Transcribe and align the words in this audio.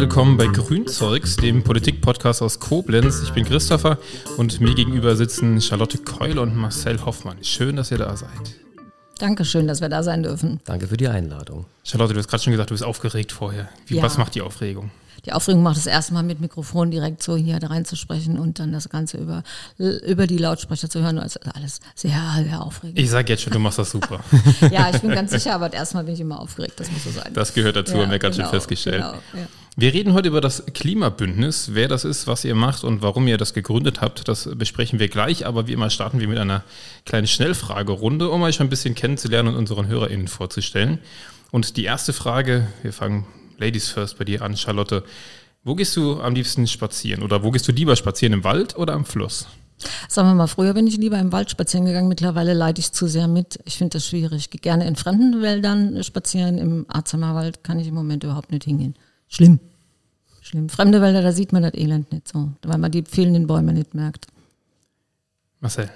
willkommen 0.00 0.38
bei 0.38 0.46
Grünzeugs, 0.46 1.36
dem 1.36 1.62
Politik-Podcast 1.62 2.40
aus 2.40 2.58
Koblenz. 2.58 3.20
Ich 3.22 3.34
bin 3.34 3.44
Christopher 3.44 3.98
und 4.38 4.58
mir 4.58 4.74
gegenüber 4.74 5.14
sitzen 5.14 5.60
Charlotte 5.60 5.98
Keul 5.98 6.38
und 6.38 6.56
Marcel 6.56 7.04
Hoffmann. 7.04 7.44
Schön, 7.44 7.76
dass 7.76 7.90
ihr 7.90 7.98
da 7.98 8.16
seid. 8.16 8.30
Dankeschön, 9.18 9.68
dass 9.68 9.82
wir 9.82 9.90
da 9.90 10.02
sein 10.02 10.22
dürfen. 10.22 10.58
Danke 10.64 10.86
für 10.88 10.96
die 10.96 11.06
Einladung. 11.06 11.66
Charlotte, 11.84 12.14
du 12.14 12.18
hast 12.18 12.28
gerade 12.28 12.42
schon 12.42 12.52
gesagt, 12.52 12.70
du 12.70 12.74
bist 12.74 12.82
aufgeregt 12.82 13.30
vorher. 13.30 13.68
Wie, 13.88 13.96
ja. 13.96 14.02
Was 14.02 14.16
macht 14.16 14.34
die 14.34 14.40
Aufregung? 14.40 14.90
Die 15.26 15.34
Aufregung 15.34 15.62
macht 15.62 15.76
das 15.76 15.84
erste 15.84 16.14
Mal 16.14 16.22
mit 16.22 16.40
Mikrofon 16.40 16.90
direkt 16.90 17.22
so 17.22 17.36
hier 17.36 17.62
reinzusprechen 17.62 18.38
und 18.38 18.58
dann 18.58 18.72
das 18.72 18.88
Ganze 18.88 19.18
über, 19.18 19.42
über 19.76 20.26
die 20.26 20.38
Lautsprecher 20.38 20.88
zu 20.88 21.02
hören. 21.02 21.18
Also 21.18 21.40
alles 21.54 21.80
sehr, 21.94 22.18
sehr 22.42 22.62
aufregend. 22.62 22.98
Ich 22.98 23.10
sage 23.10 23.34
jetzt 23.34 23.42
schon, 23.42 23.52
du 23.52 23.58
machst 23.58 23.78
das 23.78 23.90
super. 23.90 24.20
ja, 24.70 24.88
ich 24.94 25.02
bin 25.02 25.10
ganz 25.10 25.30
sicher, 25.30 25.54
aber 25.54 25.70
erstmal 25.70 26.04
bin 26.04 26.14
ich 26.14 26.20
immer 26.20 26.40
aufgeregt. 26.40 26.80
Das 26.80 26.90
muss 26.90 27.04
so 27.04 27.10
sein. 27.10 27.34
Das 27.34 27.52
gehört 27.52 27.76
dazu, 27.76 27.96
ja, 27.96 28.04
haben 28.04 28.10
wir 28.10 28.18
ganz 28.18 28.36
genau, 28.36 28.48
schön 28.48 28.60
festgestellt. 28.60 29.04
Genau, 29.04 29.12
ja. 29.34 29.48
Wir 29.76 29.94
reden 29.94 30.14
heute 30.14 30.28
über 30.28 30.40
das 30.40 30.66
Klimabündnis. 30.66 31.70
Wer 31.74 31.86
das 31.86 32.04
ist, 32.04 32.26
was 32.26 32.44
ihr 32.44 32.54
macht 32.54 32.82
und 32.82 33.02
warum 33.02 33.26
ihr 33.28 33.38
das 33.38 33.54
gegründet 33.54 34.00
habt, 34.00 34.26
das 34.26 34.50
besprechen 34.56 34.98
wir 34.98 35.08
gleich. 35.08 35.46
Aber 35.46 35.68
wie 35.68 35.72
immer 35.72 35.90
starten 35.90 36.18
wir 36.18 36.28
mit 36.28 36.38
einer 36.38 36.64
kleinen 37.06 37.28
Schnellfragerunde, 37.28 38.28
um 38.30 38.42
euch 38.42 38.60
ein 38.60 38.68
bisschen 38.68 38.94
kennenzulernen 38.94 39.54
und 39.54 39.56
unseren 39.56 39.86
HörerInnen 39.86 40.28
vorzustellen. 40.28 40.98
Und 41.52 41.76
die 41.76 41.84
erste 41.84 42.12
Frage, 42.12 42.66
wir 42.82 42.92
fangen 42.92 43.26
Ladies 43.58 43.88
First 43.88 44.18
bei 44.18 44.24
dir 44.24 44.42
an, 44.42 44.56
Charlotte. 44.56 45.04
Wo 45.62 45.74
gehst 45.74 45.96
du 45.96 46.20
am 46.20 46.34
liebsten 46.34 46.66
spazieren? 46.66 47.22
Oder 47.22 47.44
wo 47.44 47.50
gehst 47.50 47.68
du 47.68 47.72
lieber 47.72 47.94
spazieren, 47.94 48.32
im 48.32 48.44
Wald 48.44 48.76
oder 48.76 48.94
am 48.94 49.04
Fluss? 49.04 49.46
Sagen 50.08 50.28
wir 50.28 50.34
mal, 50.34 50.46
früher 50.46 50.74
bin 50.74 50.86
ich 50.86 50.96
lieber 50.96 51.18
im 51.18 51.32
Wald 51.32 51.50
spazieren 51.50 51.86
gegangen, 51.86 52.08
mittlerweile 52.08 52.54
leide 52.54 52.80
ich 52.80 52.92
zu 52.92 53.06
sehr 53.06 53.28
mit. 53.28 53.60
Ich 53.64 53.78
finde 53.78 53.98
das 53.98 54.06
schwierig. 54.06 54.40
Ich 54.40 54.50
gehe 54.50 54.60
gerne 54.60 54.86
in 54.86 54.96
fremden 54.96 55.40
Wäldern 55.42 56.02
spazieren, 56.02 56.58
im 56.58 56.86
Arzheimer 56.88 57.50
kann 57.62 57.78
ich 57.78 57.88
im 57.88 57.94
Moment 57.94 58.24
überhaupt 58.24 58.50
nicht 58.50 58.64
hingehen. 58.64 58.94
Schlimm. 59.30 59.60
Schlimm. 60.42 60.68
Fremde 60.68 61.00
Wälder, 61.00 61.22
da 61.22 61.32
sieht 61.32 61.52
man 61.52 61.62
das 61.62 61.74
Elend 61.74 62.12
nicht 62.12 62.28
so, 62.28 62.50
weil 62.62 62.78
man 62.78 62.90
die 62.90 63.02
fehlenden 63.02 63.46
Bäume 63.46 63.72
nicht 63.72 63.94
merkt. 63.94 64.26
Marcel. 65.60 65.88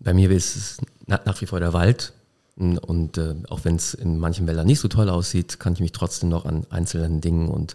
Bei 0.00 0.14
mir 0.14 0.30
ist 0.30 0.56
es 0.56 0.78
nach 1.06 1.40
wie 1.40 1.46
vor 1.46 1.60
der 1.60 1.72
Wald. 1.72 2.14
Und 2.56 3.16
äh, 3.16 3.34
auch 3.48 3.64
wenn 3.64 3.76
es 3.76 3.94
in 3.94 4.18
manchen 4.18 4.46
Wäldern 4.46 4.66
nicht 4.66 4.80
so 4.80 4.88
toll 4.88 5.08
aussieht, 5.08 5.60
kann 5.60 5.72
ich 5.72 5.80
mich 5.80 5.92
trotzdem 5.92 6.28
noch 6.28 6.44
an 6.44 6.66
einzelnen 6.68 7.20
Dingen 7.20 7.48
und 7.48 7.74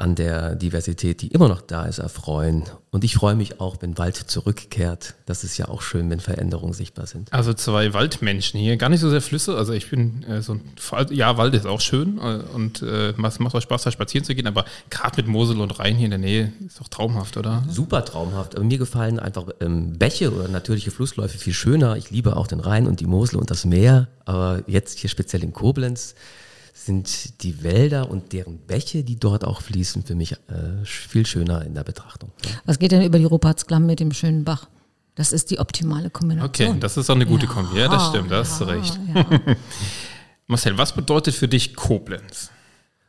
an 0.00 0.14
der 0.14 0.54
Diversität, 0.56 1.20
die 1.22 1.28
immer 1.28 1.48
noch 1.48 1.60
da 1.60 1.84
ist, 1.84 1.98
erfreuen. 1.98 2.64
Und 2.90 3.04
ich 3.04 3.14
freue 3.14 3.36
mich 3.36 3.60
auch, 3.60 3.76
wenn 3.80 3.98
Wald 3.98 4.16
zurückkehrt. 4.16 5.14
Das 5.26 5.44
ist 5.44 5.58
ja 5.58 5.68
auch 5.68 5.82
schön, 5.82 6.10
wenn 6.10 6.18
Veränderungen 6.18 6.72
sichtbar 6.72 7.06
sind. 7.06 7.32
Also 7.32 7.52
zwei 7.52 7.92
Waldmenschen 7.92 8.58
hier, 8.58 8.76
gar 8.76 8.88
nicht 8.88 9.00
so 9.00 9.10
sehr 9.10 9.20
Flüsse. 9.20 9.56
Also 9.56 9.72
ich 9.72 9.88
bin 9.90 10.24
äh, 10.24 10.42
so 10.42 10.54
ein, 10.54 10.62
ja, 11.10 11.36
Wald 11.36 11.54
ist 11.54 11.66
auch 11.66 11.80
schön 11.80 12.18
äh, 12.18 12.40
und 12.54 12.82
äh, 12.82 13.12
macht 13.16 13.54
auch 13.54 13.60
Spaß, 13.60 13.82
da 13.82 13.90
spazieren 13.92 14.24
zu 14.24 14.34
gehen. 14.34 14.46
Aber 14.46 14.64
gerade 14.88 15.18
mit 15.18 15.28
Mosel 15.28 15.60
und 15.60 15.78
Rhein 15.78 15.96
hier 15.96 16.06
in 16.06 16.10
der 16.10 16.18
Nähe 16.18 16.52
ist 16.66 16.80
doch 16.80 16.88
traumhaft, 16.88 17.36
oder? 17.36 17.62
Super 17.68 18.04
traumhaft. 18.04 18.56
Aber 18.56 18.64
mir 18.64 18.78
gefallen 18.78 19.20
einfach 19.20 19.46
ähm, 19.60 19.98
Bäche 19.98 20.32
oder 20.34 20.48
natürliche 20.48 20.90
Flussläufe 20.90 21.38
viel 21.38 21.54
schöner. 21.54 21.96
Ich 21.96 22.10
liebe 22.10 22.36
auch 22.36 22.46
den 22.46 22.60
Rhein 22.60 22.88
und 22.88 23.00
die 23.00 23.06
Mosel 23.06 23.38
und 23.38 23.50
das 23.50 23.64
Meer. 23.64 24.08
Aber 24.24 24.62
jetzt 24.66 24.98
hier 24.98 25.10
speziell 25.10 25.44
in 25.44 25.52
Koblenz 25.52 26.14
sind 26.72 27.42
die 27.42 27.62
Wälder 27.62 28.10
und 28.10 28.32
deren 28.32 28.58
Bäche, 28.58 29.04
die 29.04 29.18
dort 29.18 29.44
auch 29.44 29.60
fließen, 29.60 30.02
für 30.02 30.14
mich 30.14 30.32
äh, 30.32 30.84
viel 30.84 31.26
schöner 31.26 31.64
in 31.64 31.74
der 31.74 31.84
Betrachtung. 31.84 32.30
Was 32.64 32.78
geht 32.78 32.92
denn 32.92 33.02
über 33.02 33.18
die 33.18 33.24
Rupertsklamm 33.24 33.86
mit 33.86 34.00
dem 34.00 34.12
schönen 34.12 34.44
Bach? 34.44 34.68
Das 35.14 35.32
ist 35.32 35.50
die 35.50 35.58
optimale 35.58 36.10
Kombination. 36.10 36.68
Okay, 36.68 36.80
das 36.80 36.96
ist 36.96 37.10
auch 37.10 37.14
eine 37.14 37.26
gute 37.26 37.46
ja, 37.46 37.52
Kombi. 37.52 37.78
Ja, 37.78 37.88
das 37.88 38.08
stimmt, 38.08 38.30
da 38.30 38.36
ja, 38.36 38.40
hast 38.40 38.60
du 38.60 38.64
recht. 38.64 38.98
Ja. 39.14 39.26
Marcel, 40.46 40.78
was 40.78 40.94
bedeutet 40.94 41.34
für 41.34 41.48
dich 41.48 41.74
Koblenz? 41.74 42.50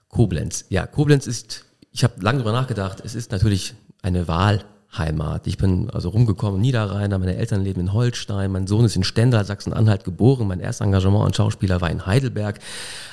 Koblenz, 0.09 0.65
ja, 0.69 0.85
Koblenz 0.85 1.25
ist, 1.25 1.65
ich 1.91 2.03
habe 2.03 2.21
lange 2.21 2.39
darüber 2.39 2.51
nachgedacht, 2.51 3.01
es 3.03 3.15
ist 3.15 3.31
natürlich 3.31 3.73
eine 4.01 4.27
Wahl 4.27 4.65
Heimat. 4.97 5.47
Ich 5.47 5.57
bin 5.57 5.89
also 5.89 6.09
rumgekommen, 6.09 6.59
Niederrheiner, 6.59 7.17
meine 7.17 7.37
Eltern 7.37 7.63
leben 7.63 7.79
in 7.79 7.93
Holstein, 7.93 8.51
mein 8.51 8.67
Sohn 8.67 8.85
ist 8.85 8.95
in 8.95 9.03
Stendal, 9.03 9.45
Sachsen-Anhalt 9.45 10.03
geboren, 10.03 10.47
mein 10.47 10.59
erstes 10.59 10.85
Engagement 10.85 11.25
als 11.25 11.37
Schauspieler 11.37 11.79
war 11.79 11.89
in 11.89 12.05
Heidelberg. 12.05 12.59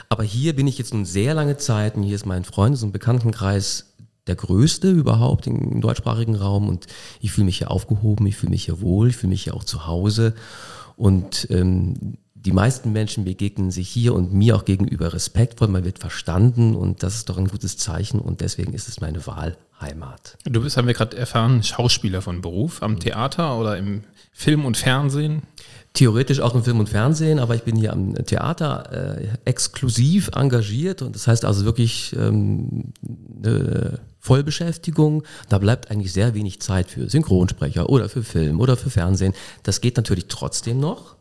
Aber 0.08 0.24
hier 0.24 0.56
bin 0.56 0.66
ich 0.66 0.78
jetzt 0.78 0.92
nun 0.92 1.04
sehr 1.04 1.34
lange 1.34 1.56
Zeit 1.56 1.94
und 1.94 2.02
hier 2.02 2.16
ist 2.16 2.26
mein 2.26 2.44
Freundes- 2.44 2.82
und 2.82 2.92
Bekanntenkreis 2.92 3.86
der 4.26 4.36
größte 4.36 4.90
überhaupt 4.90 5.46
im 5.46 5.80
deutschsprachigen 5.80 6.34
Raum 6.34 6.68
und 6.68 6.86
ich 7.20 7.32
fühle 7.32 7.46
mich 7.46 7.58
hier 7.58 7.70
aufgehoben, 7.70 8.26
ich 8.26 8.36
fühle 8.36 8.50
mich 8.50 8.64
hier 8.64 8.80
wohl, 8.80 9.08
ich 9.08 9.16
fühle 9.16 9.30
mich 9.30 9.44
hier 9.44 9.54
auch 9.54 9.64
zu 9.64 9.86
Hause 9.86 10.34
und 10.96 11.46
ähm, 11.50 12.18
die 12.44 12.52
meisten 12.52 12.92
Menschen 12.92 13.24
begegnen 13.24 13.70
sich 13.70 13.88
hier 13.88 14.14
und 14.14 14.32
mir 14.32 14.56
auch 14.56 14.64
gegenüber 14.64 15.12
respektvoll, 15.12 15.68
man 15.68 15.84
wird 15.84 15.98
verstanden 15.98 16.76
und 16.76 17.02
das 17.02 17.14
ist 17.16 17.28
doch 17.28 17.38
ein 17.38 17.48
gutes 17.48 17.76
Zeichen 17.76 18.20
und 18.20 18.40
deswegen 18.40 18.74
ist 18.74 18.88
es 18.88 19.00
meine 19.00 19.26
Wahlheimat. 19.26 20.38
Du 20.44 20.62
bist, 20.62 20.76
haben 20.76 20.86
wir 20.86 20.94
gerade 20.94 21.16
erfahren, 21.16 21.62
Schauspieler 21.62 22.22
von 22.22 22.40
Beruf 22.40 22.82
am 22.82 23.00
Theater 23.00 23.58
oder 23.58 23.76
im 23.76 24.04
Film 24.32 24.64
und 24.64 24.76
Fernsehen? 24.76 25.42
Theoretisch 25.94 26.40
auch 26.40 26.54
im 26.54 26.62
Film 26.62 26.78
und 26.78 26.88
Fernsehen, 26.88 27.40
aber 27.40 27.56
ich 27.56 27.62
bin 27.62 27.74
hier 27.74 27.92
am 27.92 28.14
Theater 28.14 29.18
äh, 29.18 29.28
exklusiv 29.44 30.30
engagiert 30.34 31.02
und 31.02 31.16
das 31.16 31.26
heißt 31.26 31.44
also 31.44 31.64
wirklich 31.64 32.14
ähm, 32.16 32.92
eine 33.42 33.98
Vollbeschäftigung. 34.20 35.24
Da 35.48 35.58
bleibt 35.58 35.90
eigentlich 35.90 36.12
sehr 36.12 36.34
wenig 36.34 36.60
Zeit 36.60 36.90
für 36.90 37.08
Synchronsprecher 37.10 37.88
oder 37.88 38.08
für 38.08 38.22
Film 38.22 38.60
oder 38.60 38.76
für 38.76 38.90
Fernsehen. 38.90 39.32
Das 39.64 39.80
geht 39.80 39.96
natürlich 39.96 40.26
trotzdem 40.28 40.78
noch. 40.78 41.17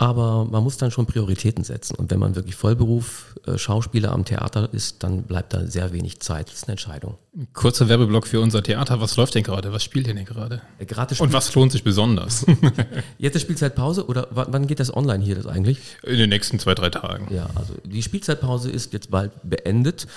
Aber 0.00 0.46
man 0.46 0.64
muss 0.64 0.78
dann 0.78 0.90
schon 0.90 1.04
Prioritäten 1.04 1.62
setzen. 1.62 1.94
Und 1.94 2.10
wenn 2.10 2.18
man 2.18 2.34
wirklich 2.34 2.56
Vollberuf 2.56 3.38
äh, 3.46 3.58
Schauspieler 3.58 4.12
am 4.12 4.24
Theater 4.24 4.72
ist, 4.72 5.02
dann 5.02 5.24
bleibt 5.24 5.52
da 5.52 5.66
sehr 5.66 5.92
wenig 5.92 6.20
Zeit. 6.20 6.48
Das 6.48 6.54
ist 6.54 6.64
eine 6.64 6.72
Entscheidung. 6.72 7.18
Kurzer 7.52 7.88
Werbeblock 7.88 8.26
für 8.26 8.40
unser 8.40 8.60
Theater. 8.60 9.00
Was 9.00 9.16
läuft 9.16 9.36
denn 9.36 9.44
gerade? 9.44 9.72
Was 9.72 9.84
spielt 9.84 10.08
denn 10.08 10.24
gerade? 10.24 10.62
Äh, 10.80 10.84
gerade 10.84 11.14
Und 11.22 11.32
was 11.32 11.54
lohnt 11.54 11.70
sich 11.70 11.84
besonders? 11.84 12.44
Jetzt 13.18 13.36
ist 13.36 13.42
Spielzeitpause 13.42 14.06
oder 14.06 14.26
wann 14.32 14.66
geht 14.66 14.80
das 14.80 14.92
online 14.92 15.22
hier 15.22 15.36
das 15.36 15.46
eigentlich? 15.46 15.78
In 16.02 16.18
den 16.18 16.28
nächsten 16.28 16.58
zwei, 16.58 16.74
drei 16.74 16.90
Tagen. 16.90 17.32
Ja, 17.32 17.48
also 17.54 17.74
die 17.84 18.02
Spielzeitpause 18.02 18.68
ist 18.70 18.92
jetzt 18.92 19.12
bald 19.12 19.30
beendet 19.44 20.08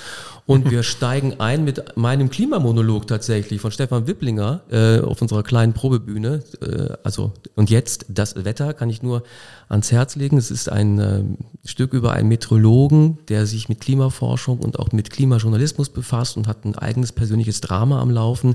und 0.48 0.72
wir 0.72 0.82
steigen 0.84 1.40
ein 1.40 1.64
mit 1.64 1.96
meinem 1.96 2.32
Klimamonolog 2.32 3.06
tatsächlich 3.06 3.62
von 3.62 3.72
Stefan 3.72 4.08
Wipplinger 4.08 4.62
äh, 4.72 5.00
auf 5.02 5.22
unserer 5.22 5.44
kleinen 5.44 5.74
Probebühne. 5.74 6.42
Äh, 6.62 6.96
also 7.04 7.34
und 7.56 7.70
jetzt 7.70 8.06
das 8.10 8.44
Wetter 8.44 8.74
kann 8.74 8.90
ich 8.90 9.04
nur 9.04 9.24
ans 9.70 9.92
Herz 9.92 10.16
legen. 10.16 10.38
Es 10.38 10.52
ist 10.52 10.70
ein 10.70 11.00
äh, 11.00 11.24
Stück 11.66 11.94
über 11.94 12.14
einen 12.14 12.30
Meteorologen, 12.30 13.20
der 13.28 13.46
sich 13.46 13.70
mit 13.70 13.82
Klimaforschung 13.82 14.60
und 14.60 14.80
auch 14.80 14.92
mit 14.92 15.10
Klimajournalismus 15.10 15.90
befasst 15.90 16.38
und 16.38 16.48
hat 16.48 16.66
ein 16.66 16.76
eigenes 16.76 17.03
eigenes 17.04 17.12
persönliches 17.12 17.60
Drama 17.62 18.02
am 18.02 18.10
Laufen. 18.10 18.54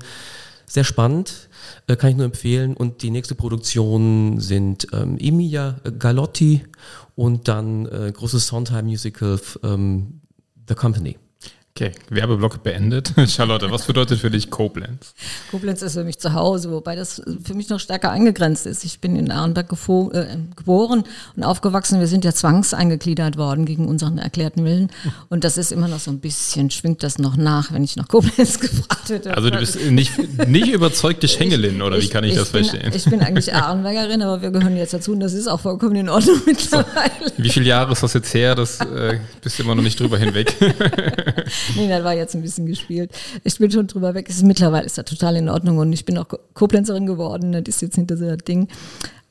Sehr 0.66 0.84
spannend, 0.84 1.48
äh, 1.86 1.96
kann 1.96 2.10
ich 2.10 2.16
nur 2.16 2.26
empfehlen. 2.26 2.74
Und 2.74 3.02
die 3.02 3.10
nächste 3.10 3.34
Produktion 3.34 4.40
sind 4.40 4.86
ähm, 4.92 5.18
Emilia 5.18 5.76
Galotti 5.98 6.64
und 7.14 7.48
dann 7.48 7.86
äh, 7.86 8.12
großes 8.12 8.46
Sondheim-Musical 8.46 9.38
ähm, 9.62 10.20
The 10.66 10.74
Company. 10.74 11.18
Okay, 11.80 11.92
Werbeblock 12.10 12.64
beendet. 12.64 13.12
Charlotte, 13.28 13.70
was 13.70 13.86
bedeutet 13.86 14.18
für 14.18 14.32
dich 14.32 14.50
Koblenz? 14.50 15.14
Koblenz 15.52 15.80
ist 15.80 15.92
für 15.92 16.02
mich 16.02 16.18
zu 16.18 16.34
Hause, 16.34 16.72
wobei 16.72 16.96
das 16.96 17.22
für 17.44 17.54
mich 17.54 17.68
noch 17.68 17.78
stärker 17.78 18.10
eingegrenzt 18.10 18.66
ist. 18.66 18.84
Ich 18.84 18.98
bin 18.98 19.14
in 19.14 19.30
Arnberg 19.30 19.70
äh, 19.70 20.26
geboren 20.56 21.04
und 21.36 21.44
aufgewachsen. 21.44 22.00
Wir 22.00 22.08
sind 22.08 22.24
ja 22.24 22.32
zwangseingekliedert 22.32 23.36
worden 23.36 23.64
gegen 23.64 23.86
unseren 23.86 24.18
erklärten 24.18 24.64
Willen. 24.64 24.90
Und 25.28 25.44
das 25.44 25.56
ist 25.56 25.70
immer 25.70 25.86
noch 25.86 26.00
so 26.00 26.10
ein 26.10 26.18
bisschen, 26.18 26.68
schwingt 26.72 27.04
das 27.04 27.18
noch 27.18 27.36
nach, 27.36 27.70
wenn 27.70 27.84
ich 27.84 27.94
nach 27.94 28.08
Koblenz 28.08 28.58
gefragt 28.60 29.10
werde. 29.10 29.36
Also 29.36 29.48
du 29.48 29.58
bist 29.60 29.80
nicht, 29.80 30.48
nicht 30.48 30.72
überzeugte 30.72 31.28
Schengelin, 31.28 31.80
oder 31.80 32.00
wie 32.00 32.08
kann 32.08 32.24
ich, 32.24 32.32
ich 32.32 32.38
das 32.38 32.50
bin, 32.50 32.64
verstehen? 32.64 32.92
Ich 32.92 33.04
bin 33.04 33.20
eigentlich 33.20 33.54
Arnbergerin, 33.54 34.22
aber 34.22 34.42
wir 34.42 34.50
gehören 34.50 34.76
jetzt 34.76 34.94
dazu 34.94 35.12
und 35.12 35.20
das 35.20 35.32
ist 35.32 35.46
auch 35.46 35.60
vollkommen 35.60 35.94
in 35.94 36.08
Ordnung 36.08 36.42
mittlerweile. 36.44 37.12
So. 37.24 37.32
Wie 37.36 37.50
viele 37.50 37.66
Jahre 37.66 37.92
ist 37.92 38.02
das 38.02 38.14
jetzt 38.14 38.34
her? 38.34 38.56
Das 38.56 38.80
äh, 38.80 39.20
bist 39.40 39.60
du 39.60 39.62
immer 39.62 39.76
noch 39.76 39.84
nicht 39.84 40.00
drüber 40.00 40.18
hinweg. 40.18 40.56
Nee, 41.76 41.88
das 41.88 42.04
war 42.04 42.14
jetzt 42.14 42.34
ein 42.34 42.42
bisschen 42.42 42.66
gespielt. 42.66 43.10
Ich 43.44 43.58
bin 43.58 43.70
schon 43.70 43.86
drüber 43.86 44.14
weg. 44.14 44.28
Ist, 44.28 44.42
mittlerweile 44.42 44.86
ist 44.86 44.98
das 44.98 45.04
total 45.04 45.36
in 45.36 45.48
Ordnung 45.48 45.78
und 45.78 45.92
ich 45.92 46.04
bin 46.04 46.18
auch 46.18 46.26
Koblenzerin 46.54 47.06
geworden. 47.06 47.52
Das 47.52 47.62
ist 47.66 47.82
jetzt 47.82 47.96
hinter 47.96 48.16
so 48.16 48.26
das 48.26 48.38
Ding. 48.38 48.68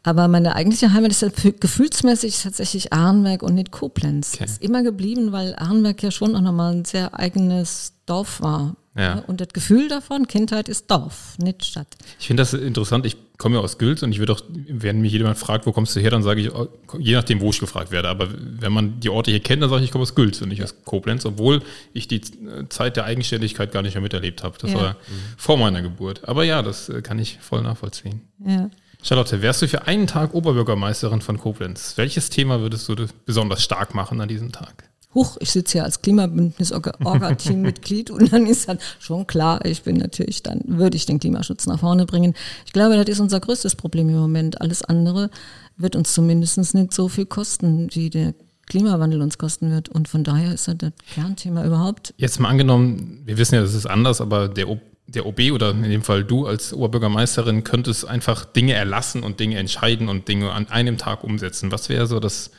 Aber 0.04 0.30
meine 0.30 0.56
eigentliche 0.56 0.94
Heimat 0.94 1.12
ist 1.12 1.22
ja 1.22 1.30
gefühlsmäßig 1.60 2.42
tatsächlich 2.42 2.94
Arnberg 2.94 3.44
und 3.44 3.56
nicht 3.56 3.72
Koblenz. 3.72 4.36
Okay. 4.36 4.46
Ist 4.46 4.64
immer 4.64 4.82
geblieben, 4.82 5.34
weil 5.34 5.54
Arnberg 5.56 6.02
ja 6.02 6.12
schon 6.12 6.36
auch 6.36 6.42
nochmal 6.42 6.74
ein 6.74 6.86
sehr 6.86 7.20
eigenes 7.20 7.92
Dorf 8.06 8.42
war. 8.42 8.78
Ja. 8.96 9.24
Und 9.28 9.42
das 9.42 9.50
Gefühl 9.50 9.90
davon, 9.90 10.28
Kindheit 10.28 10.70
ist 10.70 10.90
Dorf, 10.90 11.38
nicht 11.40 11.66
Stadt. 11.66 11.88
Ich 12.20 12.28
finde 12.28 12.42
das 12.42 12.54
interessant. 12.54 13.06
Ich 13.06 13.18
komme 13.38 13.56
ja 13.56 13.62
aus 13.62 13.78
Gülz 13.78 14.02
und 14.02 14.12
ich 14.12 14.20
würde 14.20 14.34
auch, 14.34 14.42
wenn 14.50 15.02
mich 15.02 15.12
jemand 15.12 15.38
fragt, 15.38 15.66
wo 15.66 15.72
kommst 15.72 15.96
du 15.96 16.00
her, 16.00 16.10
dann 16.10 16.24
sage 16.24 16.42
ich, 16.42 16.54
oh, 16.54 16.68
je 16.98 17.14
nachdem, 17.14 17.40
wo 17.40 17.50
ich 17.52 17.60
gefragt 17.60 17.92
werde. 17.92 18.10
Aber 18.10 18.30
wenn 18.32 18.72
man 18.72 19.00
die 19.00 19.10
Orte 19.10 19.32
hier 19.32 19.40
kennt, 19.42 19.62
dann 19.62 19.70
sage 19.70 19.82
ich, 19.82 19.88
ich 19.88 19.92
komme 19.92 20.04
aus 20.04 20.16
Gülz 20.16 20.42
und 20.42 20.50
nicht 20.50 20.64
aus 20.64 20.84
Koblenz, 20.86 21.26
obwohl 21.26 21.62
ich 21.94 22.08
die 22.08 22.22
Zeit 22.70 22.98
der 22.98 23.06
Eigenständigkeit 23.06 23.72
gar 23.72 23.84
nicht 23.84 23.94
mehr 23.94 24.02
miterlebt 24.02 24.44
habe. 24.44 24.58
Das 24.60 24.72
ja. 24.72 24.78
war 24.78 24.96
vor 25.38 25.58
meiner 25.58 25.82
Geburt. 25.82 26.28
Aber 26.28 26.44
ja, 26.44 26.64
das 26.64 26.90
äh, 26.90 27.02
kann 27.02 27.20
ich 27.20 27.38
voll 27.40 27.62
nachvollziehen. 27.62 28.22
Ja. 28.44 28.70
Charlotte, 29.04 29.42
wärst 29.44 29.62
du 29.62 29.68
für 29.68 29.86
einen 29.86 30.08
Tag 30.08 30.34
Oberbürgermeisterin 30.34 31.22
von 31.22 31.38
Koblenz? 31.38 31.94
Welches 31.98 32.32
Thema 32.32 32.62
würdest 32.62 32.90
du 32.90 32.96
besonders 33.26 33.64
stark 33.64 33.94
machen 33.94 34.20
an 34.20 34.28
diesem 34.28 34.52
Tag? 34.52 34.90
Huch, 35.14 35.38
ich 35.40 35.52
sitze 35.52 35.74
hier 35.74 35.84
als 35.84 36.02
Klimabündnis-Orga-Team-Mitglied 36.02 38.10
und 38.12 38.32
dann 38.32 38.46
ist 38.46 38.70
dann 38.70 38.80
schon 39.00 39.28
klar, 39.28 39.66
ich 39.66 39.84
bin 39.84 39.98
natürlich, 39.98 40.44
dann 40.44 40.62
würde 40.66 40.98
ich 40.98 41.06
den 41.06 41.20
Klimaschutz 41.20 41.66
nach 41.66 41.80
vorne 41.80 42.06
bringen. 42.06 42.34
Ich 42.66 42.74
glaube, 42.74 42.98
das 42.98 43.08
ist 43.08 43.20
unser 43.20 43.40
größtes 43.40 43.76
Problem 43.76 44.10
im 44.10 44.20
Moment. 44.20 44.62
Alles 44.62 44.84
andere 44.84 45.30
wird 45.78 45.96
uns 45.96 46.14
zumindest 46.14 46.74
nicht 46.74 46.94
so 46.94 47.08
viel 47.08 47.26
kosten, 47.26 47.90
wie 47.94 48.10
der 48.10 48.34
Klimawandel 48.68 49.22
uns 49.22 49.38
kosten 49.38 49.72
wird. 49.72 49.90
Und 49.90 50.08
von 50.08 50.24
daher 50.24 50.54
ist 50.54 50.68
das 50.68 50.92
Kernthema 51.14 51.66
überhaupt. 51.66 52.14
Jetzt 52.18 52.40
mal 52.40 52.50
angenommen, 52.50 53.22
wir 53.26 53.38
wissen 53.38 53.56
ja, 53.56 53.62
das 53.62 53.74
ist 53.74 53.86
anders, 53.86 54.22
aber 54.22 54.50
der, 54.50 54.70
o 54.70 54.80
der 55.10 55.26
OB 55.26 55.40
oder 55.54 55.72
in 55.72 55.84
dem 55.84 56.02
Fall 56.02 56.26
du 56.26 56.48
als 56.48 56.74
Oberbürgermeisterin 56.74 57.64
könntest 57.64 58.06
einfach 58.06 58.44
Dinge 58.44 58.74
erlassen 58.74 59.24
und 59.24 59.40
Dinge 59.40 59.58
entscheiden 59.58 60.10
und 60.10 60.28
Dinge 60.28 60.52
an 60.52 60.68
einem 60.68 60.98
Tag 60.98 61.24
umsetzen. 61.24 61.72
Was 61.72 61.88
wäre 61.88 62.08
so 62.08 62.20
das 62.20 62.52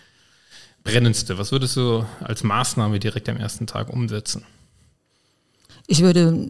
Brennendste? 0.92 1.38
Was 1.38 1.52
würdest 1.52 1.76
du 1.76 2.04
als 2.20 2.42
Maßnahme 2.42 2.98
direkt 2.98 3.28
am 3.28 3.36
ersten 3.36 3.66
Tag 3.66 3.90
umsetzen? 3.90 4.44
Ich 5.86 6.02
würde 6.02 6.48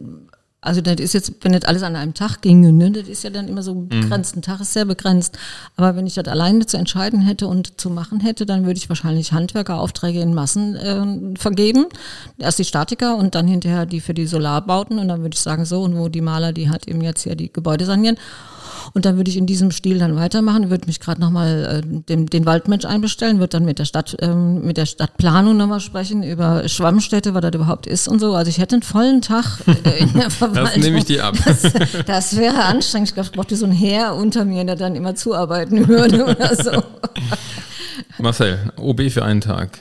also 0.61 0.81
das 0.81 0.95
ist 0.95 1.13
jetzt, 1.13 1.35
wenn 1.41 1.53
das 1.53 1.63
alles 1.63 1.83
an 1.83 1.95
einem 1.95 2.13
Tag 2.13 2.41
ginge, 2.41 2.73
ne, 2.73 2.91
das 2.91 3.07
ist 3.07 3.23
ja 3.23 3.29
dann 3.29 3.47
immer 3.47 3.63
so 3.63 3.75
mhm. 3.75 3.87
begrenzt. 3.87 4.35
Ein 4.35 4.41
Tag 4.41 4.59
ist 4.59 4.73
sehr 4.73 4.83
begrenzt. 4.83 5.37
Aber 5.77 5.95
wenn 5.95 6.05
ich 6.05 6.15
das 6.15 6.27
alleine 6.27 6.65
zu 6.65 6.75
entscheiden 6.75 7.21
hätte 7.21 7.47
und 7.47 7.79
zu 7.79 7.89
machen 7.89 8.19
hätte, 8.19 8.45
dann 8.45 8.65
würde 8.65 8.77
ich 8.77 8.89
wahrscheinlich 8.89 9.31
Handwerkeraufträge 9.31 10.19
in 10.19 10.33
Massen 10.33 10.75
äh, 10.75 11.37
vergeben. 11.39 11.85
Erst 12.37 12.59
die 12.59 12.65
Statiker 12.65 13.15
und 13.15 13.35
dann 13.35 13.47
hinterher 13.47 13.85
die 13.85 14.01
für 14.01 14.13
die 14.13 14.27
Solarbauten. 14.27 14.99
Und 14.99 15.07
dann 15.07 15.21
würde 15.21 15.35
ich 15.35 15.41
sagen, 15.41 15.63
so, 15.63 15.81
und 15.81 15.97
wo 15.97 16.09
die 16.09 16.21
Maler, 16.21 16.51
die 16.51 16.69
hat 16.69 16.89
eben 16.89 17.01
jetzt 17.01 17.23
hier 17.23 17.35
die 17.35 17.51
Gebäude 17.53 17.85
sanieren. 17.85 18.17
Und 18.93 19.05
dann 19.05 19.17
würde 19.17 19.29
ich 19.29 19.37
in 19.37 19.45
diesem 19.45 19.71
Stil 19.71 19.99
dann 19.99 20.15
weitermachen, 20.15 20.69
würde 20.69 20.87
mich 20.87 20.99
gerade 20.99 21.21
nochmal 21.21 21.83
äh, 21.83 21.87
den, 21.87 22.25
den 22.25 22.45
Waldmensch 22.45 22.85
einbestellen, 22.85 23.39
würde 23.39 23.49
dann 23.49 23.65
mit 23.65 23.79
der 23.79 23.85
Stadt, 23.85 24.17
ähm, 24.21 24.65
mit 24.65 24.77
der 24.77 24.85
Stadtplanung 24.85 25.57
nochmal 25.57 25.79
sprechen 25.79 26.23
über 26.23 26.67
Schwammstädte, 26.67 27.33
was 27.33 27.41
das 27.41 27.53
überhaupt 27.53 27.87
ist 27.87 28.07
und 28.07 28.19
so. 28.19 28.35
Also 28.35 28.49
ich 28.49 28.59
hätte 28.59 28.75
einen 28.75 28.83
vollen 28.83 29.21
Tag 29.21 29.45
äh, 29.67 30.03
in 30.03 30.13
der 30.13 30.29
Verwaltung. 30.29 30.65
das 30.65 30.77
nehme 30.77 30.97
ich 30.99 31.05
dir 31.05 31.25
ab. 31.25 31.35
Das, 31.49 31.63
das 32.05 32.37
wäre 32.37 32.63
anstrengend. 32.63 33.09
Ich 33.09 33.13
glaube, 33.15 33.27
ich 33.27 33.31
brauchte 33.31 33.55
so 33.55 33.65
ein 33.65 33.71
Heer 33.71 34.13
unter 34.13 34.45
mir, 34.45 34.63
der 34.65 34.75
dann 34.75 34.95
immer 34.95 35.15
zuarbeiten 35.15 35.87
würde 35.87 36.25
oder 36.25 36.55
so. 36.55 36.83
Marcel, 38.19 38.71
OB 38.77 39.09
für 39.09 39.23
einen 39.23 39.41
Tag. 39.41 39.79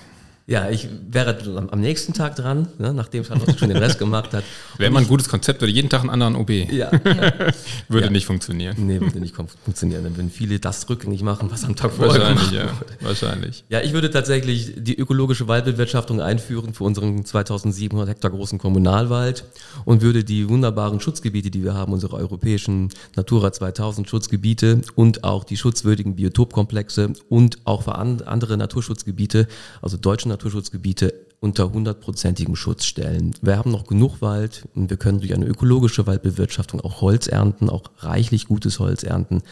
Ja, 0.48 0.70
ich 0.70 0.88
wäre 1.10 1.36
am 1.70 1.78
nächsten 1.78 2.14
Tag 2.14 2.34
dran, 2.34 2.68
ne, 2.78 2.94
nachdem 2.94 3.22
Charlotte 3.22 3.58
schon 3.58 3.68
den 3.68 3.76
Rest 3.76 3.98
gemacht 3.98 4.32
hat. 4.32 4.44
Wäre 4.78 4.90
mal 4.90 5.00
ein 5.00 5.06
gutes 5.06 5.28
Konzept, 5.28 5.60
würde 5.60 5.74
jeden 5.74 5.90
Tag 5.90 6.00
einen 6.00 6.08
anderen 6.08 6.36
OB. 6.36 6.48
Ja. 6.72 6.90
würde 7.88 8.06
ja. 8.06 8.10
nicht 8.10 8.24
funktionieren. 8.24 8.74
Nee, 8.78 8.98
würde 8.98 9.20
nicht 9.20 9.36
funktionieren. 9.36 10.04
Dann 10.04 10.16
würden 10.16 10.30
viele 10.30 10.58
das 10.58 10.88
rückgängig 10.88 11.20
machen, 11.20 11.50
was 11.50 11.64
am 11.64 11.76
Tag 11.76 11.92
vorher 11.92 12.22
Wahrscheinlich, 12.22 12.50
ja. 12.52 12.70
Wahrscheinlich. 13.02 13.64
Ja, 13.68 13.82
ich 13.82 13.92
würde 13.92 14.08
tatsächlich 14.08 14.72
die 14.78 14.98
ökologische 14.98 15.48
Waldbewirtschaftung 15.48 16.22
einführen 16.22 16.72
für 16.72 16.84
unseren 16.84 17.26
2700 17.26 18.08
Hektar 18.08 18.30
großen 18.30 18.58
Kommunalwald 18.58 19.44
und 19.84 20.00
würde 20.00 20.24
die 20.24 20.48
wunderbaren 20.48 20.98
Schutzgebiete, 20.98 21.50
die 21.50 21.62
wir 21.62 21.74
haben, 21.74 21.92
unsere 21.92 22.16
europäischen 22.16 22.88
Natura 23.16 23.52
2000 23.52 24.08
Schutzgebiete 24.08 24.80
und 24.94 25.24
auch 25.24 25.44
die 25.44 25.58
schutzwürdigen 25.58 26.16
Biotopkomplexe 26.16 27.12
und 27.28 27.58
auch 27.64 27.82
für 27.82 27.96
andere 27.96 28.56
Naturschutzgebiete, 28.56 29.46
also 29.82 29.98
deutsche 29.98 30.37
Naturschutzgebiete 30.38 31.26
unter 31.40 31.72
hundertprozentigem 31.72 32.56
Schutz 32.56 32.84
stellen. 32.84 33.34
Wir 33.42 33.58
haben 33.58 33.70
noch 33.70 33.86
genug 33.86 34.22
Wald 34.22 34.64
und 34.74 34.90
wir 34.90 34.96
können 34.96 35.20
durch 35.20 35.34
eine 35.34 35.46
ökologische 35.46 36.06
Waldbewirtschaftung 36.06 36.80
auch 36.80 37.00
Holz 37.00 37.26
ernten, 37.26 37.68
auch 37.68 37.84
reichlich 37.98 38.46
gutes 38.46 38.78
Holz 38.78 39.02
ernten. 39.02 39.42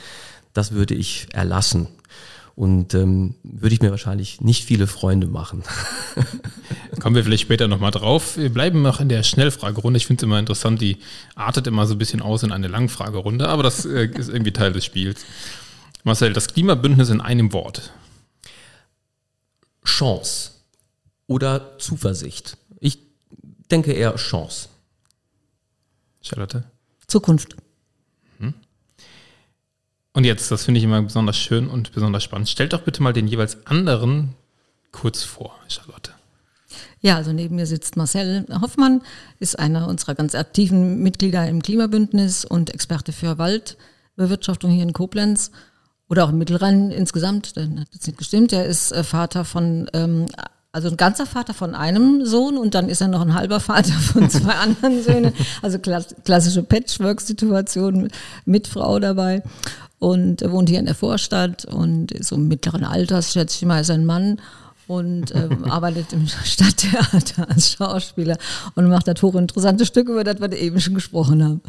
Das 0.52 0.72
würde 0.72 0.94
ich 0.94 1.28
erlassen. 1.32 1.88
Und 2.54 2.94
ähm, 2.94 3.34
würde 3.42 3.74
ich 3.74 3.82
mir 3.82 3.90
wahrscheinlich 3.90 4.40
nicht 4.40 4.64
viele 4.64 4.86
Freunde 4.86 5.26
machen. 5.26 5.62
Kommen 7.00 7.14
wir 7.14 7.22
vielleicht 7.22 7.42
später 7.42 7.68
nochmal 7.68 7.90
drauf. 7.90 8.38
Wir 8.38 8.48
bleiben 8.48 8.80
noch 8.80 8.98
in 8.98 9.10
der 9.10 9.22
Schnellfragerunde. 9.22 9.98
Ich 9.98 10.06
finde 10.06 10.20
es 10.20 10.24
immer 10.24 10.38
interessant, 10.38 10.80
die 10.80 10.96
artet 11.34 11.66
immer 11.66 11.86
so 11.86 11.94
ein 11.94 11.98
bisschen 11.98 12.22
aus 12.22 12.42
in 12.44 12.52
eine 12.52 12.68
Langfragerunde, 12.68 13.46
aber 13.46 13.62
das 13.62 13.84
äh, 13.84 14.06
ist 14.06 14.30
irgendwie 14.30 14.52
Teil 14.52 14.72
des 14.72 14.86
Spiels. 14.86 15.26
Marcel, 16.04 16.32
das 16.32 16.48
Klimabündnis 16.48 17.10
in 17.10 17.20
einem 17.20 17.52
Wort. 17.52 17.92
Chance 19.84 20.55
oder 21.26 21.78
Zuversicht? 21.78 22.56
Ich 22.80 22.98
denke 23.70 23.92
eher 23.92 24.14
Chance. 24.16 24.68
Charlotte? 26.22 26.64
Zukunft. 27.06 27.56
Hm. 28.38 28.54
Und 30.12 30.24
jetzt, 30.24 30.50
das 30.50 30.64
finde 30.64 30.78
ich 30.78 30.84
immer 30.84 31.02
besonders 31.02 31.36
schön 31.36 31.68
und 31.68 31.92
besonders 31.92 32.24
spannend. 32.24 32.48
Stellt 32.48 32.72
doch 32.72 32.82
bitte 32.82 33.02
mal 33.02 33.12
den 33.12 33.28
jeweils 33.28 33.66
anderen 33.66 34.34
kurz 34.92 35.22
vor, 35.22 35.54
Charlotte. 35.68 36.12
Ja, 37.00 37.16
also 37.16 37.32
neben 37.32 37.56
mir 37.56 37.66
sitzt 37.66 37.96
Marcel 37.96 38.46
Hoffmann, 38.60 39.02
ist 39.38 39.58
einer 39.58 39.86
unserer 39.86 40.14
ganz 40.14 40.34
aktiven 40.34 41.02
Mitglieder 41.02 41.46
im 41.48 41.62
Klimabündnis 41.62 42.44
und 42.44 42.72
Experte 42.74 43.12
für 43.12 43.38
Waldbewirtschaftung 43.38 44.70
hier 44.70 44.82
in 44.82 44.92
Koblenz 44.92 45.52
oder 46.08 46.24
auch 46.24 46.30
im 46.30 46.38
Mittelrhein 46.38 46.90
insgesamt. 46.90 47.56
Das 47.56 47.64
hat 47.64 47.88
jetzt 47.92 48.06
nicht 48.06 48.18
gestimmt. 48.18 48.52
Er 48.52 48.64
ist 48.64 48.92
äh, 48.92 49.04
Vater 49.04 49.44
von 49.44 49.88
ähm, 49.92 50.26
also 50.76 50.90
ein 50.90 50.98
ganzer 50.98 51.24
Vater 51.24 51.54
von 51.54 51.74
einem 51.74 52.26
Sohn 52.26 52.58
und 52.58 52.74
dann 52.74 52.90
ist 52.90 53.00
er 53.00 53.08
noch 53.08 53.22
ein 53.22 53.32
halber 53.32 53.60
Vater 53.60 53.94
von 53.94 54.28
zwei 54.30 54.52
anderen 54.52 55.02
Söhnen. 55.02 55.32
Also 55.62 55.78
klassische 55.78 56.62
Patchwork-Situation 56.62 58.10
mit 58.44 58.68
Frau 58.68 58.98
dabei. 58.98 59.42
Und 59.98 60.42
er 60.42 60.52
wohnt 60.52 60.68
hier 60.68 60.78
in 60.78 60.84
der 60.84 60.94
Vorstadt 60.94 61.64
und 61.64 62.12
ist 62.12 62.28
so 62.28 62.36
mittleren 62.36 62.84
Alters, 62.84 63.32
schätze 63.32 63.56
ich 63.56 63.66
mal, 63.66 63.80
ist 63.80 63.90
ein 63.90 64.04
Mann 64.04 64.38
und 64.86 65.34
ähm, 65.34 65.64
arbeitet 65.70 66.12
im 66.12 66.28
Stadttheater 66.28 67.48
als 67.48 67.72
Schauspieler 67.72 68.36
und 68.74 68.86
macht 68.90 69.08
das 69.08 69.22
hochinteressante 69.22 69.86
Stück, 69.86 70.10
über 70.10 70.24
das 70.24 70.42
wir 70.42 70.52
eben 70.52 70.78
schon 70.78 70.92
gesprochen 70.92 71.42
haben. 71.42 71.62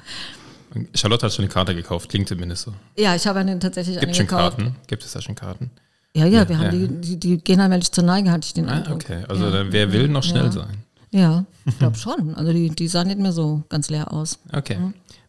Charlotte 0.94 1.28
hat 1.28 1.34
schon 1.34 1.46
eine 1.46 1.54
Karte 1.54 1.74
gekauft, 1.74 2.10
klingt 2.10 2.28
zumindest 2.28 2.64
so. 2.64 2.74
Ja, 2.98 3.16
ich 3.16 3.26
habe 3.26 3.40
eine 3.40 3.58
tatsächlich 3.58 4.02
Gibt 4.02 4.14
eine 4.14 4.28
gekauft. 4.28 4.58
Karten? 4.58 4.76
Gibt 4.88 5.06
es 5.06 5.14
da 5.14 5.22
schon 5.22 5.36
Karten? 5.36 5.72
Ja, 6.18 6.26
ja, 6.26 6.42
ja 6.42 6.50
wir 6.50 6.58
haben. 6.58 6.72
Die, 6.72 6.88
die, 6.88 7.20
die 7.20 7.38
gehen 7.38 7.60
allmählich 7.60 7.92
zur 7.92 8.04
Neige, 8.04 8.32
hatte 8.32 8.46
ich 8.46 8.54
den 8.54 8.68
ah, 8.70 8.74
Eindruck. 8.74 8.96
Okay, 9.04 9.24
also 9.28 9.46
ja. 9.46 9.66
wer 9.70 9.94
will, 9.94 10.08
noch 10.08 10.24
schnell 10.24 10.52
sein. 10.52 10.78
Ja, 11.12 11.46
ich 11.66 11.78
glaube 11.78 11.98
schon. 11.98 12.34
Also 12.36 12.52
die, 12.52 12.70
die 12.70 12.88
sahen 12.88 13.08
nicht 13.08 13.20
mehr 13.20 13.32
so 13.32 13.64
ganz 13.70 13.90
leer 13.90 14.12
aus. 14.12 14.40
Okay. 14.52 14.78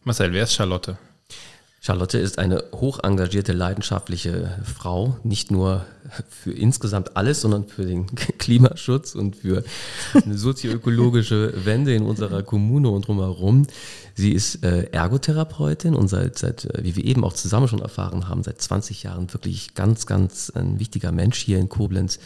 Marcel, 0.03 0.33
wer 0.33 0.43
ist 0.43 0.53
Charlotte? 0.53 0.97
Charlotte 1.81 2.17
ist 2.17 2.39
eine 2.39 2.65
hoch 2.73 2.99
engagierte, 3.03 3.53
leidenschaftliche 3.53 4.59
Frau, 4.65 5.17
nicht 5.23 5.49
nur 5.49 5.85
für 6.29 6.51
insgesamt 6.51 7.15
alles, 7.15 7.39
sondern 7.39 7.67
für 7.67 7.85
den 7.85 8.05
Klimaschutz 8.37 9.15
und 9.15 9.37
für 9.37 9.63
eine 10.13 10.37
sozioökologische 10.37 11.53
Wende 11.65 11.95
in 11.95 12.03
unserer 12.03 12.43
Kommune 12.43 12.89
und 12.89 13.07
drumherum. 13.07 13.65
Sie 14.13 14.33
ist 14.33 14.63
äh, 14.65 14.89
Ergotherapeutin 14.91 15.95
und 15.95 16.09
seit, 16.09 16.37
seit, 16.37 16.65
äh, 16.65 16.83
wie 16.83 16.97
wir 16.97 17.05
eben 17.05 17.23
auch 17.23 17.33
zusammen 17.33 17.69
schon 17.69 17.81
erfahren 17.81 18.27
haben, 18.27 18.43
seit 18.43 18.61
20 18.61 19.03
Jahren 19.03 19.31
wirklich 19.33 19.73
ganz, 19.73 20.05
ganz 20.05 20.49
ein 20.49 20.79
wichtiger 20.79 21.13
Mensch 21.13 21.39
hier 21.39 21.59
in 21.59 21.69
Koblenz 21.69 22.17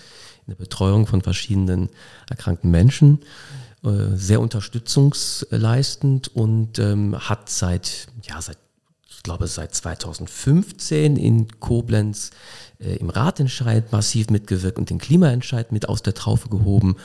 in 0.48 0.52
der 0.52 0.56
Betreuung 0.56 1.06
von 1.06 1.22
verschiedenen 1.22 1.90
erkrankten 2.28 2.72
Menschen 2.72 3.20
äh, 3.84 4.16
sehr 4.16 4.40
unterstützungsleistend 4.42 6.30
und 6.36 6.80
ähm, 6.80 7.18
hat 7.20 7.50
seit, 7.50 8.08
ja, 8.24 8.42
seit 8.42 8.58
ich 9.24 9.30
glaube, 9.30 9.48
seit 9.48 9.74
2015 9.74 11.16
in 11.16 11.48
Koblenz 11.62 12.32
äh, 12.78 12.98
im 12.98 13.10
Ratentscheid 13.10 13.90
massiv 13.94 14.30
mitgewirkt 14.30 14.78
und 14.78 14.90
den 14.90 14.98
Klimaentscheid 14.98 15.72
mit 15.72 15.88
aus 15.88 16.04
der 16.04 16.14
Traufe 16.14 16.50
gehoben 16.50 16.98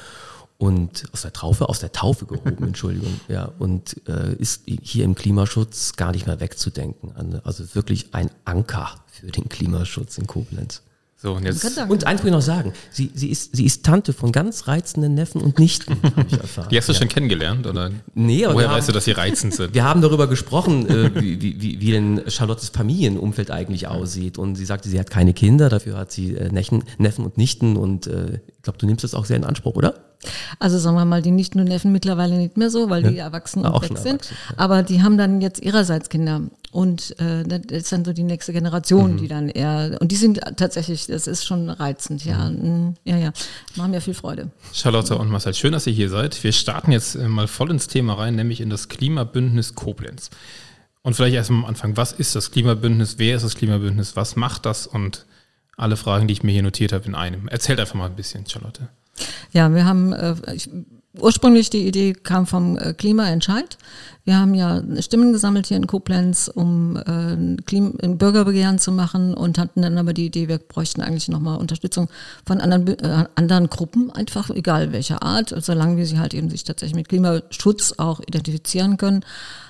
und 0.57 1.05
aus 1.13 1.23
der 1.23 1.33
Traufe, 1.33 1.69
aus 1.69 1.79
der 1.79 1.93
Taufe 1.93 2.27
gehoben, 2.27 2.65
Entschuldigung, 2.67 3.21
ja, 3.29 3.53
und 3.61 4.03
äh, 4.09 4.35
ist 4.35 4.63
hier 4.67 5.05
im 5.05 5.15
Klimaschutz 5.15 5.93
gar 5.95 6.11
nicht 6.11 6.27
mehr 6.27 6.41
wegzudenken. 6.41 7.41
Also 7.45 7.77
wirklich 7.77 8.13
ein 8.17 8.31
Anker 8.45 8.97
für 9.07 9.29
den 9.29 9.49
Klimaschutz 9.49 10.19
in 10.19 10.27
Koblenz. 10.27 10.83
So, 11.21 11.33
und 11.33 11.45
jetzt. 11.45 11.65
Und 11.89 12.07
eins 12.07 12.23
will 12.23 12.29
ich 12.29 12.33
noch 12.33 12.41
sagen: 12.41 12.73
sie, 12.93 13.11
sie, 13.13 13.29
ist, 13.29 13.57
sie 13.57 13.65
ist 13.65 13.85
Tante 13.85 14.13
von 14.13 14.31
ganz 14.31 14.69
reizenden 14.69 15.15
Neffen 15.15 15.41
und 15.41 15.59
Nichten, 15.59 15.97
habe 16.03 16.27
ich 16.29 16.39
erfahren. 16.39 16.69
Die 16.71 16.77
hast 16.77 16.89
du 16.89 16.93
ja. 16.93 16.99
schon 17.01 17.09
kennengelernt, 17.09 17.67
oder? 17.67 17.91
Nee, 18.15 18.45
aber 18.45 18.55
Woher 18.55 18.69
weißt 18.69 18.83
haben, 18.83 18.87
du, 18.87 18.93
dass 18.93 19.05
sie 19.05 19.13
reizend 19.13 19.53
sind? 19.53 19.75
Wir 19.75 19.83
haben 19.83 20.01
darüber 20.01 20.29
gesprochen, 20.29 20.89
äh, 20.89 21.21
wie, 21.21 21.61
wie, 21.61 21.81
wie 21.81 21.91
denn 21.91 22.23
Charlottes 22.29 22.69
Familienumfeld 22.69 23.51
eigentlich 23.51 23.89
aussieht. 23.89 24.39
Und 24.39 24.55
sie 24.55 24.65
sagte, 24.65 24.89
sie 24.89 25.01
hat 25.01 25.11
keine 25.11 25.35
Kinder, 25.35 25.69
dafür 25.69 25.97
hat 25.97 26.13
sie 26.13 26.37
äh, 26.37 26.53
Neffen, 26.53 26.85
Neffen 26.99 27.25
und 27.25 27.37
Nichten. 27.37 27.77
Und 27.77 28.07
äh, 28.07 28.39
glaube, 28.69 28.79
du 28.79 28.87
nimmst 28.87 29.03
das 29.03 29.15
auch 29.15 29.25
sehr 29.25 29.37
in 29.37 29.45
Anspruch, 29.45 29.77
oder? 29.77 29.95
Also 30.59 30.79
sagen 30.79 30.97
wir 30.97 31.05
mal, 31.05 31.23
die 31.23 31.31
Nichten 31.31 31.59
und 31.61 31.69
Neffen 31.69 31.91
mittlerweile 31.91 32.37
nicht 32.37 32.57
mehr 32.57 32.71
so, 32.71 32.91
weil 32.91 33.03
ja. 33.05 33.11
die 33.11 33.19
erwachsen 33.19 33.65
und 33.65 33.83
weg 33.83 33.97
sind. 33.97 34.31
Ja. 34.31 34.37
Aber 34.59 34.83
die 34.83 35.03
haben 35.03 35.17
dann 35.17 35.41
jetzt 35.41 35.63
ihrerseits 35.63 36.09
Kinder. 36.11 36.43
Und 36.71 37.19
äh, 37.19 37.45
das 37.45 37.61
ist 37.71 37.93
dann 37.93 38.05
so 38.05 38.13
die 38.13 38.25
nächste 38.25 38.53
Generation, 38.53 39.13
mhm. 39.13 39.17
die 39.17 39.29
dann 39.29 39.49
eher, 39.49 39.97
und 40.01 40.13
die 40.13 40.17
sind 40.17 40.41
tatsächlich, 40.57 41.07
das 41.07 41.27
ist 41.27 41.47
schon 41.47 41.71
reizend, 41.71 42.25
ja. 42.25 42.51
Mhm. 42.51 42.57
mhm. 42.63 42.95
Ja, 43.05 43.17
ja. 43.17 43.33
Machen 43.77 43.93
mir 43.93 44.03
viel 44.03 44.13
Freude. 44.15 44.51
Charlotte 44.73 45.17
und 45.17 45.31
Marcel, 45.31 45.55
schön, 45.55 45.73
dass 45.73 45.87
ihr 45.87 45.95
hier 45.95 46.11
seid. 46.11 46.43
Wir 46.45 46.53
starten 46.53 46.93
jetzt 46.93 47.15
äh, 47.15 47.27
mal 47.27 47.47
voll 47.47 47.71
ins 47.71 47.89
Thema 47.89 48.15
rein, 48.15 48.35
nämlich 48.35 48.61
in 48.61 48.69
das 48.69 48.89
Klimabündnis 48.89 49.77
Koblenz. 49.77 50.31
Und 51.03 51.15
vielleicht 51.15 51.37
erstmal 51.37 51.61
am 51.61 51.67
Anfang, 51.67 51.97
was 51.97 52.13
ist 52.13 52.35
das 52.35 52.51
Klimabündnis? 52.51 53.15
Wer 53.17 53.37
ist 53.37 53.45
das 53.45 53.55
Klimabündnis? 53.55 54.15
Was 54.17 54.37
macht 54.37 54.67
das? 54.67 54.87
Und 54.87 55.25
alle 55.79 55.97
Fragen, 55.97 56.29
die 56.29 56.33
ich 56.33 56.43
mir 56.43 56.53
hier 56.53 56.63
notiert 56.63 56.93
habe, 56.93 57.07
in 57.07 57.15
einem. 57.15 57.49
Erzählt 57.49 57.81
einfach 57.81 57.95
mal 57.95 58.07
ein 58.07 58.17
bisschen, 58.17 58.47
Charlotte. 58.47 58.89
Ja, 59.53 59.73
wir 59.75 59.85
haben 59.85 60.13
äh, 60.13 60.35
ich, 60.53 60.69
ursprünglich 61.15 61.71
die 61.71 61.87
Idee 61.87 62.13
kam 62.13 62.47
vom 62.47 62.77
äh, 62.77 62.93
Klimaentscheid. 62.93 63.79
Wir 64.25 64.39
haben 64.39 64.55
ja 64.55 64.83
Stimmen 65.01 65.33
gesammelt 65.33 65.67
hier 65.67 65.79
in 65.79 65.87
Koblenz, 65.87 66.51
um 66.53 66.97
äh, 66.97 67.01
ein 67.03 68.19
Bürgerbegehren 68.19 68.79
zu 68.79 68.93
machen 68.93 69.33
und 69.35 69.59
hatten 69.59 69.83
dann 69.83 69.97
aber 69.97 70.13
die 70.13 70.27
Idee, 70.27 70.49
wir 70.49 70.59
bräuchten 70.59 71.01
eigentlich 71.01 71.29
nochmal 71.29 71.59
Unterstützung 71.59 72.09
von 72.45 72.61
anderen, 72.61 72.87
äh, 72.99 73.25
anderen 73.37 73.71
Gruppen, 73.71 74.11
einfach 74.11 74.51
egal 74.51 74.93
welcher 74.93 75.23
Art, 75.23 75.55
solange 75.59 75.97
wir 75.97 76.07
sie 76.07 76.19
halt 76.19 76.35
eben 76.35 76.51
sich 76.51 76.65
tatsächlich 76.65 76.97
mit 76.97 77.09
Klimaschutz 77.09 77.95
auch 77.97 78.21
identifizieren 78.21 78.99
können. 78.99 79.25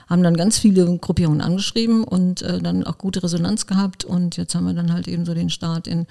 Haben 0.08 0.22
dann 0.22 0.36
ganz 0.36 0.58
viele 0.58 0.98
Gruppierungen 0.98 1.40
angeschrieben 1.40 2.02
und 2.02 2.42
äh, 2.42 2.60
dann 2.60 2.82
auch 2.84 2.98
gute 2.98 3.22
Resonanz 3.22 3.66
gehabt 3.66 4.04
und 4.04 4.36
jetzt 4.36 4.54
haben 4.54 4.66
wir 4.66 4.74
dann 4.74 4.92
halt 4.92 5.06
eben 5.06 5.24
so 5.24 5.34
den 5.34 5.50
Start 5.50 5.86
in 5.86 6.06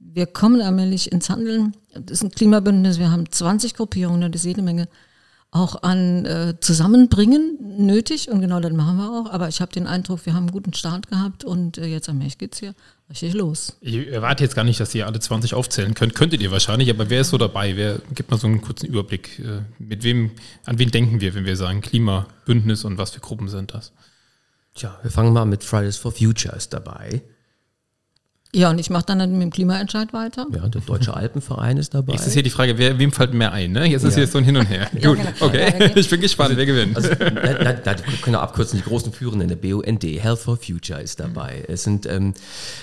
wir 0.00 0.26
kommen 0.26 0.60
allmählich 0.60 1.12
ins 1.12 1.30
Handeln. 1.30 1.74
Das 1.92 2.10
ist 2.10 2.22
ein 2.22 2.30
Klimabündnis, 2.30 2.98
wir 2.98 3.10
haben 3.10 3.30
20 3.30 3.74
Gruppierungen, 3.74 4.32
das 4.32 4.42
ist 4.42 4.46
jede 4.46 4.62
Menge 4.62 4.88
auch 5.52 5.82
an 5.82 6.24
äh, 6.26 6.54
Zusammenbringen 6.60 7.58
nötig 7.78 8.28
und 8.30 8.40
genau 8.40 8.60
das 8.60 8.72
machen 8.72 8.98
wir 8.98 9.10
auch. 9.10 9.32
Aber 9.32 9.48
ich 9.48 9.60
habe 9.60 9.72
den 9.72 9.86
Eindruck, 9.86 10.24
wir 10.24 10.32
haben 10.32 10.44
einen 10.44 10.52
guten 10.52 10.74
Start 10.74 11.08
gehabt 11.08 11.44
und 11.44 11.76
äh, 11.76 11.86
jetzt 11.86 12.08
am 12.08 12.20
geht 12.20 12.54
es 12.54 12.60
hier 12.60 12.74
richtig 13.08 13.34
los. 13.34 13.76
Ich 13.80 14.06
erwarte 14.08 14.44
jetzt 14.44 14.54
gar 14.54 14.62
nicht, 14.62 14.78
dass 14.78 14.94
ihr 14.94 15.06
alle 15.06 15.18
20 15.18 15.54
aufzählen 15.54 15.94
könnt. 15.94 16.14
Könntet 16.14 16.40
ihr 16.40 16.52
wahrscheinlich, 16.52 16.88
aber 16.88 17.10
wer 17.10 17.22
ist 17.22 17.30
so 17.30 17.38
dabei? 17.38 17.76
Wer 17.76 18.00
gibt 18.14 18.30
mal 18.30 18.38
so 18.38 18.46
einen 18.46 18.60
kurzen 18.60 18.86
Überblick? 18.86 19.40
Äh, 19.40 19.62
mit 19.80 20.04
wem, 20.04 20.30
an 20.66 20.78
wen 20.78 20.92
denken 20.92 21.20
wir, 21.20 21.34
wenn 21.34 21.44
wir 21.44 21.56
sagen 21.56 21.80
Klimabündnis 21.80 22.84
und 22.84 22.96
was 22.96 23.10
für 23.10 23.20
Gruppen 23.20 23.48
sind 23.48 23.74
das? 23.74 23.92
Tja, 24.74 24.96
wir 25.02 25.10
fangen 25.10 25.32
mal 25.32 25.46
mit 25.46 25.64
Fridays 25.64 25.96
for 25.96 26.12
Future 26.12 26.54
ist 26.54 26.72
dabei. 26.72 27.22
Ja, 28.52 28.70
und 28.70 28.80
ich 28.80 28.90
mache 28.90 29.04
dann 29.06 29.18
mit 29.18 29.42
dem 29.42 29.50
Klimaentscheid 29.50 30.12
weiter. 30.12 30.46
Ja, 30.52 30.68
der 30.68 30.80
Deutsche 30.80 31.14
Alpenverein 31.14 31.76
ist 31.76 31.94
dabei. 31.94 32.14
Jetzt 32.14 32.26
ist 32.26 32.32
hier 32.32 32.42
die 32.42 32.50
Frage, 32.50 32.78
wer, 32.78 32.98
wem 32.98 33.12
fällt 33.12 33.32
mehr 33.32 33.52
ein? 33.52 33.70
Ne? 33.70 33.86
Jetzt 33.86 34.02
ist 34.02 34.14
ja. 34.14 34.24
hier 34.24 34.26
so 34.26 34.38
ein 34.38 34.44
Hin 34.44 34.56
und 34.56 34.66
Her. 34.66 34.90
ja, 34.98 35.08
Gut, 35.08 35.18
genau. 35.18 35.30
okay. 35.40 35.92
ich 35.94 36.10
bin 36.10 36.20
gespannt, 36.20 36.50
also, 36.50 36.58
wer 36.58 36.66
gewinnt. 36.66 36.96
Also, 36.96 37.14
da, 37.14 37.72
da, 37.72 37.72
da 37.72 37.94
können 37.94 38.34
wir 38.34 38.40
abkürzen, 38.40 38.78
die 38.78 38.84
großen 38.84 39.12
Führenden, 39.12 39.48
der 39.48 39.56
BUND, 39.56 40.02
Health 40.02 40.40
for 40.40 40.56
Future 40.56 41.00
ist 41.00 41.20
dabei. 41.20 41.64
Es 41.68 41.84
sind 41.84 42.06
ähm, 42.06 42.34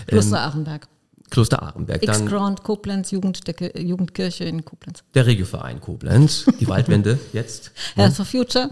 Kloster 0.08 0.38
ähm, 0.38 0.44
Achenberg. 0.44 0.88
Kloster 1.30 1.62
Arenberg. 1.62 2.04
X-Ground 2.04 2.64
Koblenz, 2.64 3.12
Jugend, 3.12 3.48
der, 3.48 3.82
Jugendkirche 3.82 4.46
in 4.46 4.64
Koblenz. 4.64 5.04
Der 5.14 5.26
Regelverein 5.26 5.82
Koblenz, 5.82 6.46
die 6.60 6.68
Waldwende 6.68 7.20
jetzt. 7.34 7.72
Health 7.96 8.14
for 8.14 8.26
Future. 8.26 8.70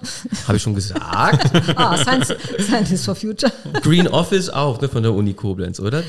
Habe 0.47 0.57
ich 0.57 0.63
schon 0.63 0.73
gesagt. 0.73 1.03
ah, 1.75 1.97
Science, 1.97 2.33
Science 2.59 3.05
for 3.05 3.15
Future. 3.15 3.51
Green 3.81 4.07
Office 4.07 4.49
auch, 4.49 4.79
ne, 4.81 4.87
von 4.87 5.03
der 5.03 5.13
Uni 5.13 5.33
Koblenz, 5.33 5.79
oder? 5.79 5.99
Äh, 5.99 6.03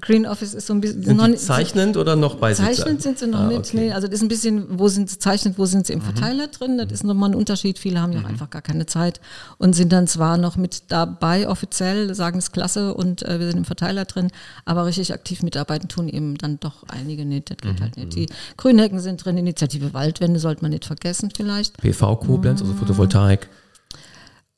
Green 0.00 0.26
Office 0.26 0.54
ist 0.54 0.66
so 0.66 0.74
ein 0.74 0.80
bisschen... 0.80 1.02
Sind 1.02 1.16
noch 1.16 1.34
zeichnend 1.36 1.96
oder 1.96 2.16
noch 2.16 2.36
bei 2.36 2.52
Zeichnend 2.54 3.02
sind 3.02 3.18
sie 3.18 3.26
noch 3.26 3.40
ah, 3.40 3.46
nicht, 3.46 3.60
okay. 3.60 3.76
nee. 3.76 3.92
Also 3.92 4.08
das 4.08 4.16
ist 4.16 4.22
ein 4.22 4.28
bisschen, 4.28 4.78
wo 4.78 4.88
sind 4.88 5.08
sie 5.10 5.18
zeichnet, 5.18 5.58
wo 5.58 5.66
sind 5.66 5.86
sie 5.86 5.92
im 5.92 6.00
mhm. 6.00 6.04
Verteiler 6.04 6.46
mhm. 6.46 6.52
drin? 6.52 6.78
Das 6.78 6.90
ist 6.90 7.04
nochmal 7.04 7.30
ein 7.30 7.34
Unterschied. 7.34 7.78
Viele 7.78 8.00
haben 8.00 8.12
ja 8.12 8.20
mhm. 8.20 8.26
einfach 8.26 8.50
gar 8.50 8.62
keine 8.62 8.86
Zeit 8.86 9.20
und 9.58 9.74
sind 9.74 9.92
dann 9.92 10.06
zwar 10.06 10.38
noch 10.38 10.56
mit 10.56 10.90
dabei 10.90 11.48
offiziell, 11.48 12.14
sagen 12.14 12.38
es 12.38 12.52
klasse 12.52 12.94
und 12.94 13.22
äh, 13.22 13.38
wir 13.38 13.46
sind 13.46 13.58
im 13.58 13.64
Verteiler 13.64 14.04
drin, 14.04 14.30
aber 14.64 14.86
richtig 14.86 15.12
aktiv 15.12 15.42
mitarbeiten 15.68 15.88
tun 15.88 16.08
eben 16.08 16.36
dann 16.38 16.58
doch 16.60 16.84
einige 16.88 17.24
nicht. 17.24 17.50
Das 17.50 17.58
geht 17.58 17.78
mhm. 17.78 17.82
halt 17.82 17.96
nicht. 17.96 18.14
Die 18.14 18.26
Grünhecken 18.56 19.00
sind 19.00 19.24
drin, 19.24 19.36
Initiative 19.36 19.92
Waldwende 19.92 20.40
sollte 20.40 20.62
man 20.62 20.70
nicht 20.70 20.84
vergessen 20.84 21.30
vielleicht. 21.34 21.76
PV 21.78 22.16
Koblenz, 22.16 22.60
also 22.60 22.74
Photovoltaik. 22.74 23.48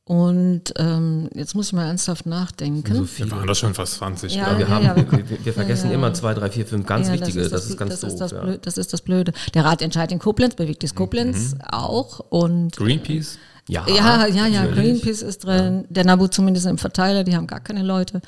Und 0.04 0.72
ähm, 0.76 1.30
jetzt 1.34 1.54
muss 1.54 1.68
ich 1.68 1.72
mal 1.72 1.86
ernsthaft 1.86 2.26
nachdenken. 2.26 2.94
So. 2.94 3.18
Wir 3.18 3.30
waren 3.30 3.46
doch 3.46 3.54
schon 3.54 3.74
fast 3.74 3.94
20. 3.94 4.34
Ja, 4.34 4.58
wir, 4.58 4.68
haben, 4.68 4.84
ja, 4.84 4.96
wir, 4.96 5.44
wir, 5.44 5.52
vergessen 5.52 5.88
ja, 5.90 5.94
immer 5.94 6.12
zwei, 6.14 6.34
drei, 6.34 6.50
vier, 6.50 6.66
fünf 6.66 6.84
ganz 6.84 7.12
wichtige. 7.12 7.38
Das 7.38 7.46
ist, 7.46 7.52
das, 7.52 7.60
das 7.62 7.70
ist 7.70 7.76
ganz 7.76 7.90
das 7.92 8.00
doof. 8.00 8.10
Ist 8.10 8.20
das, 8.20 8.30
Blöde, 8.30 8.58
das 8.58 8.78
ist 8.78 8.92
das 8.92 9.02
Blöde. 9.02 9.32
Der 9.54 9.64
Rat 9.64 9.82
entscheidet 9.82 10.10
in 10.10 10.18
Koblenz, 10.18 10.56
bewegt 10.56 10.82
es 10.82 10.96
Koblenz 10.96 11.54
mhm. 11.54 11.60
auch. 11.70 12.18
Und, 12.28 12.76
Greenpeace? 12.76 13.38
Ja, 13.68 13.86
ja, 13.86 14.26
ja, 14.26 14.48
ja, 14.48 14.66
Greenpeace 14.66 15.22
ist 15.22 15.44
drin. 15.44 15.84
Der 15.88 16.04
Nabu 16.04 16.26
zumindest 16.26 16.66
im 16.66 16.78
Verteiler, 16.78 17.22
die 17.22 17.36
haben 17.36 17.46
gar 17.46 17.60
keine 17.60 17.84
Leute. 17.84 18.20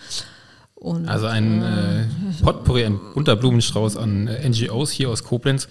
Und, 0.83 1.09
also 1.09 1.27
ein 1.29 1.63
äh, 1.63 2.07
Potpourri, 2.43 2.85
ein 2.85 2.99
bunter 3.15 3.37
Blumenstrauß 3.37 3.97
an 3.97 4.27
äh, 4.27 4.49
NGOs 4.49 4.91
hier 4.91 5.11
aus 5.11 5.23
Koblenz. 5.23 5.69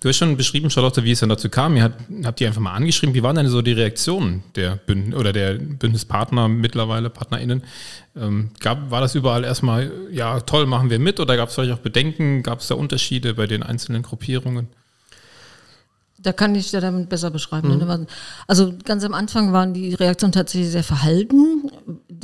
Du 0.00 0.08
hast 0.08 0.16
schon 0.16 0.38
beschrieben, 0.38 0.70
Charlotte, 0.70 1.04
wie 1.04 1.10
es 1.10 1.20
dann 1.20 1.28
dazu 1.28 1.50
kam. 1.50 1.76
Ihr 1.76 1.82
habt, 1.82 2.00
habt 2.24 2.40
ihr 2.40 2.46
einfach 2.46 2.62
mal 2.62 2.72
angeschrieben. 2.72 3.14
Wie 3.14 3.22
waren 3.22 3.36
denn 3.36 3.48
so 3.48 3.60
die 3.60 3.72
Reaktionen 3.72 4.42
der 4.56 4.76
Bünd 4.76 5.14
oder 5.14 5.34
der 5.34 5.58
Bündnispartner 5.58 6.48
mittlerweile, 6.48 7.10
PartnerInnen? 7.10 7.62
Ähm, 8.16 8.52
gab, 8.58 8.90
war 8.90 9.02
das 9.02 9.14
überall 9.14 9.44
erstmal, 9.44 9.92
ja, 10.10 10.40
toll, 10.40 10.64
machen 10.64 10.88
wir 10.88 10.98
mit 10.98 11.20
oder 11.20 11.36
gab 11.36 11.50
es 11.50 11.56
vielleicht 11.56 11.74
auch 11.74 11.82
Bedenken? 11.82 12.42
Gab 12.42 12.60
es 12.60 12.68
da 12.68 12.74
Unterschiede 12.74 13.34
bei 13.34 13.46
den 13.46 13.62
einzelnen 13.62 14.02
Gruppierungen? 14.02 14.68
Da 16.24 16.32
kann 16.32 16.54
ich 16.54 16.70
dir 16.70 16.80
damit 16.80 17.10
besser 17.10 17.30
beschreiben. 17.30 17.68
Mhm. 17.68 18.06
Also 18.46 18.72
ganz 18.82 19.04
am 19.04 19.12
Anfang 19.12 19.52
waren 19.52 19.74
die 19.74 19.92
Reaktionen 19.92 20.32
tatsächlich 20.32 20.70
sehr 20.70 20.82
verhalten. 20.82 21.63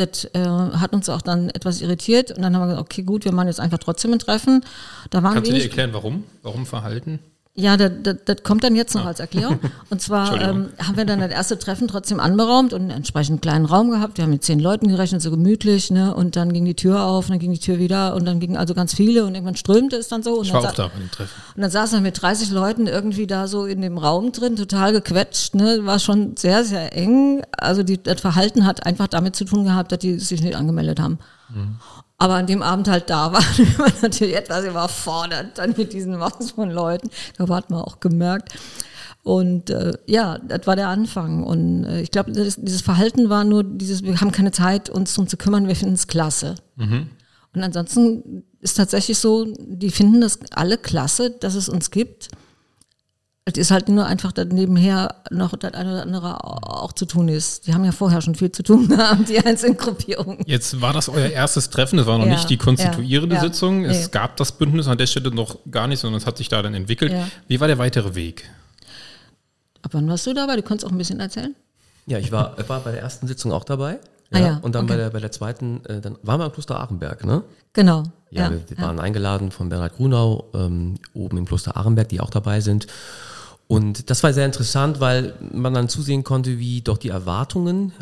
Das 0.01 0.25
äh, 0.33 0.41
hat 0.45 0.93
uns 0.93 1.09
auch 1.09 1.23
dann 1.23 1.51
etwas 1.51 1.81
irritiert. 1.83 2.31
Und 2.31 2.43
dann 2.43 2.55
haben 2.55 2.63
wir 2.63 2.69
gesagt, 2.69 2.83
okay, 2.83 3.03
gut, 3.03 3.25
wir 3.25 3.33
machen 3.33 3.49
jetzt 3.49 3.61
einfach 3.61 3.79
trotzdem 3.79 4.13
ein 4.13 4.19
Treffen. 4.19 4.65
Da 5.11 5.23
waren 5.23 5.35
Kannst 5.35 5.51
du 5.51 5.55
dir 5.55 5.63
erklären, 5.63 5.93
warum? 5.93 6.25
Warum 6.43 6.65
verhalten? 6.65 7.19
Ja, 7.57 7.77
das, 7.77 7.91
das, 8.03 8.17
das 8.25 8.43
kommt 8.45 8.63
dann 8.63 8.77
jetzt 8.77 8.95
noch 8.95 9.05
ah. 9.05 9.09
als 9.09 9.19
Erklärung. 9.19 9.59
Und 9.91 10.01
zwar 10.01 10.41
ähm, 10.41 10.69
haben 10.79 10.97
wir 10.97 11.05
dann 11.05 11.19
das 11.19 11.31
erste 11.31 11.59
Treffen 11.59 11.89
trotzdem 11.89 12.21
anberaumt 12.21 12.73
und 12.73 12.83
einen 12.83 12.91
entsprechend 12.91 13.43
kleinen 13.43 13.65
Raum 13.65 13.91
gehabt. 13.91 14.19
Wir 14.19 14.25
haben 14.25 14.31
mit 14.31 14.45
zehn 14.45 14.61
Leuten 14.61 14.87
gerechnet, 14.89 15.21
so 15.21 15.31
gemütlich, 15.31 15.91
ne? 15.91 16.15
Und 16.15 16.37
dann 16.37 16.53
ging 16.53 16.65
die 16.65 16.77
Tür 16.77 17.03
auf, 17.03 17.27
und 17.27 17.33
dann 17.33 17.39
ging 17.41 17.53
die 17.53 17.59
Tür 17.59 17.79
wieder 17.79 18.15
und 18.15 18.25
dann 18.25 18.39
gingen 18.39 18.57
also 18.57 18.73
ganz 18.73 18.95
viele 18.95 19.25
und 19.25 19.35
irgendwann 19.35 19.57
strömte 19.57 19.97
es 19.97 20.07
dann 20.07 20.23
so. 20.23 20.39
Und 20.39 20.47
ich 20.47 20.53
war 20.53 20.61
auch 20.61 20.73
da 20.73 20.89
bei 20.89 20.99
dem 20.99 21.11
Treffen. 21.11 21.33
Und 21.57 21.63
dann 21.63 21.71
saßen 21.71 21.99
wir 21.99 22.03
mit 22.03 22.23
30 22.23 22.51
Leuten 22.51 22.87
irgendwie 22.87 23.27
da 23.27 23.49
so 23.49 23.67
in 23.67 23.83
dem 23.83 23.99
Raum 23.99 24.31
drin, 24.31 24.55
total 24.55 24.93
gequetscht, 24.93 25.57
ne? 25.57 25.81
War 25.83 25.99
schon 25.99 26.37
sehr, 26.37 26.65
sehr 26.65 26.97
eng. 26.97 27.43
Also 27.51 27.83
die, 27.83 28.01
das 28.01 28.21
Verhalten 28.21 28.65
hat 28.65 28.87
einfach 28.87 29.09
damit 29.09 29.35
zu 29.35 29.45
tun 29.45 29.65
gehabt, 29.65 29.91
dass 29.91 29.99
die 29.99 30.21
sich 30.21 30.41
nicht 30.41 30.55
angemeldet 30.55 31.01
haben. 31.01 31.19
Mhm 31.53 31.79
aber 32.21 32.35
an 32.35 32.47
dem 32.47 32.63
Abend 32.63 32.87
halt 32.87 33.09
da 33.09 33.33
war, 33.33 33.43
war 33.79 33.93
natürlich 34.03 34.37
etwas 34.37 34.65
überfordert 34.65 35.59
dann 35.59 35.75
mit 35.77 35.93
diesen 35.93 36.17
Massen 36.19 36.47
von 36.49 36.71
Leuten. 36.71 37.11
Da 37.37 37.49
hat 37.49 37.71
man 37.71 37.81
auch 37.81 37.99
gemerkt. 37.99 38.53
Und 39.23 39.71
äh, 39.71 39.93
ja, 40.07 40.39
das 40.39 40.67
war 40.67 40.77
der 40.77 40.89
Anfang. 40.89 41.43
Und 41.43 41.85
äh, 41.85 42.03
ich 42.03 42.11
glaube, 42.11 42.31
dieses 42.33 42.83
Verhalten 42.83 43.31
war 43.31 43.45
nur 43.45 43.65
dieses, 43.65 44.03
wir 44.03 44.21
haben 44.21 44.33
keine 44.33 44.53
Zeit, 44.53 44.91
uns 44.91 45.15
darum 45.15 45.29
zu 45.29 45.39
kümmern, 45.39 45.67
wir 45.67 45.77
finden 45.77 45.95
es 45.95 46.07
klasse. 46.07 46.57
Mhm. 46.77 47.09
Und 47.55 47.63
ansonsten 47.63 48.45
ist 48.61 48.77
tatsächlich 48.77 49.19
so, 49.19 49.47
die 49.59 49.91
finden 49.91 50.21
das 50.21 50.39
alle 50.53 50.77
klasse, 50.77 51.31
dass 51.31 51.55
es 51.55 51.69
uns 51.69 51.91
gibt. 51.91 52.29
Es 53.47 53.55
ist 53.55 53.71
halt 53.71 53.89
nur 53.89 54.07
einfach 54.07 54.33
dass 54.33 54.49
nebenher 54.49 55.23
noch 55.31 55.57
das 55.57 55.73
eine 55.75 55.91
oder 55.93 56.03
andere 56.03 56.45
auch 56.45 56.93
zu 56.93 57.07
tun 57.07 57.29
ist. 57.29 57.67
Die 57.67 57.75
haben 57.75 57.85
ja 57.85 57.93
vorher 57.93 58.21
schon 58.21 58.35
viel 58.35 58.53
zu 58.53 58.63
tun 58.63 58.89
gehabt, 58.97 59.29
die 59.29 59.39
einzelnen 59.39 59.77
Gruppierungen. 59.77 60.45
Jetzt 60.47 60.81
war 60.81 60.93
das 60.93 61.09
euer 61.09 61.31
erstes 61.31 61.71
Treffen, 61.71 61.97
das 61.97 62.07
war 62.07 62.19
noch 62.19 62.27
ja, 62.27 62.33
nicht 62.33 62.51
die 62.51 62.59
konstituierende 62.59 63.37
ja, 63.37 63.41
Sitzung. 63.41 63.85
Es 63.85 64.07
nee. 64.07 64.09
gab 64.13 64.37
das 64.37 64.53
Bündnis 64.53 64.87
an 64.89 64.99
der 64.99 65.07
Stelle 65.07 65.35
noch 65.35 65.59
gar 65.71 65.87
nicht, 65.87 66.01
sondern 66.01 66.21
es 66.21 66.27
hat 66.27 66.37
sich 66.37 66.49
da 66.49 66.63
dann 66.63 66.75
entwickelt. 66.75 67.13
Ja. 67.13 67.29
Wie 67.49 67.59
war 67.61 67.67
der 67.67 67.79
weitere 67.79 68.15
Weg? 68.15 68.49
Ab 69.83 69.93
wann 69.95 70.09
warst 70.09 70.27
du 70.27 70.35
dabei? 70.35 70.57
Du 70.57 70.63
kannst 70.63 70.85
auch 70.85 70.91
ein 70.91 70.99
bisschen 70.99 71.21
erzählen. 71.21 71.55
Ja, 72.07 72.19
ich 72.19 72.31
war, 72.33 72.57
war 72.69 72.81
bei 72.81 72.93
der 72.93 73.01
ersten 73.01 73.27
Sitzung 73.27 73.53
auch 73.53 73.65
dabei. 73.65 73.99
Ja, 74.33 74.39
ah 74.39 74.43
ja, 74.43 74.61
und 74.63 74.75
dann 74.75 74.85
okay. 74.85 74.95
bei, 74.95 74.97
der, 74.97 75.11
bei 75.11 75.21
der 75.21 75.33
zweiten, 75.33 75.85
äh, 75.87 76.01
dann 76.01 76.17
waren 76.23 76.41
wir 76.41 76.45
am 76.45 76.53
Kloster 76.53 76.81
Achenberg, 76.81 77.25
ne? 77.25 77.43
Genau. 77.73 78.05
Ja, 78.31 78.51
ja 78.51 78.61
wir, 78.69 78.79
waren 78.79 79.01
eingeladen 79.01 79.51
von 79.51 79.69
Bernhard 79.69 79.97
Grunau 79.97 80.51
ähm, 80.55 80.95
oben 81.15 81.39
im 81.39 81.47
Kloster 81.47 81.77
Achenberg, 81.77 82.09
die 82.09 82.21
auch 82.21 82.31
dabei 82.31 82.61
sind. 82.61 82.87
Und 83.67 84.11
das 84.11 84.23
war 84.23 84.33
sehr 84.33 84.47
interessant, 84.47 85.01
weil 85.01 85.35
man 85.53 85.75
dann 85.75 85.89
zusehen 85.89 86.25
konnte, 86.25 86.59
wie 86.59 86.81
doch 86.81 86.99
die 86.99 87.09
Erwartungen 87.09 87.93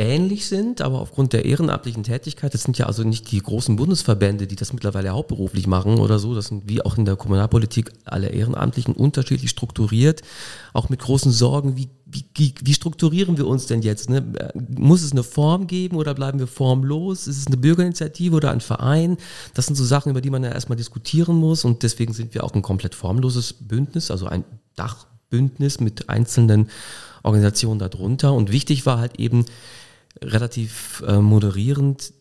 ähnlich 0.00 0.46
sind, 0.46 0.80
aber 0.80 1.00
aufgrund 1.00 1.34
der 1.34 1.44
ehrenamtlichen 1.44 2.04
Tätigkeit, 2.04 2.54
das 2.54 2.62
sind 2.62 2.78
ja 2.78 2.86
also 2.86 3.04
nicht 3.04 3.30
die 3.30 3.38
großen 3.38 3.76
Bundesverbände, 3.76 4.46
die 4.46 4.56
das 4.56 4.72
mittlerweile 4.72 5.10
hauptberuflich 5.10 5.66
machen 5.66 5.98
oder 5.98 6.18
so, 6.18 6.34
das 6.34 6.46
sind 6.46 6.68
wie 6.68 6.82
auch 6.82 6.96
in 6.96 7.04
der 7.04 7.16
Kommunalpolitik 7.16 7.92
alle 8.06 8.28
Ehrenamtlichen 8.28 8.94
unterschiedlich 8.94 9.50
strukturiert, 9.50 10.22
auch 10.72 10.88
mit 10.88 11.00
großen 11.00 11.30
Sorgen, 11.30 11.76
wie, 11.76 11.90
wie, 12.12 12.54
wie 12.62 12.74
strukturieren 12.74 13.38
wir 13.38 13.46
uns 13.46 13.66
denn 13.66 13.82
jetzt? 13.82 14.10
Ne? 14.10 14.24
Muss 14.76 15.02
es 15.02 15.12
eine 15.12 15.22
Form 15.22 15.66
geben 15.66 15.96
oder 15.96 16.14
bleiben 16.14 16.38
wir 16.38 16.46
formlos? 16.46 17.26
Ist 17.26 17.38
es 17.38 17.46
eine 17.46 17.56
Bürgerinitiative 17.56 18.36
oder 18.36 18.50
ein 18.50 18.60
Verein? 18.60 19.16
Das 19.54 19.66
sind 19.66 19.76
so 19.76 19.84
Sachen, 19.84 20.10
über 20.10 20.20
die 20.20 20.30
man 20.30 20.44
ja 20.44 20.50
erstmal 20.50 20.76
diskutieren 20.76 21.36
muss 21.36 21.64
und 21.64 21.82
deswegen 21.82 22.12
sind 22.12 22.34
wir 22.34 22.44
auch 22.44 22.54
ein 22.54 22.62
komplett 22.62 22.94
formloses 22.94 23.52
Bündnis, 23.52 24.10
also 24.10 24.26
ein 24.26 24.44
Dachbündnis 24.76 25.80
mit 25.80 26.08
einzelnen 26.08 26.70
Organisationen 27.22 27.78
darunter 27.78 28.32
und 28.32 28.50
wichtig 28.50 28.86
war 28.86 28.98
halt 28.98 29.18
eben, 29.18 29.44
relativ 30.22 31.02
äh, 31.06 31.18
moderierend 31.18 32.12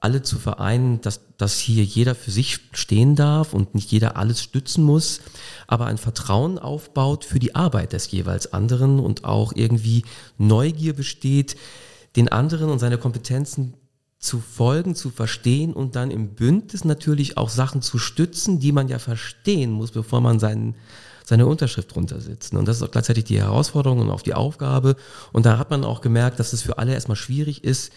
alle 0.00 0.22
zu 0.22 0.38
vereinen, 0.38 1.00
dass, 1.00 1.20
dass 1.40 1.58
hier 1.58 1.84
jeder 1.84 2.14
für 2.14 2.30
sich 2.30 2.60
stehen 2.72 3.16
darf 3.16 3.54
und 3.54 3.74
nicht 3.74 3.90
jeder 3.90 4.16
alles 4.16 4.42
stützen 4.42 4.84
muss, 4.84 5.20
aber 5.66 5.86
ein 5.86 5.98
Vertrauen 5.98 6.58
aufbaut 6.58 7.24
für 7.24 7.38
die 7.38 7.54
Arbeit 7.54 7.92
des 7.92 8.10
jeweils 8.10 8.52
anderen 8.52 9.00
und 9.00 9.24
auch 9.24 9.52
irgendwie 9.54 10.04
Neugier 10.38 10.94
besteht, 10.94 11.56
den 12.16 12.28
anderen 12.28 12.70
und 12.70 12.78
seine 12.78 12.98
Kompetenzen 12.98 13.74
zu 14.18 14.38
folgen, 14.38 14.94
zu 14.94 15.10
verstehen 15.10 15.72
und 15.72 15.96
dann 15.96 16.10
im 16.10 16.34
Bündnis 16.34 16.84
natürlich 16.84 17.38
auch 17.38 17.48
Sachen 17.48 17.80
zu 17.80 17.98
stützen, 17.98 18.60
die 18.60 18.70
man 18.70 18.88
ja 18.88 18.98
verstehen 18.98 19.70
muss, 19.70 19.92
bevor 19.92 20.20
man 20.20 20.38
seinen, 20.38 20.74
seine 21.24 21.46
Unterschrift 21.46 21.94
drunter 21.94 22.20
setzt. 22.20 22.52
Und 22.52 22.68
das 22.68 22.76
ist 22.76 22.82
auch 22.82 22.90
gleichzeitig 22.90 23.24
die 23.24 23.38
Herausforderung 23.38 24.00
und 24.00 24.10
auch 24.10 24.20
die 24.20 24.34
Aufgabe. 24.34 24.96
Und 25.32 25.46
da 25.46 25.56
hat 25.56 25.70
man 25.70 25.84
auch 25.84 26.02
gemerkt, 26.02 26.38
dass 26.38 26.52
es 26.52 26.60
für 26.60 26.76
alle 26.76 26.92
erstmal 26.92 27.16
schwierig 27.16 27.64
ist, 27.64 27.92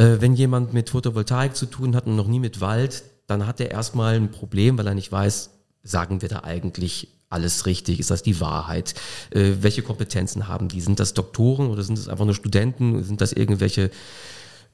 wenn 0.00 0.34
jemand 0.34 0.72
mit 0.72 0.90
Photovoltaik 0.90 1.56
zu 1.56 1.66
tun 1.66 1.96
hat 1.96 2.06
und 2.06 2.16
noch 2.16 2.28
nie 2.28 2.40
mit 2.40 2.60
Wald, 2.60 3.02
dann 3.26 3.46
hat 3.46 3.60
er 3.60 3.70
erstmal 3.70 4.14
ein 4.14 4.30
Problem, 4.30 4.78
weil 4.78 4.86
er 4.86 4.94
nicht 4.94 5.10
weiß, 5.10 5.50
sagen 5.82 6.22
wir 6.22 6.28
da 6.28 6.44
eigentlich 6.44 7.08
alles 7.30 7.66
richtig? 7.66 8.00
Ist 8.00 8.10
das 8.10 8.22
die 8.22 8.40
Wahrheit? 8.40 8.94
Äh, 9.30 9.54
welche 9.60 9.82
Kompetenzen 9.82 10.48
haben 10.48 10.68
die? 10.68 10.80
Sind 10.80 10.98
das 11.00 11.14
Doktoren 11.14 11.68
oder 11.68 11.82
sind 11.82 11.98
das 11.98 12.08
einfach 12.08 12.24
nur 12.24 12.34
Studenten? 12.34 13.02
Sind 13.02 13.20
das 13.20 13.32
irgendwelche 13.32 13.90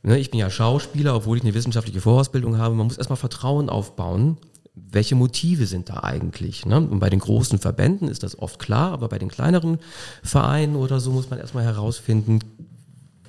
Ne, 0.07 0.19
ich 0.19 0.31
bin 0.31 0.39
ja 0.39 0.51
Schauspieler, 0.51 1.17
obwohl 1.17 1.39
ich 1.39 1.45
eine 1.45 1.55
wissenschaftliche 1.55 2.03
Vorausbildung 2.03 2.59
habe. 2.59 2.75
Man 2.75 2.87
muss 2.87 2.99
erstmal 2.99 3.17
Vertrauen 3.17 3.71
aufbauen. 3.71 4.37
Welche 4.75 5.15
Motive 5.15 5.65
sind 5.65 5.89
da 5.89 6.03
eigentlich? 6.03 6.67
Ne? 6.67 6.77
Und 6.77 6.99
bei 6.99 7.09
den 7.09 7.21
großen 7.21 7.59
Verbänden 7.59 8.09
ist 8.09 8.23
das 8.23 8.39
oft 8.39 8.59
klar, 8.59 8.93
aber 8.93 9.09
bei 9.09 9.19
den 9.19 9.31
kleineren 9.31 9.79
Vereinen 10.23 10.77
oder 10.77 11.01
so 11.01 11.11
muss 11.11 11.31
man 11.31 11.39
erstmal 11.39 11.65
herausfinden, 11.65 12.41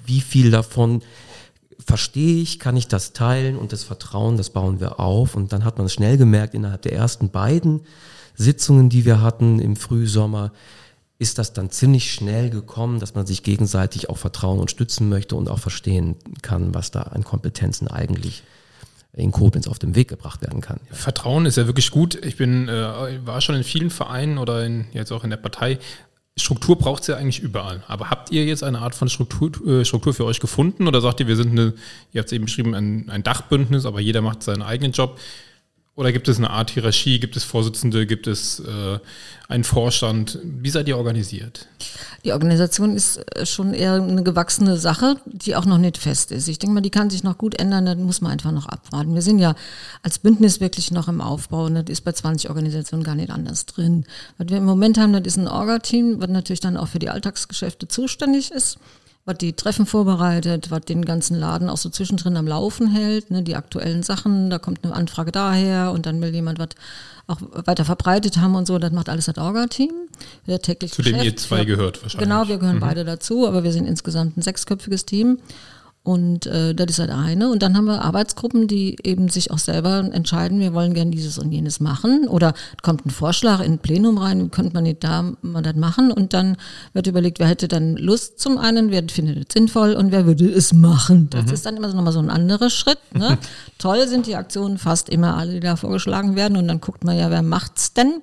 wie 0.05 0.19
viel 0.19 0.51
davon 0.51 1.01
verstehe 1.83 2.41
ich, 2.41 2.59
kann 2.59 2.77
ich 2.77 2.87
das 2.87 3.13
teilen 3.13 3.57
und 3.57 3.71
das 3.71 3.83
Vertrauen, 3.83 4.37
das 4.37 4.49
bauen 4.49 4.79
wir 4.79 4.99
auf. 4.99 5.35
Und 5.35 5.53
dann 5.53 5.63
hat 5.63 5.77
man 5.77 5.89
schnell 5.89 6.17
gemerkt, 6.17 6.53
innerhalb 6.53 6.81
der 6.81 6.93
ersten 6.93 7.29
beiden 7.29 7.81
Sitzungen, 8.35 8.89
die 8.89 9.05
wir 9.05 9.21
hatten 9.21 9.59
im 9.59 9.75
Frühsommer, 9.75 10.51
ist 11.17 11.37
das 11.37 11.53
dann 11.53 11.69
ziemlich 11.69 12.13
schnell 12.13 12.49
gekommen, 12.49 12.99
dass 12.99 13.15
man 13.15 13.25
sich 13.25 13.43
gegenseitig 13.43 14.09
auch 14.09 14.17
vertrauen 14.17 14.59
und 14.59 14.69
stützen 14.69 15.07
möchte 15.07 15.35
und 15.35 15.49
auch 15.49 15.59
verstehen 15.59 16.15
kann, 16.41 16.73
was 16.73 16.91
da 16.91 17.03
an 17.03 17.23
Kompetenzen 17.23 17.87
eigentlich 17.87 18.43
in 19.13 19.31
Koblenz 19.31 19.67
auf 19.67 19.79
den 19.79 19.95
Weg 19.95 20.09
gebracht 20.09 20.41
werden 20.41 20.59
kann. 20.59 20.79
Vertrauen 20.91 21.45
ist 21.45 21.55
ja 21.55 21.67
wirklich 21.67 21.91
gut. 21.91 22.15
Ich 22.25 22.35
bin, 22.35 22.67
äh, 22.67 23.25
war 23.25 23.39
schon 23.39 23.55
in 23.55 23.63
vielen 23.63 23.89
Vereinen 23.89 24.37
oder 24.37 24.65
in, 24.65 24.87
jetzt 24.91 25.13
auch 25.13 25.23
in 25.23 25.29
der 25.29 25.37
Partei. 25.37 25.79
Struktur 26.37 26.77
braucht 26.77 27.01
es 27.01 27.07
ja 27.07 27.15
eigentlich 27.15 27.39
überall. 27.39 27.83
Aber 27.87 28.09
habt 28.09 28.31
ihr 28.31 28.43
jetzt 28.45 28.63
eine 28.63 28.79
Art 28.79 28.93
von 28.93 29.07
Struktur, 29.07 29.51
äh, 29.65 29.85
Struktur 29.85 30.13
für 30.13 30.25
euch 30.25 30.41
gefunden 30.41 30.87
oder 30.87 30.99
sagt 30.99 31.21
ihr, 31.21 31.27
wir 31.27 31.37
sind 31.37 31.51
eine, 31.51 31.73
ihr 32.11 32.19
habt 32.19 32.27
es 32.27 32.33
eben 32.33 32.45
beschrieben, 32.45 32.75
ein, 32.75 33.09
ein 33.09 33.23
Dachbündnis, 33.23 33.85
aber 33.85 34.01
jeder 34.01 34.21
macht 34.21 34.43
seinen 34.43 34.61
eigenen 34.61 34.91
Job? 34.91 35.17
Oder 35.97 36.11
gibt 36.11 36.27
es 36.27 36.37
eine 36.37 36.49
Art 36.49 36.71
Hierarchie? 36.71 37.21
Gibt 37.21 37.37
es 37.37 37.45
Vorsitzende? 37.45 38.05
Gibt 38.05 38.27
es 38.27 38.59
äh, 38.59 38.99
einen 39.47 39.63
Vorstand? 39.63 40.39
Wie 40.43 40.69
seid 40.69 40.89
ihr 40.89 40.97
organisiert? 40.97 41.67
Die 42.25 42.33
Organisation 42.33 42.97
ist 42.97 43.17
äh, 43.17 43.45
schon 43.45 43.73
eher 43.73 43.93
eine 43.93 44.21
gewachsene 44.21 44.75
Sache, 44.75 45.15
die 45.25 45.55
auch 45.55 45.65
noch 45.65 45.77
nicht 45.77 45.97
fest 45.97 46.33
ist. 46.33 46.49
Ich 46.49 46.59
denke 46.59 46.73
mal, 46.73 46.81
die 46.81 46.89
kann 46.89 47.09
sich 47.09 47.23
noch 47.23 47.37
gut 47.37 47.55
ändern, 47.55 47.85
da 47.85 47.95
muss 47.95 48.19
man 48.19 48.33
einfach 48.33 48.51
noch 48.51 48.65
abwarten. 48.65 49.15
Wir 49.15 49.21
sind 49.21 49.39
ja 49.39 49.55
als 50.03 50.19
Bündnis 50.19 50.59
wirklich 50.59 50.91
noch 50.91 51.07
im 51.07 51.21
Aufbau 51.21 51.65
und 51.65 51.75
das 51.75 51.85
ist 51.87 52.01
bei 52.01 52.11
20 52.11 52.49
Organisationen 52.49 53.05
gar 53.05 53.15
nicht 53.15 53.31
anders 53.31 53.65
drin. 53.65 54.03
Was 54.37 54.49
wir 54.49 54.57
im 54.57 54.65
Moment 54.65 54.97
haben, 54.97 55.13
das 55.13 55.23
ist 55.25 55.37
ein 55.37 55.47
Orga-Team, 55.47 56.19
was 56.19 56.29
natürlich 56.29 56.59
dann 56.59 56.75
auch 56.75 56.89
für 56.89 56.99
die 56.99 57.09
Alltagsgeschäfte 57.09 57.87
zuständig 57.87 58.51
ist 58.51 58.79
was 59.25 59.37
die 59.39 59.53
Treffen 59.53 59.87
vorbereitet, 59.87 60.69
was 60.69 60.81
den 60.81 61.03
ganzen 61.03 61.37
Laden 61.37 61.69
auch 61.69 61.77
so 61.77 61.89
zwischendrin 61.89 62.37
am 62.37 62.47
Laufen 62.47 62.87
hält, 62.91 63.31
ne, 63.31 63.41
die 63.41 63.55
aktuellen 63.55 64.03
Sachen, 64.03 64.51
da 64.51 64.59
kommt 64.59 64.83
eine 64.83 64.93
Anfrage 64.93 65.31
daher 65.31 65.91
und 65.91 66.05
dann 66.05 66.21
will 66.21 66.33
jemand 66.33 66.59
was 66.59 66.69
auch 67.27 67.39
weiter 67.65 67.85
verbreitet 67.85 68.37
haben 68.37 68.53
und 68.53 68.67
so, 68.67 68.77
das 68.77 68.91
macht 68.91 69.09
alles 69.09 69.25
das 69.25 69.37
Orga-Team. 69.39 69.91
Zu 70.91 71.01
dem 71.01 71.19
ihr 71.23 71.35
zwei 71.35 71.65
gehört 71.65 72.03
wahrscheinlich. 72.03 72.29
Genau, 72.29 72.47
wir 72.47 72.59
gehören 72.59 72.75
mhm. 72.75 72.81
beide 72.81 73.03
dazu, 73.03 73.47
aber 73.47 73.63
wir 73.63 73.71
sind 73.71 73.87
insgesamt 73.87 74.37
ein 74.37 74.43
sechsköpfiges 74.43 75.05
Team. 75.05 75.39
Und 76.05 76.45
äh, 76.45 76.75
das 76.75 76.91
ist 76.91 76.99
halt 76.99 77.09
eine. 77.09 77.49
Und 77.49 77.63
dann 77.63 77.75
haben 77.75 77.85
wir 77.85 78.03
Arbeitsgruppen, 78.03 78.67
die 78.67 78.95
eben 79.03 79.27
sich 79.27 79.49
auch 79.49 79.57
selber 79.57 80.07
entscheiden, 80.13 80.59
wir 80.59 80.71
wollen 80.75 80.93
gerne 80.93 81.09
dieses 81.09 81.39
und 81.39 81.51
jenes 81.51 81.79
machen. 81.79 82.27
Oder 82.27 82.53
kommt 82.83 83.07
ein 83.07 83.09
Vorschlag 83.09 83.59
in 83.59 83.73
ein 83.73 83.79
Plenum 83.79 84.19
rein, 84.19 84.51
könnte 84.51 84.73
man 84.75 84.83
nicht 84.83 85.03
da 85.03 85.33
mal 85.41 85.63
das 85.63 85.75
machen. 85.75 86.11
Und 86.11 86.33
dann 86.33 86.57
wird 86.93 87.07
überlegt, 87.07 87.39
wer 87.39 87.47
hätte 87.47 87.67
dann 87.67 87.97
Lust 87.97 88.39
zum 88.39 88.59
einen, 88.59 88.91
wer 88.91 89.01
findet 89.09 89.49
es 89.49 89.53
sinnvoll 89.53 89.93
und 89.93 90.11
wer 90.11 90.27
würde 90.27 90.47
es 90.47 90.73
machen. 90.73 91.27
Das 91.31 91.47
mhm. 91.47 91.53
ist 91.53 91.65
dann 91.65 91.75
immer 91.75 91.89
so 91.89 91.95
nochmal 91.95 92.13
so 92.13 92.19
ein 92.19 92.29
anderer 92.29 92.69
Schritt. 92.69 92.99
Ne? 93.15 93.39
Toll 93.79 94.07
sind 94.07 94.27
die 94.27 94.35
Aktionen 94.35 94.77
fast 94.77 95.09
immer 95.09 95.35
alle, 95.35 95.53
die 95.53 95.59
da 95.59 95.75
vorgeschlagen 95.75 96.35
werden. 96.35 96.55
Und 96.55 96.67
dann 96.67 96.81
guckt 96.81 97.03
man 97.03 97.17
ja, 97.17 97.31
wer 97.31 97.41
macht's 97.41 97.93
denn? 97.93 98.21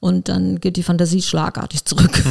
Und 0.00 0.28
dann 0.28 0.60
geht 0.60 0.76
die 0.76 0.84
Fantasie 0.84 1.22
schlagartig 1.22 1.84
zurück. 1.84 2.22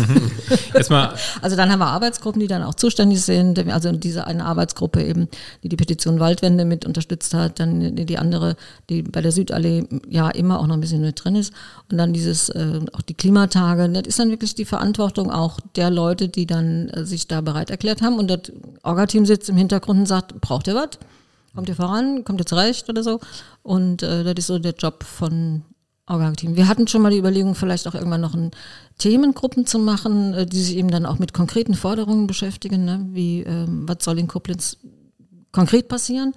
Erstmal. 0.74 1.14
also 1.42 1.58
dann 1.58 1.70
haben 1.70 1.80
wir 1.80 1.88
Arbeitsgruppen, 1.88 2.40
die 2.40 2.48
dann 2.48 2.64
auch 2.64 2.76
zuständig 2.76 3.22
sind. 3.22 3.60
Also 3.70 3.92
diese 3.92 4.26
eine 4.26 4.46
Arbeitsgruppe 4.46 5.04
eben, 5.04 5.28
die 5.64 5.70
die 5.70 5.76
Petition 5.76 6.22
Waldwende 6.22 6.64
mit 6.64 6.86
unterstützt 6.86 7.34
hat, 7.34 7.60
dann 7.60 7.96
die 7.96 8.18
andere, 8.18 8.56
die 8.90 9.02
bei 9.02 9.22
der 9.22 9.34
Südallee 9.34 9.86
ja 10.10 10.30
immer 10.30 10.60
auch 10.60 10.68
noch 10.68 10.76
ein 10.76 10.82
bisschen 10.82 11.02
mit 11.02 11.22
drin 11.22 11.36
ist 11.36 11.52
und 11.92 11.98
dann 11.98 12.14
dieses 12.14 12.48
äh, 12.50 12.80
auch 12.94 13.02
die 13.02 13.16
Klimatage. 13.16 13.90
Das 13.90 14.08
ist 14.08 14.20
dann 14.20 14.30
wirklich 14.30 14.56
die 14.56 14.66
Verantwortung 14.66 15.30
auch 15.30 15.60
der 15.76 15.90
Leute, 15.90 16.30
die 16.30 16.46
dann 16.46 16.88
äh, 16.90 17.06
sich 17.06 17.28
da 17.28 17.42
bereit 17.42 17.70
erklärt 17.70 18.02
haben 18.02 18.18
und 18.18 18.30
das 18.30 18.52
Orga-Team 18.84 19.26
sitzt 19.26 19.50
im 19.50 19.58
Hintergrund 19.58 20.00
und 20.00 20.06
sagt, 20.06 20.40
braucht 20.40 20.68
ihr 20.68 20.76
was? 20.76 20.92
Kommt 21.54 21.68
ihr 21.68 21.76
voran? 21.76 22.24
Kommt 22.24 22.40
ihr 22.40 22.46
zurecht 22.46 22.88
oder 22.88 23.04
so? 23.04 23.20
Und 23.64 24.04
äh, 24.04 24.24
das 24.24 24.36
ist 24.38 24.48
so 24.48 24.58
der 24.58 24.74
Job 24.74 25.04
von 25.04 25.64
Orga-Team. 26.08 26.56
Wir 26.56 26.68
hatten 26.68 26.88
schon 26.88 27.02
mal 27.02 27.12
die 27.12 27.18
Überlegung, 27.18 27.54
vielleicht 27.54 27.88
auch 27.88 27.94
irgendwann 27.94 28.22
noch 28.22 28.34
ein 28.34 28.52
Themengruppen 28.98 29.66
zu 29.66 29.78
machen, 29.78 30.34
äh, 30.34 30.46
die 30.46 30.62
sich 30.62 30.78
eben 30.78 30.90
dann 30.90 31.06
auch 31.06 31.20
mit 31.20 31.34
konkreten 31.34 31.76
Forderungen 31.76 32.28
beschäftigen, 32.28 32.86
ne? 32.86 33.06
wie 33.12 33.42
ähm, 33.42 33.88
was 33.88 33.98
soll 34.04 34.18
in 34.18 34.28
Koblenz 34.28 34.78
konkret 35.52 35.88
passieren. 35.88 36.34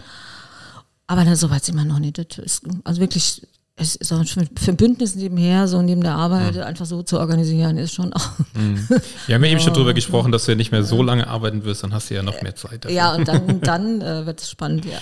Aber 1.06 1.24
dann, 1.24 1.36
so 1.36 1.50
weit 1.50 1.64
sind 1.64 1.76
wir 1.76 1.84
noch 1.84 1.98
nicht. 1.98 2.18
Das 2.18 2.38
ist 2.38 2.64
also 2.84 3.00
wirklich 3.00 3.46
es 3.80 3.96
ist 3.96 4.12
auch 4.12 4.22
für, 4.24 4.70
ein 4.70 4.76
Bündnis 4.76 5.14
nebenher, 5.14 5.66
so 5.66 5.80
neben 5.80 6.02
der 6.02 6.14
Arbeit, 6.14 6.54
mhm. 6.54 6.62
einfach 6.62 6.84
so 6.84 7.02
zu 7.02 7.18
organisieren, 7.18 7.78
ist 7.78 7.94
schon 7.94 8.12
auch. 8.12 8.30
Mhm. 8.52 8.88
Wir 9.26 9.36
haben 9.36 9.44
ja 9.44 9.50
eben 9.52 9.60
schon 9.60 9.72
drüber 9.72 9.94
gesprochen, 9.94 10.32
dass 10.32 10.44
du 10.44 10.52
ja 10.52 10.56
nicht 10.56 10.72
mehr 10.72 10.82
so 10.82 11.02
lange 11.02 11.28
arbeiten 11.28 11.64
wirst, 11.64 11.84
dann 11.84 11.94
hast 11.94 12.10
du 12.10 12.14
ja 12.14 12.22
noch 12.22 12.42
mehr 12.42 12.56
Zeit. 12.56 12.84
Dafür. 12.84 12.96
Ja, 12.96 13.14
und 13.14 13.28
dann, 13.28 13.60
dann 13.60 14.00
äh, 14.00 14.26
wird 14.26 14.40
es 14.40 14.50
spannend, 14.50 14.84
ja. 14.84 14.98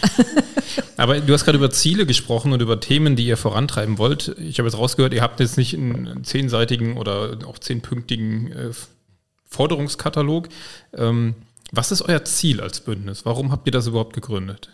Aber 0.96 1.18
du 1.18 1.32
hast 1.32 1.44
gerade 1.44 1.56
über 1.56 1.70
Ziele 1.70 2.06
gesprochen 2.06 2.52
und 2.52 2.60
über 2.60 2.78
Themen, 2.78 3.16
die 3.16 3.26
ihr 3.26 3.36
vorantreiben 3.36 3.98
wollt. 3.98 4.36
Ich 4.38 4.58
habe 4.58 4.68
jetzt 4.68 4.78
rausgehört, 4.78 5.14
ihr 5.14 5.22
habt 5.22 5.40
jetzt 5.40 5.56
nicht 5.56 5.74
einen 5.74 6.24
zehnseitigen 6.24 6.98
oder 6.98 7.38
auch 7.46 7.58
zehnpünktigen 7.58 8.52
äh, 8.52 8.70
Forderungskatalog. 9.48 10.48
Ähm, 10.94 11.34
was 11.72 11.90
ist 11.90 12.02
euer 12.02 12.24
Ziel 12.24 12.60
als 12.60 12.80
Bündnis? 12.80 13.24
Warum 13.24 13.50
habt 13.50 13.66
ihr 13.66 13.72
das 13.72 13.86
überhaupt 13.86 14.12
gegründet? 14.12 14.70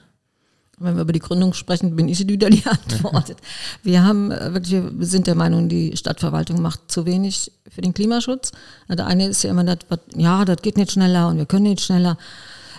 Wenn 0.79 0.97
wir 0.97 1.03
über 1.03 1.13
die 1.13 1.21
Gründung 1.21 1.55
sprechen, 1.55 1.97
bin 1.97 2.09
ich 2.09 2.19
die 2.19 2.29
wieder 2.29 2.51
die 2.51 2.65
antwortet. 2.67 3.39
Wir 3.83 4.05
haben 4.05 4.31
äh, 4.31 4.53
wirklich, 4.55 4.83
wir 4.83 5.07
sind 5.07 5.27
der 5.27 5.35
Meinung, 5.35 5.69
die 5.69 5.97
Stadtverwaltung 5.97 6.61
macht 6.61 6.91
zu 6.91 7.07
wenig 7.07 7.53
für 7.69 7.81
den 7.81 7.95
Klimaschutz. 7.95 8.53
Der 8.89 9.07
eine 9.07 9.29
ist 9.29 9.43
ja 9.45 9.51
immer, 9.51 9.65
das, 9.65 9.79
ja, 10.15 10.45
das 10.45 10.63
geht 10.63 10.77
nicht 10.77 10.93
schneller 10.93 11.29
und 11.29 11.39
wir 11.39 11.47
können 11.47 11.65
nicht 11.65 11.81
schneller. 11.83 12.19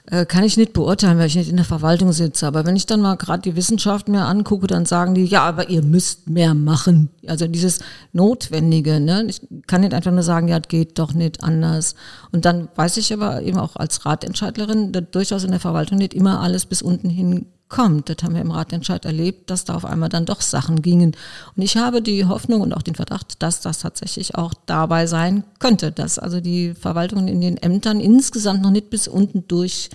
Äh, 0.08 0.28
kann 0.28 0.44
ich 0.44 0.56
nicht 0.56 0.74
beurteilen, 0.74 1.18
weil 1.18 1.26
ich 1.26 1.36
nicht 1.36 1.50
in 1.50 1.56
der 1.56 1.66
Verwaltung 1.66 2.12
sitze. 2.14 2.46
Aber 2.46 2.66
wenn 2.66 2.76
ich 2.76 2.86
dann 2.86 3.02
mal 3.02 3.16
gerade 3.16 3.42
die 3.42 3.56
Wissenschaft 3.56 4.08
mir 4.08 4.26
angucke, 4.26 4.68
dann 4.68 4.86
sagen 4.86 5.16
die, 5.16 5.26
ja, 5.26 5.44
aber 5.44 5.70
ihr 5.70 5.82
müsst 5.82 6.30
mehr 6.30 6.54
machen. 6.54 7.10
Also 7.26 7.48
dieses 7.48 7.80
Notwendige. 8.14 9.00
Ne? 9.00 9.26
Ich 9.28 9.42
kann 9.66 9.82
nicht 9.82 9.96
einfach 9.96 10.12
nur 10.12 10.22
sagen, 10.22 10.48
ja, 10.48 10.60
das 10.60 10.68
geht 10.68 11.00
doch 11.00 11.14
nicht 11.14 11.44
anders. 11.44 11.96
Und 12.32 12.46
dann 12.46 12.68
weiß 12.76 12.98
ich 12.98 13.12
aber 13.14 13.42
eben 13.42 13.58
auch 13.58 13.76
als 13.78 14.06
Ratentscheidlerin, 14.06 14.92
dass 14.92 15.06
durchaus 15.10 15.44
in 15.44 15.52
der 15.52 15.60
Verwaltung 15.60 15.98
nicht 15.98 16.14
immer 16.14 16.40
alles 16.40 16.68
bis 16.68 16.84
unten 16.84 17.10
hin 17.10 17.48
kommt. 17.70 18.10
Das 18.10 18.18
haben 18.24 18.36
wir 18.36 18.42
im 18.42 18.52
Ratentscheid 18.52 19.06
erlebt, 19.06 19.50
dass 19.50 19.66
da 19.66 19.76
auf 19.76 19.86
einmal 19.86 20.10
dann 20.10 20.26
doch 20.26 20.42
Sachen 20.42 20.82
gingen. 20.82 21.16
Und 21.56 21.64
ich 21.64 21.78
habe 21.78 22.02
die 22.02 22.26
Hoffnung 22.26 22.62
und 22.62 22.74
auch 22.74 22.82
den 22.82 22.96
Verdacht, 22.96 23.42
dass 23.42 23.62
das 23.62 23.80
tatsächlich 23.80 24.36
auch 24.36 24.54
dabei 24.66 25.08
sein 25.08 25.44
könnte, 25.60 25.92
dass 25.92 26.20
also 26.20 26.42
die 26.42 26.74
Verwaltungen 26.74 27.28
in 27.28 27.42
den 27.42 27.58
Ämtern 27.58 28.00
insgesamt 28.00 28.62
noch 28.62 28.72
nicht 28.72 28.90
bis 28.90 29.08
unten 29.08 29.48
durch 29.48 29.90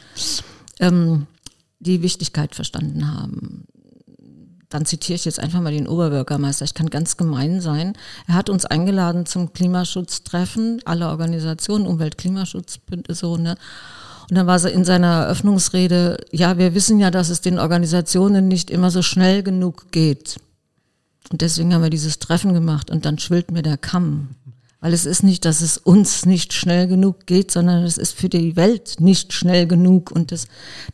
ähm, 0.81 1.27
die 1.79 2.03
Wichtigkeit 2.03 2.55
verstanden 2.55 3.15
haben. 3.15 3.67
Dann 4.69 4.87
zitiere 4.87 5.17
ich 5.17 5.25
jetzt 5.25 5.41
einfach 5.41 5.61
mal 5.61 5.73
den 5.73 5.89
Oberbürgermeister. 5.89 6.65
Ich 6.65 6.75
kann 6.75 6.91
ganz 6.91 7.17
gemein 7.17 7.61
sein. 7.61 7.95
Er 8.29 8.35
hat 8.35 8.49
uns 8.49 8.67
eingeladen 8.67 9.27
zum 9.27 9.53
Klimaschutztreffen, 9.53 10.81
alle 10.85 11.09
Organisationen, 11.09 11.87
Umwelt, 11.87 12.19
Klimaschutz, 12.19 12.79
so, 13.09 13.37
ne? 13.37 13.57
Und 14.31 14.37
dann 14.37 14.47
war 14.47 14.61
sie 14.61 14.71
in 14.71 14.85
seiner 14.85 15.25
Eröffnungsrede, 15.25 16.19
ja, 16.31 16.57
wir 16.57 16.75
wissen 16.75 17.01
ja, 17.01 17.11
dass 17.11 17.31
es 17.31 17.41
den 17.41 17.59
Organisationen 17.59 18.47
nicht 18.47 18.71
immer 18.71 18.93
so 18.93 19.03
schnell 19.03 19.43
genug 19.43 19.91
geht. 19.91 20.37
Und 21.33 21.43
deswegen 21.43 21.75
haben 21.75 21.83
wir 21.83 21.91
dieses 21.91 22.21
Treffen 22.21 22.55
gemacht 22.55 22.91
und 22.91 23.05
dann 23.05 23.19
schwillt 23.19 23.51
mir 23.51 23.63
der 23.63 23.77
Kamm. 23.77 24.31
Weil 24.81 24.95
es 24.95 25.05
ist 25.05 25.23
nicht, 25.23 25.45
dass 25.45 25.61
es 25.61 25.77
uns 25.77 26.25
nicht 26.25 26.55
schnell 26.55 26.89
genug 26.89 27.27
geht, 27.27 27.51
sondern 27.51 27.85
es 27.85 27.99
ist 27.99 28.15
für 28.15 28.31
die 28.31 28.57
Welt 28.57 28.97
nicht 28.99 29.35
schnell 29.35 29.67
genug. 29.67 30.11
Und 30.11 30.33
das, 30.33 30.49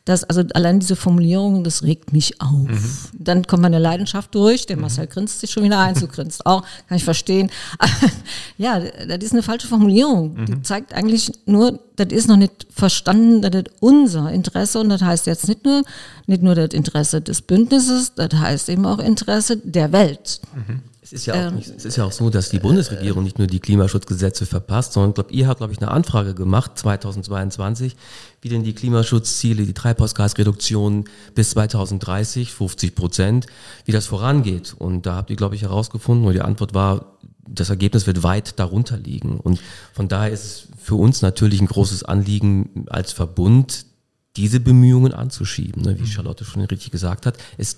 das 0.04 0.24
also 0.24 0.42
allein 0.54 0.80
diese 0.80 0.96
Formulierung, 0.96 1.62
das 1.62 1.84
regt 1.84 2.12
mich 2.12 2.40
auf. 2.40 2.68
Mhm. 2.68 2.94
Dann 3.12 3.46
kommt 3.46 3.62
meine 3.62 3.78
Leidenschaft 3.78 4.34
durch. 4.34 4.66
Der 4.66 4.76
mhm. 4.76 4.82
Marcel 4.82 5.06
grinst 5.06 5.38
sich 5.38 5.52
schon 5.52 5.62
wieder 5.62 5.78
ein, 5.78 5.94
du 5.94 6.08
grinst 6.08 6.46
auch, 6.46 6.62
kann 6.88 6.96
ich 6.96 7.04
verstehen. 7.04 7.48
ja, 8.58 8.80
das 8.80 9.18
ist 9.22 9.32
eine 9.32 9.44
falsche 9.44 9.68
Formulierung. 9.68 10.34
Mhm. 10.34 10.46
Die 10.46 10.62
zeigt 10.62 10.92
eigentlich 10.92 11.30
nur, 11.46 11.78
das 11.94 12.08
ist 12.10 12.26
noch 12.26 12.36
nicht 12.36 12.66
verstanden, 12.70 13.40
das 13.40 13.54
ist 13.54 13.70
unser 13.78 14.32
Interesse. 14.32 14.80
Und 14.80 14.88
das 14.88 15.02
heißt 15.02 15.28
jetzt 15.28 15.46
nicht 15.46 15.64
nur, 15.64 15.84
nicht 16.26 16.42
nur 16.42 16.56
das 16.56 16.70
Interesse 16.74 17.20
des 17.20 17.40
Bündnisses, 17.40 18.14
das 18.16 18.34
heißt 18.34 18.68
eben 18.68 18.84
auch 18.84 18.98
Interesse 18.98 19.58
der 19.58 19.92
Welt. 19.92 20.40
Mhm. 20.56 20.82
Es 21.06 21.12
ist, 21.12 21.26
ja 21.26 21.34
auch 21.34 21.48
ähm, 21.50 21.54
nicht, 21.54 21.68
es 21.68 21.84
ist 21.84 21.96
ja 21.96 22.04
auch 22.04 22.10
so, 22.10 22.30
dass 22.30 22.50
die 22.50 22.58
Bundesregierung 22.58 23.22
nicht 23.22 23.38
nur 23.38 23.46
die 23.46 23.60
Klimaschutzgesetze 23.60 24.44
verpasst, 24.44 24.92
sondern 24.92 25.14
glaub, 25.14 25.30
ihr 25.30 25.46
habt, 25.46 25.58
glaube 25.58 25.72
ich, 25.72 25.78
eine 25.78 25.92
Anfrage 25.92 26.34
gemacht 26.34 26.72
2022, 26.74 27.94
wie 28.42 28.48
denn 28.48 28.64
die 28.64 28.72
Klimaschutzziele, 28.72 29.64
die 29.64 29.72
Treibhausgasreduktion 29.72 31.04
bis 31.36 31.50
2030, 31.50 32.50
50 32.50 32.96
Prozent, 32.96 33.46
wie 33.84 33.92
das 33.92 34.06
vorangeht. 34.06 34.74
Und 34.76 35.06
da 35.06 35.14
habt 35.14 35.30
ihr, 35.30 35.36
glaube 35.36 35.54
ich, 35.54 35.62
herausgefunden, 35.62 36.26
und 36.26 36.32
die 36.32 36.40
Antwort 36.40 36.74
war, 36.74 37.18
das 37.48 37.70
Ergebnis 37.70 38.08
wird 38.08 38.24
weit 38.24 38.58
darunter 38.58 38.96
liegen. 38.96 39.38
Und 39.38 39.60
von 39.92 40.08
daher 40.08 40.32
ist 40.32 40.44
es 40.44 40.68
für 40.82 40.96
uns 40.96 41.22
natürlich 41.22 41.60
ein 41.60 41.68
großes 41.68 42.02
Anliegen 42.02 42.86
als 42.88 43.12
Verbund, 43.12 43.86
diese 44.34 44.58
Bemühungen 44.58 45.14
anzuschieben. 45.14 45.82
Ne? 45.82 45.96
Wie 45.98 46.02
mhm. 46.02 46.06
Charlotte 46.06 46.44
schon 46.44 46.62
richtig 46.62 46.90
gesagt 46.90 47.26
hat, 47.26 47.38
es 47.58 47.76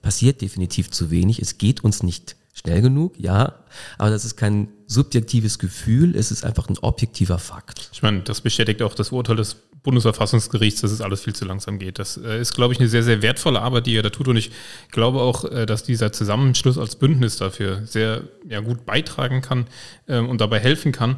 passiert 0.00 0.40
definitiv 0.40 0.90
zu 0.90 1.10
wenig. 1.10 1.42
Es 1.42 1.58
geht 1.58 1.84
uns 1.84 2.02
nicht 2.02 2.36
Schnell 2.60 2.82
genug, 2.82 3.14
ja, 3.18 3.54
aber 3.96 4.10
das 4.10 4.26
ist 4.26 4.36
kein 4.36 4.68
subjektives 4.86 5.58
Gefühl, 5.58 6.14
es 6.14 6.30
ist 6.30 6.44
einfach 6.44 6.68
ein 6.68 6.76
objektiver 6.78 7.38
Fakt. 7.38 7.88
Ich 7.92 8.02
meine, 8.02 8.20
das 8.20 8.42
bestätigt 8.42 8.82
auch 8.82 8.94
das 8.94 9.12
Urteil 9.12 9.36
des 9.36 9.56
Bundesverfassungsgerichts, 9.82 10.82
dass 10.82 10.90
es 10.90 11.00
alles 11.00 11.22
viel 11.22 11.34
zu 11.34 11.46
langsam 11.46 11.78
geht. 11.78 11.98
Das 11.98 12.18
äh, 12.18 12.38
ist, 12.38 12.52
glaube 12.54 12.74
ich, 12.74 12.80
eine 12.80 12.88
sehr, 12.88 13.02
sehr 13.02 13.22
wertvolle 13.22 13.62
Arbeit, 13.62 13.86
die 13.86 13.94
ihr 13.94 14.02
da 14.02 14.10
tut. 14.10 14.28
Und 14.28 14.36
ich 14.36 14.50
glaube 14.90 15.20
auch, 15.20 15.44
äh, 15.44 15.64
dass 15.64 15.84
dieser 15.84 16.12
Zusammenschluss 16.12 16.76
als 16.76 16.96
Bündnis 16.96 17.38
dafür 17.38 17.86
sehr 17.86 18.24
ja, 18.46 18.60
gut 18.60 18.84
beitragen 18.84 19.40
kann 19.40 19.66
ähm, 20.06 20.28
und 20.28 20.42
dabei 20.42 20.58
helfen 20.58 20.92
kann. 20.92 21.16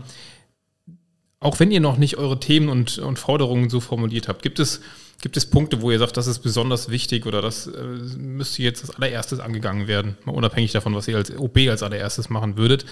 Auch 1.40 1.59
wenn 1.59 1.72
ihr 1.72 1.81
noch 1.81 1.96
nicht 1.96 2.18
eure 2.18 2.38
Themen 2.38 2.68
und, 2.68 2.98
und 2.98 3.18
Forderungen 3.18 3.68
so 3.68 3.81
formuliert 3.81 4.28
habt, 4.28 4.42
gibt 4.42 4.61
es 4.61 4.81
Gibt 5.22 5.37
es 5.37 5.46
Punkte, 5.46 5.80
wo 5.80 5.90
ihr 5.92 6.00
sagt, 6.00 6.16
das 6.16 6.26
ist 6.26 6.40
besonders 6.40 6.88
wichtig 6.88 7.26
oder 7.26 7.40
das 7.40 7.68
äh, 7.68 7.80
müsste 8.18 8.62
jetzt 8.62 8.82
als 8.82 8.96
allererstes 8.96 9.38
angegangen 9.38 9.87
werden, 9.87 10.16
mal 10.24 10.35
unabhängig 10.35 10.72
davon, 10.72 10.96
was 10.96 11.06
ihr 11.06 11.16
als 11.16 11.30
OB 11.30 11.58
als 11.70 11.85
allererstes 11.85 12.28
machen 12.28 12.56
würdet? 12.56 12.85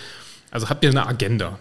Also 0.53 0.69
habt 0.69 0.85
ihr 0.85 0.91
eine 0.91 1.07
Agenda? 1.07 1.59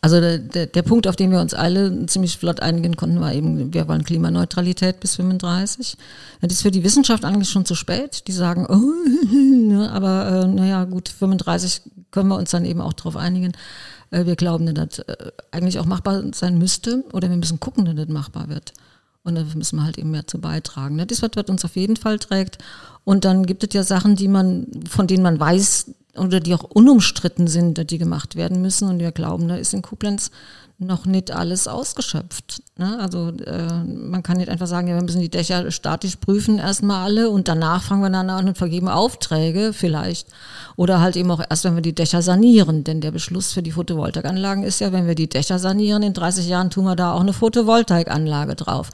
Also 0.00 0.20
der, 0.20 0.38
der, 0.38 0.66
der, 0.66 0.82
Punkt, 0.82 1.06
auf 1.06 1.14
den 1.14 1.30
wir 1.30 1.40
uns 1.40 1.54
alle 1.54 2.06
ziemlich 2.06 2.36
flott 2.36 2.58
einigen 2.58 2.96
konnten, 2.96 3.20
war 3.20 3.32
eben, 3.32 3.72
wir 3.72 3.86
wollen 3.86 4.02
Klimaneutralität 4.02 4.98
bis 4.98 5.14
35. 5.14 5.96
Das 6.40 6.52
ist 6.52 6.62
für 6.62 6.72
die 6.72 6.82
Wissenschaft 6.82 7.24
eigentlich 7.24 7.50
schon 7.50 7.64
zu 7.64 7.76
spät. 7.76 8.26
Die 8.26 8.32
sagen, 8.32 8.66
oh, 8.68 8.80
ne, 9.32 9.92
aber 9.92 10.42
äh, 10.42 10.48
naja, 10.48 10.84
gut, 10.86 11.08
35 11.08 11.82
können 12.10 12.30
wir 12.30 12.36
uns 12.36 12.50
dann 12.50 12.64
eben 12.64 12.80
auch 12.80 12.94
darauf 12.94 13.14
einigen. 13.14 13.52
Äh, 14.10 14.26
wir 14.26 14.34
glauben, 14.34 14.74
dass 14.74 14.88
das 14.88 14.98
äh, 15.06 15.30
eigentlich 15.52 15.78
auch 15.78 15.86
machbar 15.86 16.24
sein 16.34 16.58
müsste 16.58 17.04
oder 17.12 17.30
wir 17.30 17.36
müssen 17.36 17.60
gucken, 17.60 17.84
dass 17.84 17.94
das 17.94 18.08
machbar 18.08 18.48
wird. 18.48 18.72
Und 19.24 19.36
da 19.36 19.44
müssen 19.54 19.76
wir 19.76 19.84
halt 19.84 19.98
eben 19.98 20.10
mehr 20.10 20.26
zu 20.26 20.40
beitragen. 20.40 20.98
Das 20.98 21.06
ist 21.10 21.22
was, 21.22 21.30
was 21.34 21.44
uns 21.46 21.64
auf 21.64 21.76
jeden 21.76 21.96
Fall 21.96 22.18
trägt. 22.18 22.58
Und 23.04 23.24
dann 23.24 23.46
gibt 23.46 23.62
es 23.62 23.72
ja 23.72 23.82
Sachen, 23.82 24.16
die 24.16 24.28
man, 24.28 24.66
von 24.88 25.06
denen 25.06 25.22
man 25.22 25.38
weiß 25.38 25.92
oder 26.16 26.40
die 26.40 26.54
auch 26.54 26.64
unumstritten 26.64 27.46
sind, 27.46 27.90
die 27.90 27.98
gemacht 27.98 28.36
werden 28.36 28.60
müssen. 28.60 28.88
Und 28.88 28.98
wir 28.98 29.12
glauben, 29.12 29.48
da 29.48 29.56
ist 29.56 29.74
in 29.74 29.82
Koblenz 29.82 30.30
noch 30.86 31.06
nicht 31.06 31.30
alles 31.30 31.68
ausgeschöpft. 31.68 32.62
Ne? 32.76 32.98
Also 33.00 33.28
äh, 33.28 33.84
man 33.84 34.22
kann 34.22 34.36
nicht 34.36 34.48
einfach 34.48 34.66
sagen, 34.66 34.88
ja, 34.88 34.94
wir 34.94 35.02
müssen 35.02 35.20
die 35.20 35.30
Dächer 35.30 35.70
statisch 35.70 36.16
prüfen 36.16 36.58
erstmal 36.58 37.04
alle 37.04 37.30
und 37.30 37.48
danach 37.48 37.82
fangen 37.82 38.02
wir 38.02 38.10
dann 38.10 38.30
an 38.30 38.48
und 38.48 38.58
vergeben 38.58 38.88
Aufträge 38.88 39.72
vielleicht. 39.72 40.28
Oder 40.76 41.00
halt 41.00 41.16
eben 41.16 41.30
auch 41.30 41.42
erst, 41.48 41.64
wenn 41.64 41.74
wir 41.74 41.82
die 41.82 41.94
Dächer 41.94 42.22
sanieren. 42.22 42.84
Denn 42.84 43.00
der 43.00 43.10
Beschluss 43.10 43.52
für 43.52 43.62
die 43.62 43.72
Photovoltaikanlagen 43.72 44.64
ist 44.64 44.80
ja, 44.80 44.92
wenn 44.92 45.06
wir 45.06 45.14
die 45.14 45.28
Dächer 45.28 45.58
sanieren, 45.58 46.02
in 46.02 46.12
30 46.12 46.46
Jahren 46.46 46.70
tun 46.70 46.84
wir 46.84 46.96
da 46.96 47.12
auch 47.12 47.20
eine 47.20 47.32
Photovoltaikanlage 47.32 48.54
drauf. 48.54 48.90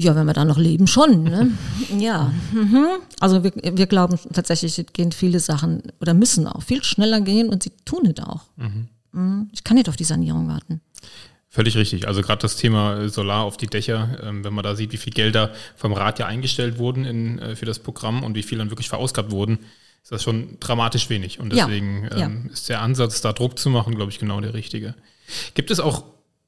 Ja, 0.00 0.14
wenn 0.14 0.26
wir 0.26 0.34
da 0.34 0.44
noch 0.44 0.58
leben, 0.58 0.86
schon. 0.86 1.24
Ne? 1.24 1.50
ja. 1.98 2.32
Mhm. 2.52 2.86
Also 3.18 3.42
wir, 3.42 3.52
wir 3.54 3.86
glauben 3.86 4.18
tatsächlich, 4.32 4.78
es 4.78 4.86
gehen 4.92 5.10
viele 5.10 5.40
Sachen 5.40 5.82
oder 6.00 6.14
müssen 6.14 6.46
auch 6.46 6.62
viel 6.62 6.84
schneller 6.84 7.20
gehen 7.20 7.48
und 7.48 7.64
sie 7.64 7.72
tun 7.84 8.06
es 8.06 8.22
auch. 8.22 8.42
Mhm. 8.56 8.88
Mhm. 9.12 9.48
Ich 9.52 9.64
kann 9.64 9.76
nicht 9.76 9.88
auf 9.88 9.96
die 9.96 10.04
Sanierung 10.04 10.48
warten. 10.48 10.80
Völlig 11.50 11.76
richtig. 11.76 12.06
Also 12.06 12.20
gerade 12.20 12.42
das 12.42 12.56
Thema 12.56 13.08
Solar 13.08 13.44
auf 13.44 13.56
die 13.56 13.66
Dächer, 13.66 14.18
ähm, 14.22 14.44
wenn 14.44 14.52
man 14.52 14.62
da 14.62 14.76
sieht, 14.76 14.92
wie 14.92 14.98
viel 14.98 15.12
Gelder 15.12 15.52
vom 15.76 15.92
Rat 15.92 16.18
ja 16.18 16.26
eingestellt 16.26 16.78
wurden 16.78 17.04
in, 17.04 17.38
äh, 17.38 17.56
für 17.56 17.64
das 17.64 17.78
Programm 17.78 18.22
und 18.22 18.34
wie 18.34 18.42
viel 18.42 18.58
dann 18.58 18.70
wirklich 18.70 18.88
verausgabt 18.88 19.30
wurden, 19.30 19.60
ist 20.02 20.12
das 20.12 20.22
schon 20.22 20.58
dramatisch 20.60 21.08
wenig. 21.08 21.40
Und 21.40 21.52
deswegen 21.52 22.04
ja, 22.04 22.26
ähm, 22.26 22.44
ja. 22.46 22.52
ist 22.52 22.68
der 22.68 22.82
Ansatz, 22.82 23.22
da 23.22 23.32
Druck 23.32 23.58
zu 23.58 23.70
machen, 23.70 23.94
glaube 23.94 24.10
ich, 24.10 24.18
genau 24.18 24.40
der 24.40 24.52
richtige. 24.52 24.94
Gibt 25.54 25.70
es 25.70 25.80
auch, 25.80 26.04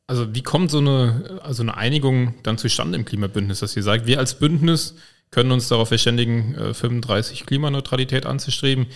also 0.06 0.34
wie 0.34 0.42
kommt 0.42 0.70
so 0.70 0.78
eine, 0.78 1.40
also 1.42 1.62
eine 1.62 1.76
Einigung 1.76 2.34
dann 2.42 2.58
zustande 2.58 2.98
im 2.98 3.04
Klimabündnis, 3.04 3.60
dass 3.60 3.76
ihr 3.76 3.82
sagt, 3.82 4.06
wir 4.06 4.18
als 4.18 4.38
Bündnis 4.38 4.96
können 5.30 5.52
uns 5.52 5.68
darauf 5.68 5.88
verständigen, 5.88 6.74
35 6.74 7.40
äh, 7.40 7.44
Klimaneutralität 7.44 8.26
anzustreben. 8.26 8.86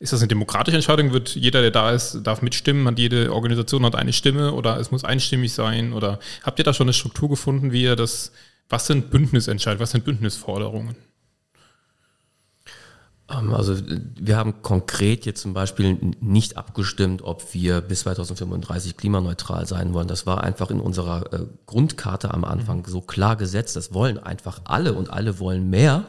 Ist 0.00 0.12
das 0.12 0.20
eine 0.20 0.28
demokratische 0.28 0.76
Entscheidung? 0.76 1.12
Wird 1.12 1.34
jeder, 1.34 1.60
der 1.60 1.70
da 1.70 1.90
ist, 1.92 2.22
darf 2.24 2.42
mitstimmen? 2.42 2.86
Hat 2.86 2.98
jede 2.98 3.32
Organisation 3.32 3.84
hat 3.84 3.94
eine 3.94 4.12
Stimme 4.12 4.52
oder 4.52 4.78
es 4.78 4.90
muss 4.90 5.04
einstimmig 5.04 5.52
sein? 5.52 5.92
Oder 5.92 6.18
habt 6.42 6.58
ihr 6.58 6.64
da 6.64 6.72
schon 6.72 6.86
eine 6.86 6.94
Struktur 6.94 7.28
gefunden, 7.28 7.72
wie 7.72 7.82
ihr 7.82 7.96
das, 7.96 8.32
was 8.68 8.86
sind 8.86 9.10
Bündnisentscheidungen, 9.10 9.80
was 9.80 9.90
sind 9.90 10.04
Bündnisforderungen? 10.04 10.96
Ähm, 13.32 13.54
also 13.54 13.76
wir 14.20 14.36
haben 14.36 14.62
konkret 14.62 15.26
jetzt 15.26 15.42
zum 15.42 15.54
Beispiel 15.54 15.98
nicht 16.20 16.56
abgestimmt, 16.56 17.22
ob 17.22 17.54
wir 17.54 17.80
bis 17.80 18.00
2035 18.00 18.96
klimaneutral 18.96 19.66
sein 19.66 19.94
wollen. 19.94 20.08
Das 20.08 20.26
war 20.26 20.42
einfach 20.42 20.70
in 20.70 20.80
unserer 20.80 21.32
äh, 21.32 21.46
Grundkarte 21.66 22.32
am 22.32 22.44
Anfang 22.44 22.78
mhm. 22.78 22.84
so 22.86 23.00
klar 23.00 23.36
gesetzt. 23.36 23.76
Das 23.76 23.92
wollen 23.94 24.18
einfach 24.18 24.60
alle 24.64 24.94
und 24.94 25.10
alle 25.10 25.38
wollen 25.38 25.70
mehr. 25.70 26.04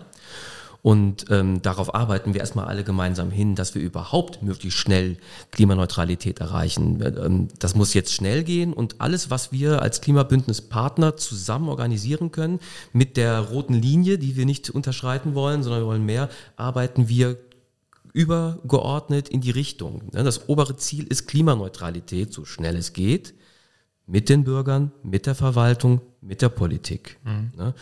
Und 0.83 1.27
ähm, 1.29 1.61
darauf 1.61 1.95
arbeiten 1.95 2.33
wir 2.33 2.41
erstmal 2.41 2.65
alle 2.65 2.83
gemeinsam 2.83 3.31
hin, 3.31 3.55
dass 3.55 3.73
wir 3.73 3.81
überhaupt 3.81 4.43
möglichst 4.43 4.77
schnell 4.77 5.15
Klimaneutralität 5.51 6.41
erreichen. 6.41 7.01
Ähm, 7.01 7.47
das 7.57 7.73
muss 7.73 7.93
jetzt 7.93 8.11
schnell 8.11 8.43
gehen 8.43 8.73
und 8.73 8.99
alles, 8.99 9.29
was 9.29 9.53
wir 9.53 9.81
als 9.81 10.01
Klimabündnispartner 10.01 11.15
zusammen 11.15 11.69
organisieren 11.69 12.33
können, 12.33 12.59
mit 12.91 13.15
der 13.15 13.39
roten 13.39 13.75
Linie, 13.75 14.17
die 14.17 14.35
wir 14.35 14.45
nicht 14.45 14.69
unterschreiten 14.69 15.35
wollen, 15.35 15.63
sondern 15.63 15.83
wir 15.83 15.87
wollen 15.87 16.05
mehr, 16.05 16.27
arbeiten 16.57 17.07
wir 17.07 17.37
übergeordnet 18.11 19.29
in 19.29 19.39
die 19.39 19.51
Richtung. 19.51 20.01
Das 20.11 20.49
obere 20.49 20.75
Ziel 20.75 21.07
ist 21.07 21.29
Klimaneutralität, 21.29 22.33
so 22.33 22.43
schnell 22.43 22.75
es 22.75 22.91
geht 22.91 23.33
mit 24.05 24.27
den 24.27 24.43
Bürgern, 24.43 24.91
mit 25.01 25.27
der 25.27 25.35
Verwaltung, 25.35 26.01
mit 26.19 26.41
der 26.41 26.49
Politik. 26.49 27.19
Mhm. 27.23 27.73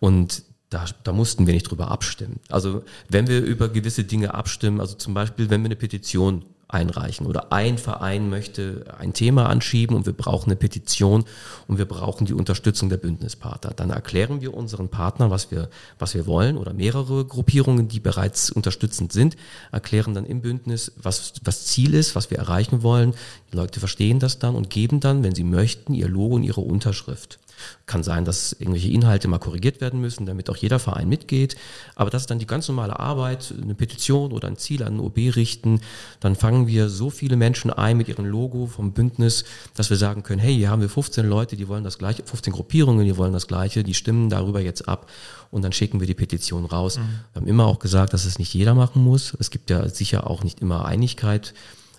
Und 0.00 0.42
da, 0.76 0.84
da 1.04 1.12
mussten 1.12 1.46
wir 1.46 1.54
nicht 1.54 1.70
drüber 1.70 1.90
abstimmen. 1.90 2.38
Also 2.50 2.82
wenn 3.08 3.28
wir 3.28 3.40
über 3.40 3.70
gewisse 3.70 4.04
Dinge 4.04 4.34
abstimmen, 4.34 4.80
also 4.80 4.94
zum 4.94 5.14
Beispiel, 5.14 5.48
wenn 5.48 5.62
wir 5.62 5.66
eine 5.66 5.76
Petition 5.76 6.44
einreichen 6.68 7.26
oder 7.26 7.52
ein 7.52 7.78
Verein 7.78 8.28
möchte 8.28 8.84
ein 8.98 9.14
Thema 9.14 9.48
anschieben 9.48 9.96
und 9.96 10.04
wir 10.04 10.12
brauchen 10.12 10.50
eine 10.50 10.56
Petition 10.56 11.24
und 11.66 11.78
wir 11.78 11.86
brauchen 11.86 12.26
die 12.26 12.34
Unterstützung 12.34 12.90
der 12.90 12.98
Bündnispartner. 12.98 13.70
Dann 13.74 13.90
erklären 13.90 14.42
wir 14.42 14.52
unseren 14.52 14.88
Partnern, 14.88 15.30
was 15.30 15.50
wir, 15.50 15.70
was 15.98 16.14
wir 16.14 16.26
wollen 16.26 16.58
oder 16.58 16.74
mehrere 16.74 17.24
Gruppierungen, 17.24 17.88
die 17.88 18.00
bereits 18.00 18.50
unterstützend 18.50 19.12
sind, 19.12 19.36
erklären 19.72 20.12
dann 20.12 20.26
im 20.26 20.42
Bündnis, 20.42 20.92
was 20.96 21.34
was 21.42 21.64
Ziel 21.66 21.94
ist, 21.94 22.16
was 22.16 22.30
wir 22.30 22.38
erreichen 22.38 22.82
wollen. 22.82 23.14
Die 23.52 23.56
Leute 23.56 23.78
verstehen 23.78 24.18
das 24.18 24.40
dann 24.40 24.56
und 24.56 24.68
geben 24.68 25.00
dann, 25.00 25.22
wenn 25.22 25.34
sie 25.34 25.44
möchten, 25.44 25.94
ihr 25.94 26.08
Logo 26.08 26.34
und 26.34 26.42
ihre 26.42 26.60
Unterschrift. 26.60 27.38
Kann 27.86 28.02
sein, 28.02 28.24
dass 28.24 28.52
irgendwelche 28.52 28.90
Inhalte 28.90 29.28
mal 29.28 29.38
korrigiert 29.38 29.80
werden 29.80 30.00
müssen, 30.00 30.26
damit 30.26 30.50
auch 30.50 30.56
jeder 30.56 30.78
Verein 30.78 31.08
mitgeht. 31.08 31.56
Aber 31.94 32.10
das 32.10 32.22
ist 32.22 32.30
dann 32.30 32.38
die 32.38 32.46
ganz 32.46 32.68
normale 32.68 32.98
Arbeit, 32.98 33.54
eine 33.60 33.74
Petition 33.74 34.32
oder 34.32 34.48
ein 34.48 34.56
Ziel 34.56 34.82
an 34.82 34.94
den 34.94 35.00
OB 35.00 35.16
richten. 35.36 35.80
Dann 36.20 36.36
fangen 36.36 36.66
wir 36.66 36.88
so 36.88 37.10
viele 37.10 37.36
Menschen 37.36 37.70
ein 37.72 37.96
mit 37.96 38.08
ihrem 38.08 38.26
Logo 38.26 38.66
vom 38.66 38.92
Bündnis, 38.92 39.44
dass 39.74 39.90
wir 39.90 39.96
sagen 39.96 40.22
können, 40.22 40.40
hey, 40.40 40.54
hier 40.54 40.70
haben 40.70 40.82
wir 40.82 40.88
15 40.88 41.26
Leute, 41.26 41.56
die 41.56 41.68
wollen 41.68 41.84
das 41.84 41.98
gleiche, 41.98 42.22
15 42.24 42.52
Gruppierungen, 42.52 43.04
die 43.04 43.16
wollen 43.16 43.32
das 43.32 43.46
gleiche, 43.46 43.84
die 43.84 43.94
stimmen 43.94 44.30
darüber 44.30 44.60
jetzt 44.60 44.88
ab 44.88 45.10
und 45.50 45.62
dann 45.62 45.72
schicken 45.72 46.00
wir 46.00 46.06
die 46.06 46.14
Petition 46.14 46.64
raus. 46.64 46.98
Mhm. 46.98 47.02
Wir 47.32 47.40
haben 47.40 47.48
immer 47.48 47.66
auch 47.66 47.78
gesagt, 47.78 48.12
dass 48.12 48.24
es 48.24 48.38
nicht 48.38 48.52
jeder 48.54 48.74
machen 48.74 49.02
muss. 49.02 49.36
Es 49.38 49.50
gibt 49.50 49.70
ja 49.70 49.88
sicher 49.88 50.28
auch 50.28 50.44
nicht 50.44 50.60
immer 50.60 50.84
Einigkeit. 50.84 51.54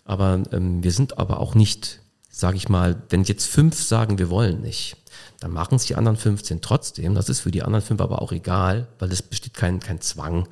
Aber 0.05 0.41
ähm, 0.51 0.83
wir 0.83 0.91
sind 0.91 1.17
aber 1.17 1.39
auch 1.39 1.53
nicht, 1.53 1.99
sage 2.29 2.57
ich 2.57 2.69
mal, 2.69 3.01
wenn 3.09 3.23
jetzt 3.23 3.45
fünf 3.45 3.81
sagen, 3.81 4.17
wir 4.17 4.29
wollen 4.29 4.61
nicht, 4.61 4.95
dann 5.39 5.51
machen 5.51 5.75
es 5.75 5.85
die 5.85 5.95
anderen 5.95 6.17
15 6.17 6.61
trotzdem. 6.61 7.13
Das 7.13 7.29
ist 7.29 7.41
für 7.41 7.51
die 7.51 7.63
anderen 7.63 7.85
fünf 7.85 8.01
aber 8.01 8.21
auch 8.21 8.31
egal, 8.31 8.87
weil 8.99 9.11
es 9.11 9.21
besteht 9.21 9.53
kein, 9.53 9.79
kein 9.79 10.01
Zwang 10.01 10.47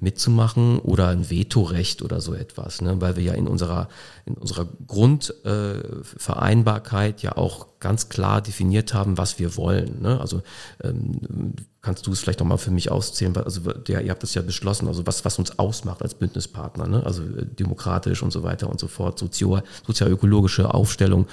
mitzumachen 0.00 0.78
oder 0.78 1.08
ein 1.08 1.28
Vetorecht 1.30 2.02
oder 2.02 2.20
so 2.20 2.34
etwas, 2.34 2.82
ne? 2.82 3.00
weil 3.00 3.16
wir 3.16 3.22
ja 3.22 3.32
in 3.34 3.48
unserer, 3.48 3.88
in 4.24 4.34
unserer 4.34 4.66
Grundvereinbarkeit 4.86 7.22
äh, 7.22 7.26
ja 7.26 7.36
auch 7.36 7.66
ganz 7.80 8.08
klar 8.08 8.40
definiert 8.40 8.94
haben, 8.94 9.18
was 9.18 9.38
wir 9.38 9.56
wollen. 9.56 10.02
Ne? 10.02 10.18
Also 10.20 10.42
ähm, 10.82 11.52
kannst 11.82 12.06
du 12.06 12.12
es 12.12 12.20
vielleicht 12.20 12.40
nochmal 12.40 12.56
für 12.58 12.72
mich 12.72 12.90
auszählen, 12.90 13.36
also 13.36 13.72
der, 13.72 14.02
ihr 14.02 14.10
habt 14.10 14.22
das 14.22 14.34
ja 14.34 14.42
beschlossen, 14.42 14.88
also 14.88 15.06
was, 15.06 15.24
was 15.24 15.38
uns 15.38 15.58
ausmacht 15.58 16.02
als 16.02 16.14
Bündnispartner, 16.14 16.88
ne? 16.88 17.06
also 17.06 17.22
äh, 17.22 17.46
demokratisch 17.46 18.22
und 18.22 18.32
so 18.32 18.42
weiter 18.42 18.68
und 18.68 18.80
so 18.80 18.88
fort, 18.88 19.18
sozio, 19.18 19.60
sozialökologische 19.86 20.74
Aufstellung 20.74 21.26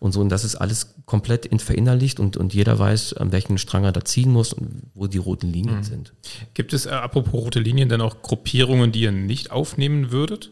und 0.00 0.12
so. 0.12 0.20
Und 0.20 0.28
das 0.28 0.44
ist 0.44 0.56
alles 0.56 0.94
komplett 1.06 1.46
in 1.46 1.58
verinnerlicht 1.58 2.20
und, 2.20 2.36
und 2.36 2.52
jeder 2.52 2.78
weiß, 2.78 3.14
an 3.14 3.32
welchen 3.32 3.56
Strang 3.58 3.84
er 3.84 3.92
da 3.92 4.04
ziehen 4.04 4.30
muss 4.30 4.52
und 4.52 4.82
wo 4.94 5.06
die 5.06 5.18
roten 5.18 5.50
Linien 5.50 5.78
mhm. 5.78 5.84
sind. 5.84 6.12
Gibt 6.52 6.72
es, 6.72 6.86
äh, 6.86 6.90
apropos 6.90 7.32
rote 7.32 7.60
Linien, 7.60 7.88
denn 7.88 8.00
auch 8.04 8.22
Gruppierungen, 8.22 8.92
die 8.92 9.02
ihr 9.02 9.12
nicht 9.12 9.50
aufnehmen 9.50 10.10
würdet? 10.10 10.50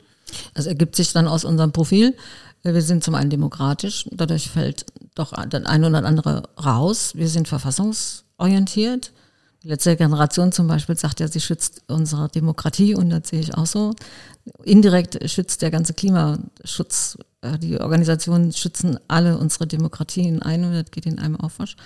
Das 0.55 0.67
ergibt 0.67 0.97
sich 0.97 1.13
dann 1.13 1.29
aus 1.29 1.45
unserem 1.45 1.73
Profil. 1.73 2.15
Wir 2.63 2.83
sind 2.83 3.03
zum 3.03 3.15
einen 3.15 3.31
demokratisch, 3.31 4.07
dadurch 4.13 4.49
fällt 4.49 4.87
doch 5.15 5.33
das 5.49 5.65
eine 5.65 5.89
oder 5.89 6.05
andere 6.05 6.45
raus. 6.63 7.13
Wir 7.17 7.29
sind 7.29 7.49
verfassungsorientiert. 7.49 9.13
Die 9.63 9.69
letzte 9.69 9.97
Generation 9.97 10.53
zum 10.53 10.67
Beispiel 10.67 10.97
sagt 10.97 11.21
ja, 11.21 11.29
sie 11.29 11.41
schützt 11.41 11.83
unsere 11.89 12.29
Demokratie 12.29 12.95
und 12.95 13.11
das 13.11 13.29
sehe 13.29 13.41
ich 13.41 13.55
auch 13.55 13.67
so. 13.67 13.95
Indirekt 14.65 15.19
schützt 15.31 15.63
der 15.63 15.71
ganze 15.71 15.95
Klimaschutz 15.95 17.17
äh, 17.43 17.59
die 17.59 17.79
Organisationen 17.79 18.53
schützen 18.53 18.99
alle 19.09 19.37
unsere 19.37 19.67
Demokratien 19.67 20.43
ein 20.43 20.65
und 20.65 20.73
das 20.73 20.91
geht 20.91 21.07
in 21.07 21.19
einem 21.19 21.37
Aufwasch. 21.37 21.77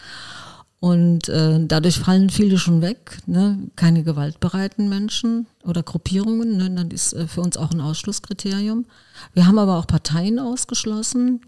Und 0.79 1.29
äh, 1.29 1.59
dadurch 1.67 1.99
fallen 1.99 2.31
viele 2.31 2.59
schon 2.59 2.83
weg. 2.83 3.19
Ne? 3.27 3.59
Keine 3.77 4.03
gewaltbereiten 4.03 4.89
Menschen 4.89 5.47
oder 5.65 5.83
Gruppierungen. 5.83 6.57
Ne? 6.57 6.87
Das 6.89 7.13
ist 7.13 7.13
äh, 7.15 7.27
für 7.27 7.41
uns 7.41 7.57
auch 7.57 7.71
ein 7.71 7.81
Ausschlusskriterium. 7.81 8.85
Wir 9.33 9.47
haben 9.47 9.59
aber 9.59 9.79
auch 9.79 9.87
Parteien 9.87 10.39
ausgeschlossen. 10.39 11.41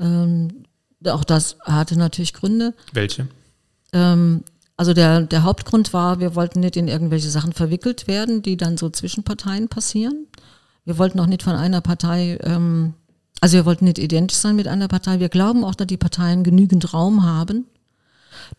Ähm, 0.00 0.64
auch 1.06 1.24
das 1.24 1.56
hatte 1.60 1.98
natürlich 1.98 2.32
Gründe. 2.32 2.74
Welche? 2.92 3.28
Ähm, 3.92 4.42
also 4.76 4.94
der, 4.94 5.22
der 5.22 5.42
Hauptgrund 5.42 5.92
war, 5.92 6.20
wir 6.20 6.34
wollten 6.34 6.60
nicht 6.60 6.76
in 6.76 6.88
irgendwelche 6.88 7.28
Sachen 7.28 7.52
verwickelt 7.52 8.08
werden, 8.08 8.42
die 8.42 8.56
dann 8.56 8.78
so 8.78 8.88
zwischen 8.88 9.22
Parteien 9.22 9.68
passieren. 9.68 10.26
Wir 10.84 10.98
wollten 10.98 11.20
auch 11.20 11.26
nicht 11.26 11.42
von 11.42 11.54
einer 11.54 11.82
Partei 11.82 12.38
ähm, 12.42 12.94
also 13.42 13.56
wir 13.56 13.66
wollten 13.66 13.86
nicht 13.86 13.98
identisch 13.98 14.38
sein 14.38 14.54
mit 14.54 14.68
einer 14.68 14.86
Partei. 14.86 15.18
Wir 15.18 15.28
glauben 15.28 15.64
auch, 15.64 15.74
dass 15.74 15.88
die 15.88 15.96
Parteien 15.96 16.44
genügend 16.44 16.94
Raum 16.94 17.24
haben. 17.24 17.66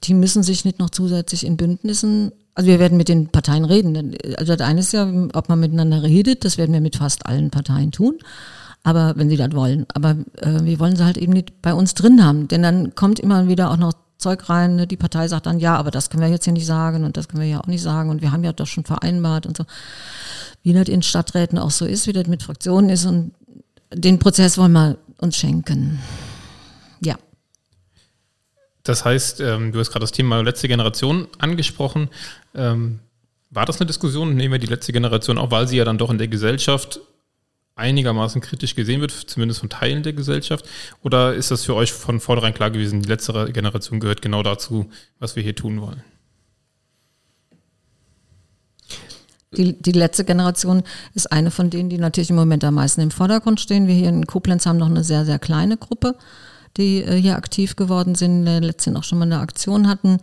Die 0.04 0.14
müssen 0.14 0.44
sich 0.44 0.66
nicht 0.66 0.80
noch 0.80 0.90
zusätzlich 0.90 1.46
in 1.46 1.58
Bündnissen, 1.58 2.32
also 2.56 2.70
wir 2.70 2.80
werden 2.80 2.98
mit 2.98 3.10
den 3.10 3.30
Parteien 3.30 3.66
reden. 3.66 4.16
Also 4.38 4.56
das 4.56 4.68
eine 4.68 4.82
ist 4.82 4.94
ja, 4.94 5.12
ob 5.34 5.50
man 5.50 5.60
miteinander 5.60 6.04
redet, 6.04 6.46
das 6.46 6.58
werden 6.58 6.74
wir 6.74 6.82
mit 6.82 6.98
fast 6.98 7.26
allen 7.26 7.50
Parteien 7.50 7.92
tun. 7.92 8.20
Aber 8.84 9.14
wenn 9.16 9.30
sie 9.30 9.38
das 9.38 9.54
wollen. 9.54 9.86
Aber 9.94 10.18
äh, 10.42 10.60
wir 10.64 10.78
wollen 10.80 10.98
sie 10.98 11.06
halt 11.06 11.18
eben 11.18 11.32
nicht 11.32 11.62
bei 11.62 11.74
uns 11.74 11.94
drin 11.94 12.24
haben. 12.24 12.50
Denn 12.50 12.62
dann 12.62 12.96
kommt 12.96 13.20
immer 13.20 13.48
wieder 13.48 13.72
auch 13.72 13.78
noch 13.78 13.94
Zeug 14.18 14.50
rein. 14.50 14.76
Ne? 14.76 14.88
Die 14.88 14.98
Partei 14.98 15.28
sagt 15.28 15.46
dann, 15.46 15.60
ja, 15.60 15.76
aber 15.78 15.90
das 15.90 16.10
können 16.10 16.22
wir 16.22 16.30
jetzt 16.30 16.44
hier 16.44 16.54
nicht 16.54 16.66
sagen 16.66 17.04
und 17.04 17.16
das 17.16 17.28
können 17.28 17.42
wir 17.42 17.50
ja 17.50 17.62
auch 17.62 17.68
nicht 17.68 17.82
sagen 17.82 18.10
und 18.10 18.22
wir 18.22 18.32
haben 18.32 18.44
ja 18.44 18.54
doch 18.54 18.68
schon 18.68 18.84
vereinbart 18.84 19.46
und 19.46 19.58
so. 19.58 19.64
Wie 20.64 20.74
das 20.74 20.88
in 20.88 21.02
Stadträten 21.02 21.58
auch 21.58 21.72
so 21.72 21.86
ist, 21.86 22.08
wie 22.08 22.14
das 22.14 22.28
mit 22.28 22.44
Fraktionen 22.44 22.90
ist 22.90 23.06
und 23.06 23.34
den 23.94 24.20
Prozess 24.20 24.58
wollen 24.58 24.72
wir 24.72 24.98
uns 25.20 25.36
schenken. 25.36 26.00
Das 28.84 29.06
heißt, 29.06 29.40
ähm, 29.40 29.72
du 29.72 29.80
hast 29.80 29.92
gerade 29.92 30.04
das 30.04 30.12
Thema 30.12 30.42
letzte 30.42 30.68
Generation 30.68 31.28
angesprochen. 31.40 32.10
Ähm, 32.54 33.00
war 33.50 33.66
das 33.66 33.80
eine 33.80 33.88
Diskussion? 33.88 34.36
Nehmen 34.36 34.54
wir 34.54 34.60
die 34.60 34.68
letzte 34.68 34.92
Generation, 34.92 35.38
auch 35.38 35.52
weil 35.52 35.68
sie 35.68 35.78
ja 35.78 35.86
dann 35.86 35.98
doch 35.98 36.10
in 36.10 36.18
der 36.18 36.28
Gesellschaft 36.28 37.00
einigermaßen 37.76 38.42
kritisch 38.42 38.76
gesehen 38.76 39.02
wird, 39.02 39.12
zumindest 39.12 39.62
von 39.62 39.70
Teilen 39.70 40.04
der 40.04 40.14
Gesellschaft? 40.14 40.66
Oder 41.02 41.34
ist 41.34 41.50
das 41.50 41.64
für 41.64 41.76
euch 41.76 41.92
von 41.92 42.20
vornherein 42.20 42.54
klar 42.54 42.72
gewesen, 42.72 43.02
die 43.02 43.10
letzte 43.10 43.52
Generation 43.52 44.00
gehört 44.00 44.22
genau 44.22 44.44
dazu, 44.44 44.90
was 45.20 45.36
wir 45.36 45.44
hier 45.44 45.56
tun 45.56 45.82
wollen? 45.82 46.04
Die, 49.56 49.80
die 49.80 49.92
letzte 49.92 50.26
Generation 50.26 50.84
ist 51.14 51.32
eine 51.32 51.52
von 51.52 51.70
denen, 51.70 51.90
die 51.90 52.00
natürlich 52.00 52.32
im 52.32 52.36
Moment 52.36 52.64
am 52.64 52.74
meisten 52.74 53.02
im 53.02 53.12
Vordergrund 53.12 53.60
stehen. 53.60 53.88
Wir 53.88 53.94
hier 53.94 54.10
in 54.10 54.26
Koblenz 54.26 54.66
haben 54.66 54.78
noch 54.78 54.90
eine 54.90 55.04
sehr, 55.04 55.26
sehr 55.26 55.38
kleine 55.38 55.78
Gruppe, 55.78 56.16
die 56.78 57.04
äh, 57.04 57.16
hier 57.16 57.36
aktiv 57.36 57.76
geworden 57.76 58.16
sind, 58.16 58.48
äh, 58.48 58.60
letztens 58.60 58.98
auch 58.98 59.04
schon 59.04 59.20
mal 59.20 59.26
eine 59.26 59.40
Aktion 59.40 59.88
hatten. 59.88 60.20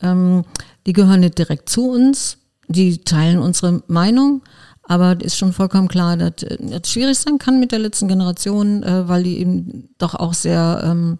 Ähm, 0.00 0.44
die 0.86 0.92
gehören 0.92 1.20
nicht 1.20 1.38
direkt 1.38 1.68
zu 1.68 1.90
uns, 1.90 2.38
die 2.68 2.98
teilen 2.98 3.38
unsere 3.38 3.82
Meinung, 3.86 4.42
aber 4.82 5.20
ist 5.20 5.36
schon 5.36 5.52
vollkommen 5.52 5.88
klar, 5.88 6.16
dass 6.16 6.42
äh, 6.42 6.56
das 6.60 6.90
schwierig 6.90 7.18
sein 7.18 7.38
kann 7.38 7.60
mit 7.60 7.72
der 7.72 7.80
letzten 7.80 8.08
Generation, 8.08 8.82
weil 8.82 9.22
die 9.22 9.38
eben 9.38 9.88
doch 9.98 10.14
auch 10.14 10.34
sehr, 10.34 10.82
ähm, 10.84 11.18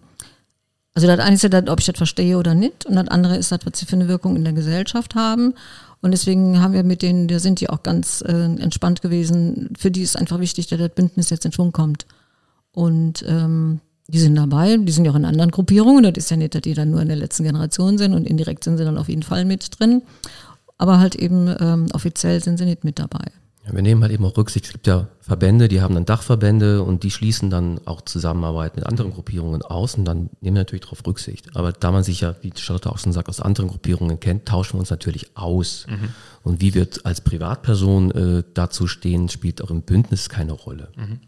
also 0.93 1.07
das 1.07 1.19
eine 1.19 1.35
ist 1.35 1.43
ja, 1.43 1.49
das, 1.49 1.67
ob 1.69 1.79
ich 1.79 1.85
das 1.85 1.97
verstehe 1.97 2.37
oder 2.37 2.53
nicht, 2.53 2.85
und 2.85 2.95
das 2.95 3.07
andere 3.07 3.37
ist 3.37 3.51
das, 3.51 3.59
was 3.65 3.79
sie 3.79 3.85
für 3.85 3.95
eine 3.95 4.07
Wirkung 4.07 4.35
in 4.35 4.43
der 4.43 4.53
Gesellschaft 4.53 5.15
haben. 5.15 5.53
Und 6.01 6.11
deswegen 6.11 6.59
haben 6.59 6.73
wir 6.73 6.83
mit 6.83 7.03
denen, 7.03 7.27
da 7.27 7.37
sind 7.37 7.61
die 7.61 7.69
auch 7.69 7.83
ganz 7.83 8.21
äh, 8.21 8.31
entspannt 8.31 9.03
gewesen. 9.03 9.69
Für 9.77 9.91
die 9.91 10.01
ist 10.01 10.17
einfach 10.17 10.39
wichtig, 10.39 10.65
dass 10.67 10.79
das 10.79 10.89
Bündnis 10.89 11.29
jetzt 11.29 11.45
in 11.45 11.51
Schwung 11.51 11.71
kommt. 11.71 12.07
Und 12.71 13.23
ähm, 13.27 13.79
die 14.11 14.19
sind 14.19 14.35
dabei, 14.35 14.77
die 14.77 14.91
sind 14.91 15.05
ja 15.05 15.11
auch 15.11 15.15
in 15.15 15.25
anderen 15.25 15.51
Gruppierungen. 15.51 16.03
Das 16.03 16.13
ist 16.17 16.31
ja 16.31 16.37
nicht, 16.37 16.53
dass 16.53 16.61
die 16.61 16.73
dann 16.73 16.91
nur 16.91 17.01
in 17.01 17.07
der 17.07 17.17
letzten 17.17 17.43
Generation 17.43 17.97
sind 17.97 18.13
und 18.13 18.27
indirekt 18.27 18.63
sind 18.63 18.77
sie 18.77 18.83
dann 18.83 18.97
auf 18.97 19.09
jeden 19.09 19.23
Fall 19.23 19.45
mit 19.45 19.79
drin. 19.79 20.01
Aber 20.77 20.99
halt 20.99 21.15
eben 21.15 21.53
ähm, 21.59 21.87
offiziell 21.93 22.43
sind 22.43 22.57
sie 22.57 22.65
nicht 22.65 22.83
mit 22.83 22.99
dabei. 22.99 23.25
Ja, 23.65 23.73
wir 23.75 23.83
nehmen 23.83 24.01
halt 24.01 24.11
eben 24.11 24.25
auch 24.25 24.35
Rücksicht. 24.35 24.65
Es 24.65 24.71
gibt 24.71 24.87
ja 24.87 25.07
Verbände, 25.19 25.67
die 25.67 25.81
haben 25.81 25.93
dann 25.93 26.05
Dachverbände 26.05 26.81
und 26.81 27.03
die 27.03 27.11
schließen 27.11 27.51
dann 27.51 27.79
auch 27.85 28.01
Zusammenarbeit 28.01 28.75
mit 28.75 28.85
anderen 28.85 29.13
Gruppierungen 29.13 29.61
aus 29.61 29.95
und 29.95 30.05
dann 30.05 30.31
nehmen 30.41 30.55
wir 30.55 30.61
natürlich 30.61 30.81
darauf 30.81 31.05
Rücksicht. 31.05 31.55
Aber 31.55 31.71
da 31.71 31.91
man 31.91 32.03
sich 32.03 32.21
ja, 32.21 32.35
wie 32.41 32.51
Charlotte 32.55 32.89
auch 32.89 32.97
schon 32.97 33.13
sagt, 33.13 33.29
aus 33.29 33.39
anderen 33.39 33.69
Gruppierungen 33.69 34.19
kennt, 34.19 34.47
tauschen 34.47 34.73
wir 34.73 34.79
uns 34.79 34.89
natürlich 34.89 35.37
aus. 35.37 35.85
Mhm. 35.87 36.09
Und 36.43 36.61
wie 36.61 36.73
wir 36.73 36.87
als 37.03 37.21
Privatperson 37.21 38.11
äh, 38.11 38.43
dazu 38.55 38.87
stehen, 38.87 39.29
spielt 39.29 39.63
auch 39.63 39.69
im 39.69 39.83
Bündnis 39.83 40.27
keine 40.27 40.53
Rolle. 40.53 40.89
Mhm. 40.95 41.19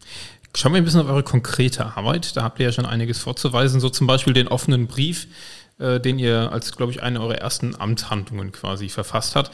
Schauen 0.56 0.72
wir 0.72 0.78
ein 0.78 0.84
bisschen 0.84 1.00
auf 1.00 1.08
eure 1.08 1.24
konkrete 1.24 1.96
Arbeit. 1.96 2.36
Da 2.36 2.42
habt 2.42 2.60
ihr 2.60 2.66
ja 2.66 2.72
schon 2.72 2.86
einiges 2.86 3.18
vorzuweisen, 3.18 3.80
so 3.80 3.90
zum 3.90 4.06
Beispiel 4.06 4.32
den 4.32 4.48
offenen 4.48 4.86
Brief, 4.86 5.26
äh, 5.78 5.98
den 5.98 6.18
ihr 6.18 6.52
als, 6.52 6.76
glaube 6.76 6.92
ich, 6.92 7.02
eine 7.02 7.20
eurer 7.20 7.38
ersten 7.38 7.74
Amtshandlungen 7.74 8.52
quasi 8.52 8.88
verfasst 8.88 9.34
habt. 9.34 9.50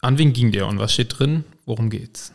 An 0.00 0.18
wen 0.18 0.32
ging 0.32 0.52
der 0.52 0.66
und 0.66 0.78
was 0.78 0.92
steht 0.92 1.18
drin? 1.18 1.44
Worum 1.66 1.90
geht's? 1.90 2.32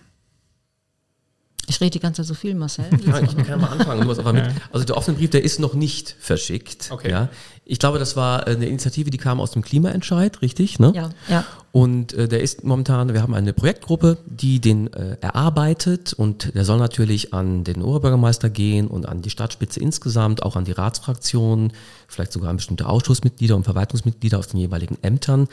Ich 1.69 1.79
rede 1.81 1.91
die 1.91 1.99
ganze 1.99 2.21
Zeit 2.21 2.27
so 2.27 2.33
viel, 2.33 2.55
Marcel. 2.55 2.85
Ja, 3.05 3.19
ich 3.21 3.35
kann 3.37 3.61
mal 3.61 3.67
anfangen. 3.67 4.09
aber 4.09 4.33
mit, 4.33 4.45
also 4.71 4.85
der 4.85 4.97
offene 4.97 5.17
Brief, 5.17 5.29
der 5.29 5.43
ist 5.43 5.59
noch 5.59 5.73
nicht 5.73 6.15
verschickt. 6.19 6.89
Okay. 6.91 7.11
Ja. 7.11 7.29
Ich 7.65 7.77
glaube, 7.77 7.99
das 7.99 8.15
war 8.15 8.47
eine 8.47 8.65
Initiative, 8.65 9.11
die 9.11 9.17
kam 9.19 9.39
aus 9.39 9.51
dem 9.51 9.61
Klimaentscheid, 9.61 10.41
richtig? 10.41 10.79
Ne? 10.79 10.91
Ja, 10.95 11.09
ja. 11.27 11.45
Und 11.71 12.13
äh, 12.13 12.27
der 12.27 12.41
ist 12.41 12.63
momentan, 12.63 13.13
wir 13.13 13.21
haben 13.21 13.35
eine 13.35 13.53
Projektgruppe, 13.53 14.17
die 14.25 14.59
den 14.59 14.91
äh, 14.91 15.17
erarbeitet 15.21 16.13
und 16.13 16.55
der 16.55 16.65
soll 16.65 16.79
natürlich 16.79 17.31
an 17.33 17.63
den 17.63 17.83
Oberbürgermeister 17.83 18.49
gehen 18.49 18.87
und 18.87 19.07
an 19.07 19.21
die 19.21 19.29
Stadtspitze 19.29 19.79
insgesamt, 19.79 20.41
auch 20.41 20.55
an 20.55 20.65
die 20.65 20.71
Ratsfraktionen, 20.71 21.73
vielleicht 22.07 22.31
sogar 22.31 22.49
an 22.49 22.57
bestimmte 22.57 22.87
Ausschussmitglieder 22.87 23.55
und 23.55 23.65
Verwaltungsmitglieder 23.65 24.39
aus 24.39 24.47
den 24.47 24.59
jeweiligen 24.59 24.97
Ämtern, 25.03 25.43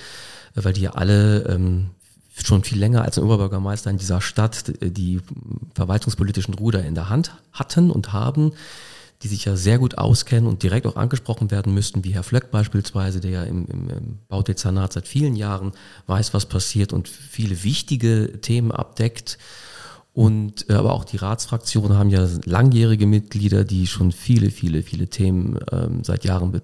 äh, 0.55 0.65
weil 0.65 0.73
die 0.73 0.83
ja 0.83 0.93
alle 0.93 1.43
ähm, 1.51 1.91
schon 2.45 2.65
viel 2.65 2.79
länger 2.79 3.03
als 3.03 3.19
ein 3.19 3.25
Oberbürgermeister 3.25 3.91
in 3.91 3.99
dieser 3.99 4.21
Stadt 4.21 4.73
die 4.81 5.21
verwaltungspolitischen 5.75 6.55
Ruder 6.55 6.85
in 6.85 6.95
der 6.95 7.09
Hand 7.09 7.35
hatten 7.53 7.91
und 7.91 8.13
haben, 8.13 8.53
die 9.23 9.29
sich 9.29 9.47
ja 9.47 9.57
sehr 9.57 9.79
gut 9.79 9.97
auskennen 9.97 10.49
und 10.49 10.63
direkt 10.63 10.87
auch 10.87 10.97
angesprochen 10.97 11.51
werden 11.51 11.73
müssten, 11.73 12.05
wie 12.05 12.13
Herr 12.13 12.23
Flöck 12.23 12.51
beispielsweise, 12.51 13.21
der 13.21 13.31
ja 13.31 13.43
im, 13.45 13.67
im, 13.67 13.89
im 13.89 14.19
Baudezernat 14.29 14.93
seit 14.93 15.09
vielen 15.09 15.37
Jahren 15.37 15.73
weiß, 16.07 16.35
was 16.35 16.47
passiert 16.47 16.93
und 16.93 17.09
viele 17.09 17.65
wichtige 17.65 18.41
Themen 18.41 18.73
abdeckt. 18.73 19.39
Und 20.13 20.69
äh, 20.71 20.75
aber 20.75 20.93
auch 20.93 21.05
die 21.05 21.19
Ratsfraktionen 21.19 21.99
haben 21.99 22.11
ja 22.11 22.27
langjährige 22.45 23.07
Mitglieder, 23.07 23.65
die 23.65 23.87
schon 23.87 24.13
viele, 24.13 24.51
viele, 24.51 24.83
viele 24.83 25.09
Themen 25.09 25.59
ähm, 25.71 26.05
seit 26.05 26.25
Jahren 26.25 26.53
be 26.53 26.63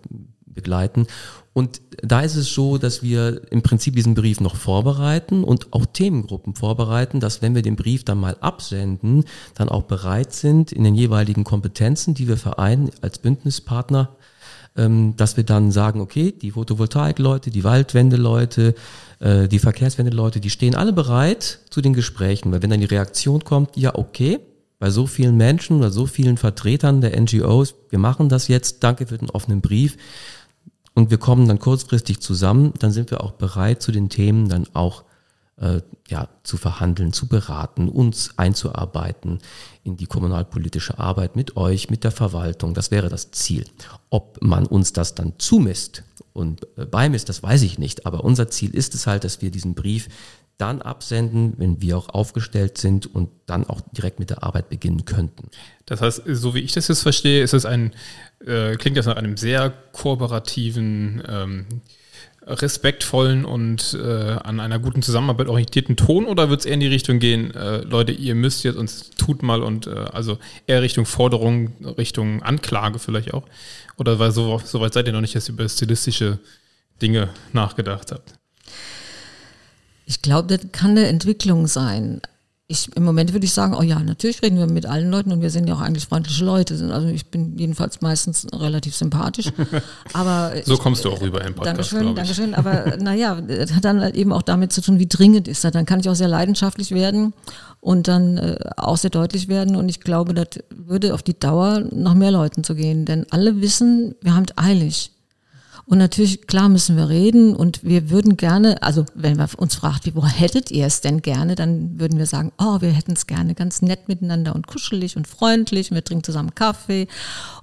begleiten. 0.55 1.07
Und 1.53 1.83
da 2.03 2.23
ist 2.23 2.37
es 2.37 2.53
so, 2.53 2.79
dass 2.79 3.03
wir 3.03 3.43
im 3.51 3.62
Prinzip 3.62 3.95
diesen 3.95 4.15
Brief 4.15 4.41
noch 4.41 4.57
vorbereiten 4.57 5.45
und 5.45 5.73
auch 5.73 5.85
Themengruppen 5.85 6.55
vorbereiten, 6.55 7.21
dass 7.21 7.43
wenn 7.43 7.55
wir 7.55 7.62
den 7.62 7.77
Brief 7.77 8.05
dann 8.05 8.19
mal 8.19 8.37
absenden, 8.41 9.25
dann 9.55 9.69
auch 9.69 9.83
bereit 9.83 10.33
sind, 10.33 10.73
in 10.73 10.85
den 10.85 10.95
jeweiligen 10.95 11.45
Kompetenzen, 11.45 12.15
die 12.15 12.29
wir 12.29 12.38
vereinen 12.38 12.91
als 13.03 13.19
Bündnispartner, 13.19 14.17
ähm, 14.77 15.15
dass 15.17 15.37
wir 15.37 15.45
dann 15.45 15.71
sagen, 15.71 16.01
okay, 16.01 16.33
die 16.33 16.53
Photovoltaik-Leute, 16.53 17.51
die 17.51 17.65
Waldwende-Leute, 17.65 18.75
äh, 19.19 19.47
die 19.49 19.59
Verkehrswende-Leute, 19.59 20.41
die 20.41 20.51
stehen 20.51 20.75
alle 20.75 20.95
bereit 20.95 21.61
zu 21.69 21.83
den 21.83 21.93
Gesprächen. 21.93 22.51
Weil 22.53 22.62
wenn 22.62 22.71
dann 22.71 22.81
die 22.81 22.87
Reaktion 22.87 23.45
kommt, 23.45 23.77
ja, 23.77 23.95
okay, 23.95 24.41
bei 24.79 24.91
so 24.91 25.07
vielen 25.07 25.37
Menschen 25.37 25.77
oder 25.77 25.91
so 25.91 26.07
vielen 26.07 26.38
Vertretern 26.38 27.03
der 27.03 27.21
NGOs, 27.21 27.75
wir 27.91 27.99
machen 27.99 28.29
das 28.29 28.49
jetzt, 28.49 28.83
danke 28.83 29.07
für 29.07 29.19
den 29.19 29.31
offenen 29.31 29.61
Brief, 29.61 29.97
und 30.95 31.11
wir 31.11 31.19
kommen 31.19 31.49
dann 31.49 31.59
kurzfristig 31.59 32.21
zusammen, 32.21 32.73
dann 32.79 32.93
sind 32.93 33.11
wir 33.11 33.23
auch 33.23 33.33
bereit, 33.33 33.83
zu 33.83 33.93
den 33.93 34.09
Themen 34.09 34.49
dann 34.49 34.67
auch 34.75 35.05
äh, 35.57 35.81
ja, 36.09 36.29
zu 36.43 36.57
verhandeln, 36.57 37.13
zu 37.13 37.29
beraten, 37.29 37.89
uns 37.89 38.37
einzuarbeiten 38.37 39.39
in 39.85 39.97
die 39.97 40.07
kommunalpolitische 40.07 40.99
Arbeit 40.99 41.37
mit 41.37 41.57
euch, 41.57 41.89
mit 41.89 42.05
der 42.05 42.11
Verwaltung. 42.11 42.75
Das 42.75 42.91
wäre 42.91 43.09
das 43.09 43.31
Ziel. 43.31 43.65
Ob 44.11 44.43
man 44.43 44.67
uns 44.67 44.93
das 44.93 45.15
dann 45.15 45.35
zumisst 45.39 46.05
und 46.33 46.67
äh, 46.77 46.85
beimisst, 46.85 47.29
das 47.29 47.43
weiß 47.43 47.63
ich 47.63 47.79
nicht. 47.79 48.07
Aber 48.07 48.25
unser 48.25 48.49
Ziel 48.49 48.75
ist 48.75 48.95
es 48.95 49.07
halt, 49.07 49.25
dass 49.25 49.41
wir 49.41 49.51
diesen 49.51 49.75
Brief 49.75 50.09
dann 50.62 50.81
absenden, 50.81 51.55
wenn 51.59 51.83
wir 51.83 51.98
auch 51.98 52.09
aufgestellt 52.09 52.79
sind 52.79 53.12
und 53.12 53.29
dann 53.46 53.64
auch 53.64 53.81
direkt 53.90 54.20
mit 54.20 54.31
der 54.31 54.44
Arbeit 54.44 54.68
beginnen 54.68 55.05
könnten. 55.05 55.48
Das 55.87 56.01
heißt, 56.01 56.22
so 56.25 56.55
wie 56.55 56.61
ich 56.61 56.72
das 56.72 56.87
jetzt 56.87 57.03
verstehe, 57.03 57.42
ist 57.42 57.53
es 57.53 57.66
ein, 57.66 57.92
äh, 58.46 58.77
klingt 58.77 58.96
das 58.96 59.07
nach 59.07 59.16
einem 59.16 59.37
sehr 59.37 59.75
kooperativen, 59.92 61.20
ähm, 61.29 61.66
respektvollen 62.44 63.44
und 63.44 63.94
äh, 63.94 64.37
an 64.42 64.61
einer 64.61 64.79
guten 64.79 65.03
Zusammenarbeit 65.03 65.48
orientierten 65.48 65.96
Ton 65.96 66.27
oder 66.27 66.48
wird 66.48 66.61
es 66.61 66.66
eher 66.66 66.75
in 66.75 66.81
die 66.81 66.88
Richtung 66.88 67.18
gehen, 67.18 67.53
äh, 67.55 67.79
Leute, 67.79 68.12
ihr 68.12 68.35
müsst 68.35 68.64
jetzt 68.64 68.77
uns 68.77 69.11
tut 69.11 69.42
mal 69.42 69.62
und 69.62 69.87
äh, 69.87 69.90
also 69.90 70.38
eher 70.66 70.83
Richtung 70.83 71.07
Forderung, 71.07 71.72
Richtung 71.96 72.42
Anklage 72.42 72.98
vielleicht 72.98 73.35
auch? 73.35 73.44
Oder 73.96 74.18
weil 74.18 74.33
so, 74.33 74.61
so 74.64 74.81
weit 74.81 74.92
seid 74.92 75.07
ihr 75.07 75.12
noch 75.12 75.20
nicht, 75.20 75.35
dass 75.35 75.48
ihr 75.48 75.55
über 75.55 75.68
stilistische 75.68 76.38
Dinge 77.01 77.31
nachgedacht 77.53 78.11
habt? 78.11 78.35
Ich 80.12 80.20
glaube, 80.20 80.55
das 80.55 80.70
kann 80.72 80.90
eine 80.90 81.07
Entwicklung 81.07 81.66
sein. 81.66 82.20
Ich, 82.66 82.94
Im 82.94 83.03
Moment 83.03 83.33
würde 83.33 83.46
ich 83.46 83.53
sagen, 83.55 83.75
oh 83.75 83.81
ja, 83.83 83.98
natürlich 83.98 84.42
reden 84.42 84.59
wir 84.59 84.66
mit 84.66 84.85
allen 84.85 85.11
Leuten 85.11 85.33
und 85.33 85.40
wir 85.40 85.48
sind 85.48 85.66
ja 85.66 85.75
auch 85.75 85.81
eigentlich 85.81 86.05
freundliche 86.05 86.44
Leute. 86.44 86.75
Also 86.92 87.09
ich 87.09 87.31
bin 87.31 87.57
jedenfalls 87.57 88.03
meistens 88.03 88.46
relativ 88.53 88.94
sympathisch. 88.94 89.46
Aber 90.12 90.53
so 90.66 90.77
kommst 90.77 91.07
du 91.07 91.11
auch 91.11 91.22
rüber 91.22 91.42
im 91.42 91.55
Podcast. 91.55 91.94
Dankeschön, 91.94 92.14
Dankeschön. 92.14 92.55
Aber 92.59 92.98
naja, 92.98 93.40
das 93.40 93.72
hat 93.72 93.87
dann 93.87 94.03
halt 94.03 94.14
eben 94.14 94.35
auch 94.35 94.42
damit 94.42 94.70
zu 94.70 94.83
tun, 94.83 94.98
wie 94.98 95.09
dringend 95.09 95.48
ist 95.48 95.64
das. 95.64 95.72
Dann 95.72 95.87
kann 95.87 96.01
ich 96.01 96.11
auch 96.11 96.14
sehr 96.14 96.29
leidenschaftlich 96.29 96.90
werden 96.90 97.33
und 97.81 98.07
dann 98.07 98.37
äh, 98.37 98.59
auch 98.77 98.98
sehr 98.98 99.11
deutlich 99.11 99.48
werden. 99.48 99.77
Und 99.77 99.88
ich 99.88 100.01
glaube, 100.01 100.35
das 100.35 100.62
würde 100.68 101.14
auf 101.14 101.22
die 101.22 101.38
Dauer 101.40 101.81
noch 101.90 102.14
mehr 102.14 102.33
Leuten 102.33 102.64
zu 102.64 102.75
gehen. 102.75 103.07
Denn 103.07 103.25
alle 103.31 103.62
wissen, 103.62 104.14
wir 104.20 104.35
haben 104.35 104.44
es 104.44 104.59
eilig. 104.59 105.11
Und 105.93 105.99
natürlich, 105.99 106.47
klar 106.47 106.71
müssen 106.71 106.97
wir 106.97 107.11
reden 107.11 107.55
und 107.55 107.85
wir 107.85 108.09
würden 108.09 108.39
gerne, 108.39 108.83
also 108.83 109.05
wenn 109.15 109.37
man 109.37 109.51
uns 109.59 109.75
fragt, 109.75 110.07
wie, 110.07 110.15
wo 110.15 110.25
hättet 110.25 110.71
ihr 110.71 110.87
es 110.87 111.03
denn 111.03 111.21
gerne, 111.21 111.55
dann 111.55 112.01
würden 112.01 112.17
wir 112.17 112.25
sagen, 112.25 112.51
oh, 112.57 112.81
wir 112.81 112.89
hätten 112.89 113.13
es 113.13 113.27
gerne 113.27 113.55
ganz 113.55 113.83
nett 113.83 114.09
miteinander 114.09 114.55
und 114.55 114.67
kuschelig 114.67 115.19
und 115.19 115.29
freundlich 115.29 115.91
und 115.91 115.97
wir 115.97 116.03
trinken 116.03 116.25
zusammen 116.25 116.55
Kaffee 116.55 117.09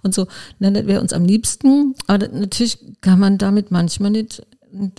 und 0.03 0.13
so. 0.13 0.27
Dann 0.59 0.75
wäre 0.75 1.01
uns 1.01 1.11
am 1.11 1.25
liebsten, 1.25 1.95
aber 2.05 2.27
natürlich 2.27 2.77
kann 3.01 3.17
man 3.17 3.39
damit 3.39 3.71
manchmal 3.71 4.11
nicht, 4.11 4.45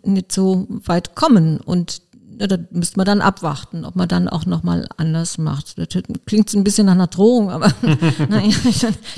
nicht 0.05 0.33
so 0.33 0.66
weit 0.69 1.14
kommen 1.14 1.61
und 1.61 2.03
ja, 2.40 2.46
da 2.46 2.57
müsste 2.70 2.96
man 2.96 3.05
dann 3.05 3.20
abwarten, 3.20 3.85
ob 3.85 3.96
man 3.96 4.09
dann 4.09 4.26
auch 4.26 4.46
nochmal 4.46 4.88
anders 4.96 5.37
macht. 5.37 5.76
Das 5.76 5.88
klingt 6.24 6.55
ein 6.55 6.64
bisschen 6.64 6.87
nach 6.87 6.94
einer 6.94 7.07
Drohung, 7.07 7.50
aber 7.50 7.70
naja, 8.31 8.55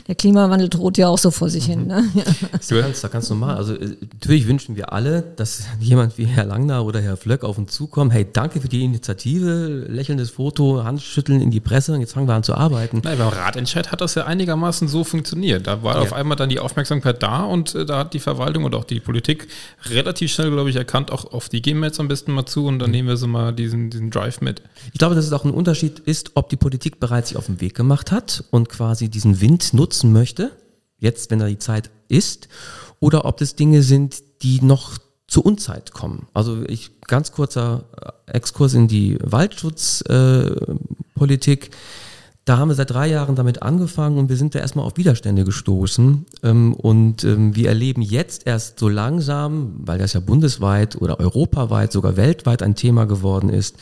der 0.08 0.16
Klimawandel 0.16 0.68
droht 0.68 0.98
ja 0.98 1.06
auch 1.06 1.18
so 1.18 1.30
vor 1.30 1.48
sich 1.48 1.66
hin. 1.66 1.87
Ne? 1.87 2.04
Das 2.50 2.68
ist 2.68 2.80
ganz, 2.80 3.00
ganz 3.12 3.30
normal. 3.30 3.54
Also 3.54 3.74
äh, 3.74 3.96
natürlich 4.12 4.48
wünschen 4.48 4.74
wir 4.74 4.92
alle, 4.92 5.22
dass 5.37 5.62
jemand 5.80 6.18
wie 6.18 6.24
Herr 6.24 6.46
Langner 6.46 6.85
oder 6.85 7.00
Herr 7.00 7.16
Flöck 7.16 7.44
auf 7.44 7.58
uns 7.58 7.70
zukommen. 7.72 8.11
Hey, 8.11 8.26
danke 8.30 8.61
für 8.61 8.68
die 8.68 8.82
Initiative, 8.82 9.87
lächelndes 9.88 10.30
Foto, 10.30 10.82
Handschütteln 10.82 11.40
in 11.40 11.52
die 11.52 11.61
Presse, 11.61 11.96
jetzt 11.98 12.14
fangen 12.14 12.26
wir 12.26 12.35
an 12.35 12.42
zu 12.42 12.56
arbeiten. 12.56 13.02
Nein, 13.04 13.18
beim 13.18 13.28
Ratentscheid 13.28 13.92
hat 13.92 14.00
das 14.00 14.16
ja 14.16 14.24
einigermaßen 14.24 14.88
so 14.88 15.04
funktioniert. 15.04 15.68
Da 15.68 15.85
war 15.85 15.94
ja. 15.94 16.02
auf 16.02 16.12
einmal 16.12 16.37
dann 16.37 16.48
die 16.48 16.58
Aufmerksamkeit 16.58 17.22
da 17.22 17.44
und 17.44 17.76
äh, 17.76 17.87
da 17.87 17.98
hat 17.98 18.14
die 18.14 18.20
Verwaltung 18.20 18.64
und 18.64 18.74
auch 18.74 18.85
die 18.85 18.98
Politik 18.98 19.46
relativ 19.85 20.32
schnell, 20.32 20.50
glaube 20.50 20.70
ich, 20.70 20.74
erkannt, 20.74 21.12
auch 21.12 21.32
auf 21.32 21.48
die 21.48 21.62
gehen 21.62 21.78
wir 21.78 21.87
jetzt 21.87 22.00
am 22.00 22.08
besten 22.08 22.32
mal 22.32 22.46
zu 22.46 22.66
und 22.66 22.80
dann 22.80 22.90
mhm. 22.90 22.96
nehmen 22.96 23.08
wir 23.08 23.12
wir 23.12 23.16
so 23.16 23.29
mal 23.29 23.53
diesen, 23.53 23.90
diesen 23.90 24.11
Drive 24.11 24.40
mit. 24.40 24.62
Ich 24.92 24.98
glaube, 24.98 25.14
dass 25.14 25.27
es 25.27 25.33
auch 25.33 25.44
ein 25.44 25.51
Unterschied 25.51 26.01
ist, 26.01 26.33
ob 26.35 26.48
die 26.48 26.57
Politik 26.57 26.98
bereits 26.98 27.29
sich 27.29 27.37
auf 27.37 27.46
den 27.46 27.61
Weg 27.61 27.75
gemacht 27.75 28.11
hat 28.11 28.44
und 28.51 28.68
quasi 28.68 29.09
diesen 29.09 29.40
Wind 29.40 29.75
nutzen 29.75 30.12
möchte, 30.12 30.51
jetzt, 30.98 31.31
wenn 31.31 31.38
da 31.38 31.46
die 31.46 31.59
Zeit 31.59 31.90
ist, 32.09 32.48
oder 33.01 33.25
ob 33.25 33.37
das 33.37 33.55
Dinge 33.55 33.83
sind, 33.83 34.22
die 34.42 34.61
noch 34.62 34.98
zur 35.29 35.46
Unzeit 35.46 35.92
kommen. 35.92 36.27
Also 36.35 36.64
ich 36.66 37.01
ganz 37.03 37.31
kurzer 37.33 37.85
Exkurs 38.27 38.75
in 38.75 38.88
die 38.88 39.18
Waldschutzpolitik. 39.22 41.66
Äh, 41.66 41.70
da 42.44 42.59
haben 42.59 42.68
wir 42.68 42.74
seit 42.74 42.90
drei 42.90 43.09
Jahren 43.09 43.37
damit 43.37 43.62
angefangen 43.62 44.18
und 44.18 44.28
wir 44.28 44.37
sind 44.37 44.55
da 44.55 44.59
erstmal 44.59 44.85
auf 44.85 44.96
Widerstände 44.96 45.44
gestoßen. 45.44 46.26
Ähm, 46.42 46.74
und 46.74 47.22
ähm, 47.24 47.55
wir 47.55 47.68
erleben 47.68 48.02
jetzt 48.02 48.46
erst 48.46 48.81
so 48.81 48.88
langsam, 48.88 49.74
weil 49.78 49.98
das 49.98 50.14
ja 50.14 50.20
bundesweit 50.20 51.00
oder 51.00 51.20
europaweit, 51.20 51.92
sogar 51.92 52.16
weltweit 52.16 52.62
ein 52.62 52.74
Thema 52.74 53.05
geworden 53.05 53.48
ist, 53.48 53.76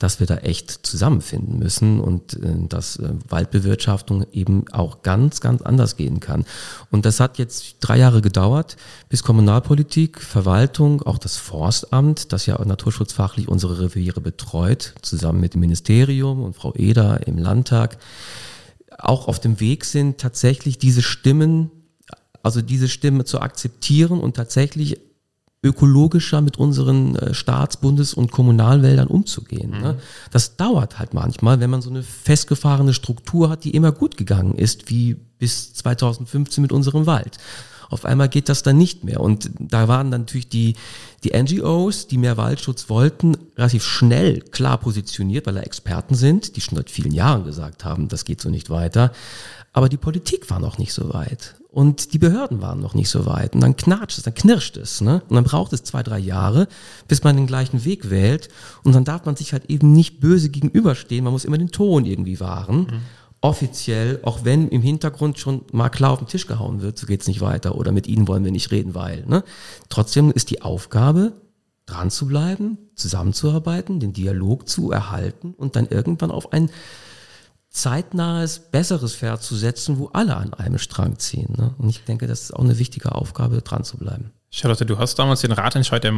dass 0.00 0.18
wir 0.18 0.26
da 0.26 0.38
echt 0.38 0.86
zusammenfinden 0.86 1.58
müssen 1.58 2.00
und 2.00 2.34
äh, 2.34 2.54
dass 2.68 2.96
äh, 2.96 3.12
Waldbewirtschaftung 3.28 4.26
eben 4.32 4.64
auch 4.72 5.02
ganz, 5.02 5.40
ganz 5.40 5.62
anders 5.62 5.96
gehen 5.96 6.18
kann. 6.18 6.44
Und 6.90 7.04
das 7.04 7.20
hat 7.20 7.38
jetzt 7.38 7.76
drei 7.80 7.98
Jahre 7.98 8.22
gedauert, 8.22 8.76
bis 9.10 9.22
Kommunalpolitik, 9.22 10.20
Verwaltung, 10.20 11.02
auch 11.02 11.18
das 11.18 11.36
Forstamt, 11.36 12.32
das 12.32 12.46
ja 12.46 12.58
naturschutzfachlich 12.64 13.46
unsere 13.46 13.78
Reviere 13.78 14.22
betreut, 14.22 14.94
zusammen 15.02 15.40
mit 15.40 15.52
dem 15.52 15.60
Ministerium 15.60 16.42
und 16.42 16.56
Frau 16.56 16.74
Eder 16.74 17.26
im 17.26 17.36
Landtag, 17.36 17.98
auch 18.98 19.28
auf 19.28 19.38
dem 19.38 19.60
Weg 19.60 19.84
sind, 19.84 20.18
tatsächlich 20.18 20.78
diese 20.78 21.02
Stimmen, 21.02 21.70
also 22.42 22.62
diese 22.62 22.88
Stimme 22.88 23.26
zu 23.26 23.40
akzeptieren 23.40 24.18
und 24.18 24.34
tatsächlich 24.34 24.98
ökologischer 25.62 26.40
mit 26.40 26.56
unseren 26.56 27.16
äh, 27.16 27.34
Staats-, 27.34 27.76
Bundes- 27.76 28.14
und 28.14 28.32
Kommunalwäldern 28.32 29.08
umzugehen. 29.08 29.70
Ne? 29.70 29.92
Mhm. 29.94 29.98
Das 30.30 30.56
dauert 30.56 30.98
halt 30.98 31.12
manchmal, 31.12 31.60
wenn 31.60 31.70
man 31.70 31.82
so 31.82 31.90
eine 31.90 32.02
festgefahrene 32.02 32.94
Struktur 32.94 33.50
hat, 33.50 33.64
die 33.64 33.74
immer 33.74 33.92
gut 33.92 34.16
gegangen 34.16 34.54
ist, 34.54 34.90
wie 34.90 35.16
bis 35.38 35.74
2015 35.74 36.62
mit 36.62 36.72
unserem 36.72 37.06
Wald. 37.06 37.38
Auf 37.90 38.04
einmal 38.04 38.28
geht 38.28 38.48
das 38.48 38.62
dann 38.62 38.78
nicht 38.78 39.02
mehr. 39.04 39.20
Und 39.20 39.50
da 39.58 39.88
waren 39.88 40.10
dann 40.12 40.22
natürlich 40.22 40.48
die, 40.48 40.76
die 41.24 41.32
NGOs, 41.36 42.06
die 42.06 42.18
mehr 42.18 42.36
Waldschutz 42.36 42.88
wollten, 42.88 43.36
relativ 43.56 43.84
schnell 43.84 44.40
klar 44.40 44.78
positioniert, 44.78 45.46
weil 45.46 45.54
da 45.54 45.60
Experten 45.60 46.14
sind, 46.14 46.56
die 46.56 46.60
schon 46.60 46.76
seit 46.76 46.88
vielen 46.88 47.12
Jahren 47.12 47.44
gesagt 47.44 47.84
haben, 47.84 48.08
das 48.08 48.24
geht 48.24 48.40
so 48.40 48.48
nicht 48.48 48.70
weiter. 48.70 49.12
Aber 49.72 49.88
die 49.88 49.96
Politik 49.96 50.50
war 50.50 50.60
noch 50.60 50.78
nicht 50.78 50.92
so 50.92 51.12
weit. 51.12 51.56
Und 51.72 52.12
die 52.12 52.18
Behörden 52.18 52.60
waren 52.60 52.80
noch 52.80 52.94
nicht 52.94 53.10
so 53.10 53.26
weit. 53.26 53.54
Und 53.54 53.60
dann 53.60 53.76
knatscht 53.76 54.18
es, 54.18 54.24
dann 54.24 54.34
knirscht 54.34 54.76
es. 54.76 55.00
Ne? 55.00 55.22
Und 55.28 55.36
dann 55.36 55.44
braucht 55.44 55.72
es 55.72 55.84
zwei, 55.84 56.02
drei 56.02 56.18
Jahre, 56.18 56.66
bis 57.06 57.22
man 57.22 57.36
den 57.36 57.46
gleichen 57.46 57.84
Weg 57.84 58.10
wählt. 58.10 58.48
Und 58.82 58.94
dann 58.94 59.04
darf 59.04 59.24
man 59.24 59.36
sich 59.36 59.52
halt 59.52 59.66
eben 59.66 59.92
nicht 59.92 60.18
böse 60.18 60.48
gegenüberstehen. 60.48 61.22
Man 61.22 61.32
muss 61.32 61.44
immer 61.44 61.58
den 61.58 61.70
Ton 61.70 62.06
irgendwie 62.06 62.40
wahren. 62.40 62.78
Mhm. 62.80 63.00
Offiziell, 63.40 64.18
auch 64.24 64.44
wenn 64.44 64.68
im 64.68 64.82
Hintergrund 64.82 65.38
schon 65.38 65.62
mal 65.72 65.88
klar 65.90 66.10
auf 66.10 66.18
den 66.18 66.28
Tisch 66.28 66.46
gehauen 66.46 66.82
wird, 66.82 66.98
so 66.98 67.06
geht's 67.06 67.28
nicht 67.28 67.40
weiter. 67.40 67.76
Oder 67.76 67.92
mit 67.92 68.08
ihnen 68.08 68.26
wollen 68.26 68.44
wir 68.44 68.52
nicht 68.52 68.72
reden, 68.72 68.94
weil. 68.96 69.24
Ne? 69.26 69.44
Trotzdem 69.88 70.32
ist 70.32 70.50
die 70.50 70.62
Aufgabe, 70.62 71.34
dran 71.86 72.10
zu 72.10 72.26
bleiben, 72.26 72.78
zusammenzuarbeiten, 72.94 74.00
den 74.00 74.12
Dialog 74.12 74.68
zu 74.68 74.90
erhalten 74.90 75.54
und 75.56 75.76
dann 75.76 75.86
irgendwann 75.88 76.30
auf 76.30 76.52
ein 76.52 76.70
zeitnahes, 77.70 78.58
besseres 78.58 79.14
Pferd 79.14 79.42
zu 79.42 79.54
setzen, 79.54 79.98
wo 79.98 80.08
alle 80.08 80.36
an 80.36 80.52
einem 80.54 80.78
Strang 80.78 81.18
ziehen. 81.18 81.54
Ne? 81.56 81.74
Und 81.78 81.88
ich 81.88 82.04
denke, 82.04 82.26
das 82.26 82.42
ist 82.42 82.52
auch 82.52 82.64
eine 82.64 82.78
wichtige 82.78 83.14
Aufgabe, 83.14 83.62
dran 83.62 83.84
zu 83.84 83.96
bleiben. 83.96 84.32
Charlotte, 84.50 84.84
du 84.84 84.98
hast 84.98 85.16
damals 85.16 85.42
den 85.42 85.52
Ratentscheid 85.52 86.04
ja 86.04 86.12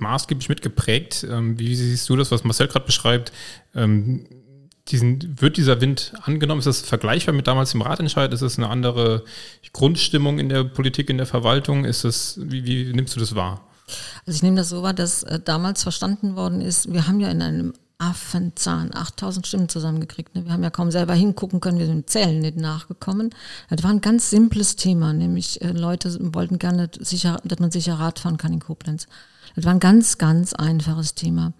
maßgeblich 0.00 0.48
mitgeprägt. 0.48 1.24
Ähm, 1.30 1.58
wie 1.58 1.76
siehst 1.76 2.08
du 2.08 2.16
das, 2.16 2.32
was 2.32 2.42
Marcel 2.42 2.66
gerade 2.66 2.84
beschreibt? 2.84 3.32
Ähm, 3.74 4.26
diesen, 4.88 5.40
wird 5.40 5.56
dieser 5.56 5.80
Wind 5.80 6.12
angenommen? 6.22 6.58
Ist 6.58 6.66
das 6.66 6.80
vergleichbar 6.80 7.34
mit 7.34 7.46
damals 7.46 7.70
dem 7.70 7.82
Ratentscheid? 7.82 8.32
Ist 8.32 8.42
das 8.42 8.58
eine 8.58 8.68
andere 8.68 9.24
Grundstimmung 9.72 10.40
in 10.40 10.48
der 10.48 10.64
Politik, 10.64 11.08
in 11.10 11.18
der 11.18 11.26
Verwaltung? 11.26 11.84
Ist 11.84 12.02
das, 12.02 12.40
wie, 12.42 12.64
wie 12.64 12.92
nimmst 12.92 13.14
du 13.14 13.20
das 13.20 13.36
wahr? 13.36 13.64
Also 14.26 14.36
ich 14.36 14.42
nehme 14.42 14.56
das 14.56 14.70
so 14.70 14.82
wahr, 14.82 14.94
dass 14.94 15.22
äh, 15.22 15.38
damals 15.38 15.84
verstanden 15.84 16.34
worden 16.34 16.60
ist, 16.60 16.92
wir 16.92 17.06
haben 17.06 17.20
ja 17.20 17.30
in 17.30 17.42
einem 17.42 17.74
Affenzahn, 17.98 18.94
8000 18.94 19.46
Stimmen 19.46 19.68
zusammengekriegt. 19.68 20.34
Ne? 20.34 20.44
Wir 20.44 20.52
haben 20.52 20.62
ja 20.62 20.70
kaum 20.70 20.92
selber 20.92 21.14
hingucken 21.14 21.60
können, 21.60 21.80
wir 21.80 21.86
sind 21.86 22.08
Zählen 22.08 22.38
nicht 22.38 22.56
nachgekommen. 22.56 23.30
Das 23.68 23.82
war 23.82 23.90
ein 23.90 24.00
ganz 24.00 24.30
simples 24.30 24.76
Thema, 24.76 25.12
nämlich 25.12 25.60
äh, 25.62 25.72
Leute 25.72 26.16
wollten 26.32 26.58
gerne, 26.58 26.88
sicher, 27.00 27.40
dass 27.44 27.58
man 27.58 27.72
sicher 27.72 27.94
Rad 27.94 28.20
fahren 28.20 28.36
kann 28.36 28.52
in 28.52 28.60
Koblenz. 28.60 29.08
Das 29.56 29.64
war 29.64 29.72
ein 29.72 29.80
ganz, 29.80 30.16
ganz 30.18 30.52
einfaches 30.52 31.14
Thema. 31.14 31.52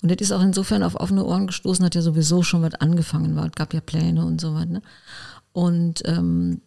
Und 0.00 0.10
das 0.10 0.20
ist 0.20 0.32
auch 0.32 0.42
insofern 0.42 0.82
auf 0.82 0.94
offene 0.94 1.24
Ohren 1.24 1.48
gestoßen, 1.48 1.84
hat 1.84 1.94
ja 1.94 2.02
sowieso 2.02 2.42
schon 2.42 2.62
was 2.62 2.74
angefangen 2.74 3.36
war. 3.36 3.46
Es 3.46 3.52
gab 3.52 3.74
ja 3.74 3.80
Pläne 3.80 4.24
und 4.24 4.40
so 4.40 4.54
weiter. 4.54 4.70
Ne? 4.70 4.82
Und 5.52 6.02
ähm, 6.06 6.62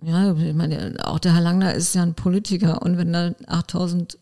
ja, 0.00 0.32
ich 0.32 0.54
meine, 0.54 0.94
auch 1.02 1.18
der 1.18 1.34
Herr 1.34 1.40
Langner 1.40 1.74
ist 1.74 1.94
ja 1.94 2.02
ein 2.02 2.14
Politiker 2.14 2.82
und 2.82 2.98
wenn 2.98 3.12
da 3.12 3.34
8000 3.48 4.16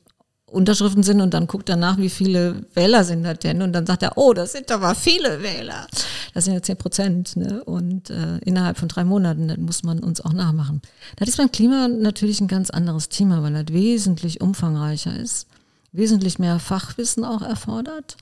Unterschriften 0.56 1.02
sind 1.02 1.20
und 1.20 1.34
dann 1.34 1.46
guckt 1.46 1.68
er 1.68 1.76
nach, 1.76 1.98
wie 1.98 2.08
viele 2.08 2.64
Wähler 2.74 3.04
sind 3.04 3.24
das 3.24 3.38
denn 3.40 3.60
und 3.60 3.74
dann 3.74 3.84
sagt 3.84 4.02
er, 4.02 4.16
oh, 4.16 4.32
das 4.32 4.52
sind 4.52 4.72
aber 4.72 4.94
viele 4.94 5.42
Wähler. 5.42 5.86
Das 6.32 6.46
sind 6.46 6.54
ja 6.54 6.62
10 6.62 6.76
Prozent. 6.78 7.36
Ne? 7.36 7.62
Und 7.64 8.08
äh, 8.08 8.38
innerhalb 8.38 8.78
von 8.78 8.88
drei 8.88 9.04
Monaten, 9.04 9.48
das 9.48 9.58
muss 9.58 9.82
man 9.82 9.98
uns 9.98 10.22
auch 10.22 10.32
nachmachen. 10.32 10.80
Das 11.16 11.28
ist 11.28 11.36
beim 11.36 11.52
Klima 11.52 11.88
natürlich 11.88 12.40
ein 12.40 12.48
ganz 12.48 12.70
anderes 12.70 13.10
Thema, 13.10 13.42
weil 13.42 13.52
das 13.52 13.74
wesentlich 13.74 14.40
umfangreicher 14.40 15.14
ist, 15.14 15.46
wesentlich 15.92 16.38
mehr 16.38 16.58
Fachwissen 16.58 17.24
auch 17.26 17.42
erfordert 17.42 18.16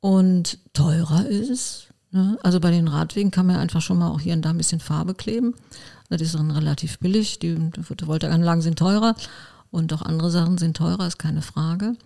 und 0.00 0.58
teurer 0.72 1.26
ist. 1.26 1.88
Ne? 2.10 2.38
Also 2.42 2.58
bei 2.58 2.70
den 2.70 2.88
Radwegen 2.88 3.30
kann 3.30 3.46
man 3.46 3.56
einfach 3.56 3.82
schon 3.82 3.98
mal 3.98 4.08
auch 4.08 4.20
hier 4.20 4.32
und 4.32 4.42
da 4.42 4.50
ein 4.50 4.58
bisschen 4.58 4.80
Farbe 4.80 5.14
kleben. 5.14 5.54
Das 6.08 6.22
ist 6.22 6.34
dann 6.34 6.50
relativ 6.50 7.00
billig. 7.00 7.38
Die 7.38 7.56
Photovoltaikanlagen 7.82 8.62
sind 8.62 8.78
teurer 8.78 9.14
und 9.76 9.92
auch 9.92 10.00
andere 10.02 10.30
Sachen 10.30 10.56
sind 10.56 10.78
teurer, 10.78 11.06
ist 11.06 11.18
keine 11.18 11.42
Frage. 11.42 11.96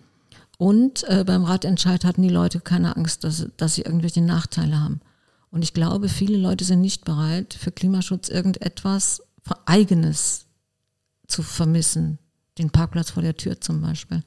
Und 0.57 1.03
äh, 1.05 1.23
beim 1.25 1.45
Ratentscheid 1.45 2.03
hatten 2.03 2.21
die 2.21 2.29
Leute 2.29 2.59
keine 2.59 2.97
Angst, 2.97 3.23
dass, 3.23 3.47
dass 3.55 3.75
sie 3.75 3.83
irgendwelche 3.83 4.21
Nachteile 4.21 4.79
haben. 4.79 4.99
Und 5.51 5.63
ich 5.63 5.73
glaube, 5.73 6.09
viele 6.09 6.37
Leute 6.37 6.65
sind 6.65 6.81
nicht 6.81 7.05
bereit, 7.05 7.53
für 7.53 7.71
Klimaschutz 7.71 8.27
irgendetwas 8.27 9.23
Eigenes 9.65 10.47
zu 11.27 11.43
vermissen. 11.43 12.19
Den 12.57 12.71
Parkplatz 12.71 13.11
vor 13.11 13.23
der 13.23 13.37
Tür 13.37 13.59
zum 13.59 13.81
Beispiel. 13.81 14.21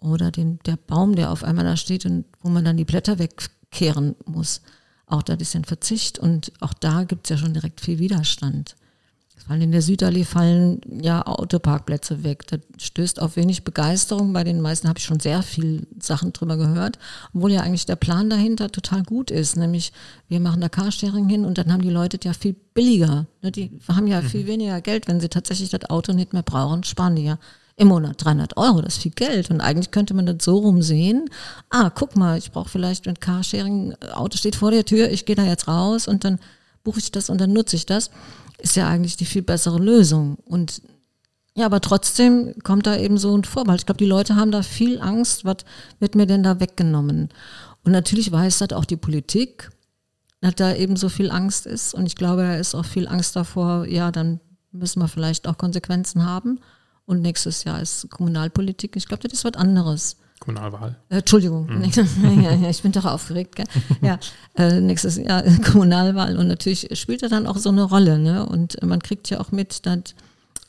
Oder 0.00 0.30
den, 0.30 0.58
der 0.66 0.76
Baum, 0.76 1.16
der 1.16 1.30
auf 1.30 1.42
einmal 1.42 1.64
da 1.64 1.76
steht 1.76 2.04
und 2.04 2.26
wo 2.42 2.50
man 2.50 2.66
dann 2.66 2.76
die 2.76 2.84
Blätter 2.84 3.18
wegkehren 3.18 4.14
muss. 4.26 4.60
Auch 5.06 5.22
das 5.22 5.38
ist 5.40 5.56
ein 5.56 5.64
Verzicht 5.64 6.18
und 6.18 6.52
auch 6.60 6.74
da 6.74 7.04
gibt 7.04 7.26
es 7.26 7.30
ja 7.30 7.38
schon 7.38 7.54
direkt 7.54 7.80
viel 7.80 7.98
Widerstand. 7.98 8.76
Weil 9.48 9.62
in 9.62 9.72
der 9.72 9.82
Südallee 9.82 10.24
fallen 10.24 10.80
ja 10.90 11.24
Autoparkplätze 11.24 12.24
weg. 12.24 12.46
Das 12.48 12.60
stößt 12.78 13.20
auf 13.20 13.36
wenig 13.36 13.64
Begeisterung. 13.64 14.32
Bei 14.32 14.44
den 14.44 14.60
meisten 14.60 14.88
habe 14.88 14.98
ich 14.98 15.04
schon 15.04 15.20
sehr 15.20 15.42
viel 15.42 15.86
Sachen 16.00 16.32
drüber 16.32 16.56
gehört. 16.56 16.98
Obwohl 17.32 17.52
ja 17.52 17.60
eigentlich 17.60 17.86
der 17.86 17.96
Plan 17.96 18.28
dahinter 18.28 18.70
total 18.70 19.02
gut 19.04 19.30
ist. 19.30 19.56
Nämlich, 19.56 19.92
wir 20.28 20.40
machen 20.40 20.60
da 20.60 20.68
Carsharing 20.68 21.28
hin 21.28 21.44
und 21.44 21.58
dann 21.58 21.72
haben 21.72 21.82
die 21.82 21.90
Leute 21.90 22.18
ja 22.22 22.32
viel 22.32 22.54
billiger. 22.74 23.26
Ne, 23.42 23.52
die 23.52 23.70
haben 23.88 24.06
ja 24.06 24.20
viel 24.22 24.42
mhm. 24.44 24.48
weniger 24.48 24.80
Geld. 24.80 25.06
Wenn 25.06 25.20
sie 25.20 25.28
tatsächlich 25.28 25.70
das 25.70 25.88
Auto 25.90 26.12
nicht 26.12 26.32
mehr 26.32 26.42
brauchen, 26.42 26.82
sparen 26.82 27.16
die 27.16 27.24
ja 27.24 27.38
im 27.76 27.88
Monat 27.88 28.24
300 28.24 28.56
Euro, 28.56 28.80
das 28.80 28.96
ist 28.96 29.02
viel 29.02 29.12
Geld. 29.12 29.50
Und 29.50 29.60
eigentlich 29.60 29.90
könnte 29.90 30.14
man 30.14 30.26
das 30.26 30.38
so 30.40 30.56
rumsehen. 30.58 31.28
Ah, 31.70 31.90
guck 31.90 32.16
mal, 32.16 32.38
ich 32.38 32.50
brauche 32.50 32.70
vielleicht 32.70 33.06
ein 33.06 33.20
Carsharing, 33.20 33.94
Auto 34.14 34.38
steht 34.38 34.56
vor 34.56 34.70
der 34.70 34.84
Tür, 34.84 35.10
ich 35.10 35.26
gehe 35.26 35.36
da 35.36 35.44
jetzt 35.44 35.68
raus 35.68 36.08
und 36.08 36.24
dann 36.24 36.38
buche 36.84 37.00
ich 37.00 37.12
das 37.12 37.28
und 37.28 37.40
dann 37.40 37.52
nutze 37.52 37.76
ich 37.76 37.84
das 37.84 38.10
ist 38.58 38.76
ja 38.76 38.88
eigentlich 38.88 39.16
die 39.16 39.24
viel 39.24 39.42
bessere 39.42 39.78
Lösung. 39.78 40.36
Und 40.44 40.82
ja, 41.54 41.66
aber 41.66 41.80
trotzdem 41.80 42.54
kommt 42.62 42.86
da 42.86 42.96
eben 42.96 43.18
so 43.18 43.36
ein 43.36 43.44
Vorbehalt. 43.44 43.80
Ich 43.80 43.86
glaube, 43.86 43.98
die 43.98 44.06
Leute 44.06 44.36
haben 44.36 44.50
da 44.50 44.62
viel 44.62 45.00
Angst, 45.00 45.44
was 45.44 45.58
wird 46.00 46.14
mir 46.14 46.26
denn 46.26 46.42
da 46.42 46.60
weggenommen? 46.60 47.30
Und 47.82 47.92
natürlich 47.92 48.30
weiß 48.30 48.58
das 48.58 48.72
auch 48.72 48.84
die 48.84 48.96
Politik, 48.96 49.70
dass 50.40 50.54
da 50.56 50.74
eben 50.74 50.96
so 50.96 51.08
viel 51.08 51.30
Angst 51.30 51.66
ist. 51.66 51.94
Und 51.94 52.06
ich 52.06 52.16
glaube, 52.16 52.42
da 52.42 52.56
ist 52.56 52.74
auch 52.74 52.84
viel 52.84 53.08
Angst 53.08 53.36
davor, 53.36 53.86
ja, 53.86 54.10
dann 54.10 54.40
müssen 54.70 55.00
wir 55.00 55.08
vielleicht 55.08 55.48
auch 55.48 55.56
Konsequenzen 55.56 56.26
haben. 56.26 56.60
Und 57.06 57.22
nächstes 57.22 57.64
Jahr 57.64 57.80
ist 57.80 58.10
Kommunalpolitik. 58.10 58.96
Ich 58.96 59.06
glaube, 59.06 59.22
das 59.22 59.32
ist 59.32 59.44
was 59.44 59.54
anderes. 59.54 60.16
Kommunalwahl. 60.40 60.96
Äh, 61.08 61.18
Entschuldigung, 61.18 61.66
mhm. 61.66 62.42
ja, 62.42 62.70
ich 62.70 62.82
bin 62.82 62.92
doch 62.92 63.04
aufgeregt. 63.04 63.56
Gell? 63.56 63.66
Ja, 64.02 64.18
äh, 64.56 64.80
nächstes 64.80 65.16
Jahr 65.16 65.42
Kommunalwahl 65.64 66.36
und 66.36 66.48
natürlich 66.48 66.88
spielt 66.98 67.22
er 67.22 67.28
dann 67.28 67.46
auch 67.46 67.56
so 67.56 67.70
eine 67.70 67.84
Rolle. 67.84 68.18
Ne? 68.18 68.46
Und 68.46 68.82
man 68.82 69.00
kriegt 69.00 69.30
ja 69.30 69.40
auch 69.40 69.52
mit, 69.52 69.86
dass 69.86 70.14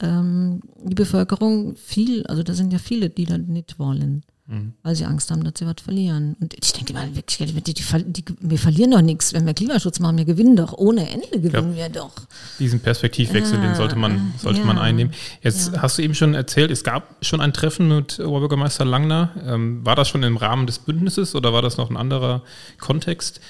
ähm, 0.02 0.62
die 0.84 0.96
Bevölkerung 0.96 1.76
viel, 1.76 2.26
also 2.28 2.44
da 2.44 2.54
sind 2.54 2.72
ja 2.72 2.80
viele, 2.80 3.10
die 3.10 3.26
das 3.26 3.40
nicht 3.40 3.80
wollen 3.80 4.24
mhm. 4.48 4.74
weil 4.84 4.96
sie 4.96 5.06
Angst 5.06 5.30
haben, 5.32 5.44
dass 5.44 5.54
sie 5.58 5.66
was 5.66 5.82
verlieren. 5.84 6.36
Und 6.40 6.54
ich 6.54 6.74
denke 6.74 6.94
mal, 6.94 7.08
die, 7.08 7.46
die, 7.46 7.74
die, 7.74 8.24
wir 8.40 8.58
verlieren 8.58 8.92
doch 8.92 9.02
nichts, 9.02 9.34
wenn 9.34 9.46
wir 9.46 9.54
Klimaschutz 9.54 10.00
machen, 10.00 10.18
wir 10.18 10.26
gewinnen 10.26 10.56
doch, 10.56 10.74
ohne 10.74 11.10
Ende 11.10 11.40
gewinnen 11.40 11.76
ja, 11.76 11.84
wir 11.84 11.90
doch. 11.90 12.14
Diesen 12.60 12.80
Perspektivwechsel, 12.80 13.58
ja, 13.58 13.62
den 13.62 13.76
sollte 13.76 13.96
man, 13.96 14.34
sollte 14.38 14.62
ja, 14.62 14.66
man 14.66 14.78
einnehmen. 14.78 15.14
Jetzt 15.42 15.78
hast 15.80 15.98
du 15.98 16.02
eben 16.02 16.16
schon 16.16 16.34
erzählt, 16.34 16.72
es 16.72 16.84
gab 16.84 17.24
schon 17.26 17.42
ein 17.42 17.54
Treffen 17.54 17.88
mit 17.88 18.20
Oberbürgermeister 18.20 18.86
Langner. 18.86 19.32
Ähm, 19.46 19.86
war 19.86 19.96
das 19.96 20.10
schon 20.10 20.24
im 20.24 20.38
Rahmen 20.38 20.68
des 20.68 20.80
Bündnisses 20.80 21.36
oder 21.36 21.54
war 21.54 21.62
das 21.62 21.78
noch 21.78 21.90
ein 21.90 21.98
anderer 21.98 22.44
Kontext? 22.80 23.42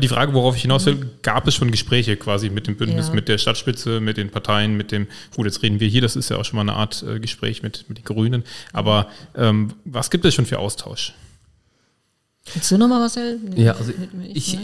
Die 0.00 0.08
Frage, 0.08 0.32
worauf 0.32 0.54
ich 0.56 0.62
hinaus 0.62 0.86
will, 0.86 0.94
mhm. 0.94 1.10
gab 1.22 1.46
es 1.48 1.54
schon 1.54 1.70
Gespräche 1.70 2.16
quasi 2.16 2.50
mit 2.50 2.66
dem 2.66 2.76
Bündnis, 2.76 3.08
ja. 3.08 3.14
mit 3.14 3.28
der 3.28 3.38
Stadtspitze, 3.38 4.00
mit 4.00 4.16
den 4.16 4.30
Parteien, 4.30 4.76
mit 4.76 4.92
dem, 4.92 5.08
gut, 5.34 5.46
jetzt 5.46 5.62
reden 5.62 5.80
wir 5.80 5.88
hier, 5.88 6.00
das 6.00 6.14
ist 6.14 6.28
ja 6.28 6.36
auch 6.36 6.44
schon 6.44 6.56
mal 6.56 6.62
eine 6.62 6.74
Art 6.74 7.02
äh, 7.02 7.18
Gespräch 7.18 7.62
mit, 7.62 7.86
mit 7.88 7.98
den 7.98 8.04
Grünen, 8.04 8.44
aber 8.72 9.08
ähm, 9.36 9.72
was 9.84 10.10
gibt 10.10 10.24
es 10.24 10.34
schon 10.34 10.46
für 10.46 10.58
Austausch? 10.58 11.14
Willst 12.54 12.70
du 12.70 12.78
nochmal, 12.78 13.00
Marcel? 13.00 13.38
Ja, 13.56 13.72
also 13.72 13.92
ich, 14.32 14.58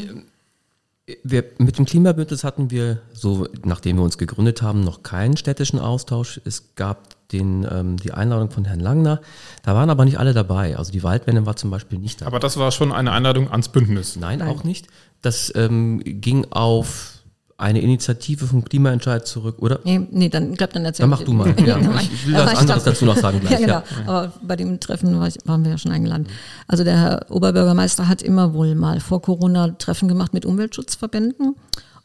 wir, 1.22 1.44
mit 1.58 1.78
dem 1.78 1.84
Klimabündnis 1.84 2.44
hatten 2.44 2.70
wir, 2.70 3.00
so 3.12 3.46
nachdem 3.64 3.96
wir 3.96 4.02
uns 4.02 4.18
gegründet 4.18 4.62
haben, 4.62 4.80
noch 4.82 5.02
keinen 5.02 5.36
städtischen 5.36 5.78
Austausch. 5.78 6.40
Es 6.44 6.74
gab 6.74 7.16
den, 7.32 7.66
ähm, 7.70 7.96
die 7.98 8.12
Einladung 8.12 8.50
von 8.50 8.64
Herrn 8.64 8.80
Langner. 8.80 9.20
Da 9.62 9.74
waren 9.74 9.90
aber 9.90 10.04
nicht 10.04 10.18
alle 10.18 10.34
dabei. 10.34 10.76
Also 10.76 10.92
die 10.92 11.02
Waldwende 11.02 11.46
war 11.46 11.56
zum 11.56 11.70
Beispiel 11.70 11.98
nicht 11.98 12.20
dabei. 12.20 12.28
Aber 12.28 12.40
das 12.40 12.56
war 12.56 12.72
schon 12.72 12.92
eine 12.92 13.12
Einladung 13.12 13.50
ans 13.50 13.68
Bündnis. 13.68 14.16
Nein, 14.16 14.40
Nein. 14.40 14.48
auch 14.48 14.64
nicht. 14.64 14.88
Das 15.22 15.52
ähm, 15.56 16.00
ging 16.04 16.46
auf 16.50 17.18
eine 17.58 17.80
Initiative 17.80 18.46
vom 18.46 18.64
Klimaentscheid 18.64 19.26
zurück, 19.26 19.56
oder? 19.58 19.80
Nee, 19.82 20.06
nee 20.12 20.28
dann, 20.28 20.52
ich 20.52 20.58
glaube, 20.58 20.72
dann 20.72 20.84
erzähl 20.84 21.02
Dann 21.02 21.10
mach 21.10 21.22
du 21.22 21.32
mal. 21.32 21.52
Ja, 21.66 21.76
ich 22.00 22.26
will 22.26 22.34
was 22.34 22.56
anderes 22.56 22.84
dazu 22.84 23.04
noch 23.04 23.16
sagen 23.16 23.40
gleich. 23.40 23.50
Ja, 23.60 23.66
genau. 23.66 23.72
Ja. 23.72 23.84
Aber 24.06 24.32
bei 24.42 24.54
dem 24.54 24.78
Treffen 24.78 25.18
war 25.18 25.26
ich, 25.26 25.38
waren 25.44 25.64
wir 25.64 25.72
ja 25.72 25.78
schon 25.78 25.90
eingeladen. 25.90 26.28
Also 26.68 26.84
der 26.84 27.00
Herr 27.00 27.26
Oberbürgermeister 27.30 28.06
hat 28.06 28.22
immer 28.22 28.54
wohl 28.54 28.76
mal 28.76 29.00
vor 29.00 29.20
Corona 29.20 29.68
Treffen 29.72 30.06
gemacht 30.06 30.32
mit 30.32 30.46
Umweltschutzverbänden. 30.46 31.56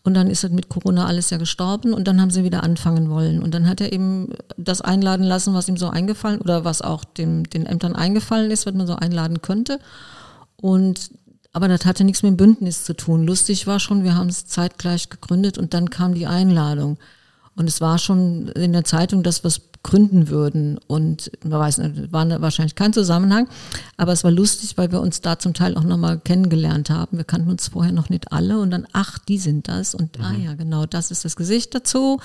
Und 0.06 0.16
dann 0.16 0.30
ist 0.30 0.44
das 0.44 0.52
mit 0.52 0.70
Corona 0.70 1.06
alles 1.06 1.30
ja 1.30 1.38
gestorben 1.38 1.94
und 1.94 2.08
dann 2.08 2.20
haben 2.20 2.30
sie 2.30 2.44
wieder 2.44 2.64
anfangen 2.64 3.10
wollen. 3.10 3.42
Und 3.42 3.54
dann 3.54 3.70
hat 3.70 3.80
er 3.80 3.94
eben 3.94 4.30
das 4.58 4.82
einladen 4.82 5.24
lassen, 5.24 5.54
was 5.54 5.70
ihm 5.70 5.78
so 5.78 5.88
eingefallen 5.88 6.42
oder 6.42 6.66
was 6.66 6.82
auch 6.82 7.06
dem, 7.06 7.48
den 7.50 7.66
Ämtern 7.68 7.96
eingefallen 7.96 8.52
ist, 8.52 8.66
was 8.66 8.74
man 8.74 8.88
so 8.88 8.96
einladen 8.96 9.42
könnte. 9.42 9.80
Und 10.58 11.12
aber 11.54 11.68
das 11.68 11.86
hatte 11.86 12.04
nichts 12.04 12.24
mit 12.24 12.32
dem 12.32 12.38
Bündnis 12.38 12.84
zu 12.84 12.96
tun. 12.96 13.26
Lustig 13.26 13.68
war 13.68 13.80
schon, 13.80 14.04
wir 14.04 14.16
haben 14.16 14.30
es 14.30 14.48
zeitgleich 14.48 15.10
gegründet 15.10 15.58
und 15.58 15.74
dann 15.74 15.92
kam 15.92 16.16
die 16.16 16.28
Einladung. 16.28 16.98
Und 17.56 17.70
es 17.70 17.80
war 17.80 18.00
schon 18.00 18.48
in 18.50 18.74
der 18.74 18.84
Zeitung, 18.84 19.22
dass 19.22 19.44
wir 19.44 19.50
es 19.50 19.62
gründen 19.84 20.30
würden. 20.30 20.80
Und 20.88 21.30
man 21.44 21.60
weiß 21.60 21.78
nicht, 21.78 22.12
war 22.12 22.28
wahrscheinlich 22.42 22.74
kein 22.74 22.94
Zusammenhang. 22.94 23.48
Aber 23.98 24.14
es 24.14 24.24
war 24.24 24.32
lustig, 24.32 24.78
weil 24.78 24.92
wir 24.92 25.02
uns 25.02 25.22
da 25.22 25.38
zum 25.38 25.54
Teil 25.54 25.78
auch 25.78 25.84
nochmal 25.84 26.20
kennengelernt 26.20 26.90
haben. 26.90 27.18
Wir 27.18 27.26
kannten 27.26 27.52
uns 27.52 27.68
vorher 27.68 27.92
noch 27.92 28.10
nicht 28.10 28.32
alle 28.32 28.60
und 28.60 28.72
dann, 28.72 28.88
ach, 28.94 29.20
die 29.20 29.38
sind 29.38 29.68
das. 29.68 29.94
Und 29.94 30.20
ah 30.20 30.32
mhm. 30.32 30.36
ah 30.36 30.46
ja, 30.46 30.54
genau, 30.56 30.86
das 30.88 31.12
ist 31.12 31.26
das 31.26 31.36
Gesicht 31.36 31.76
dazu. 31.76 32.20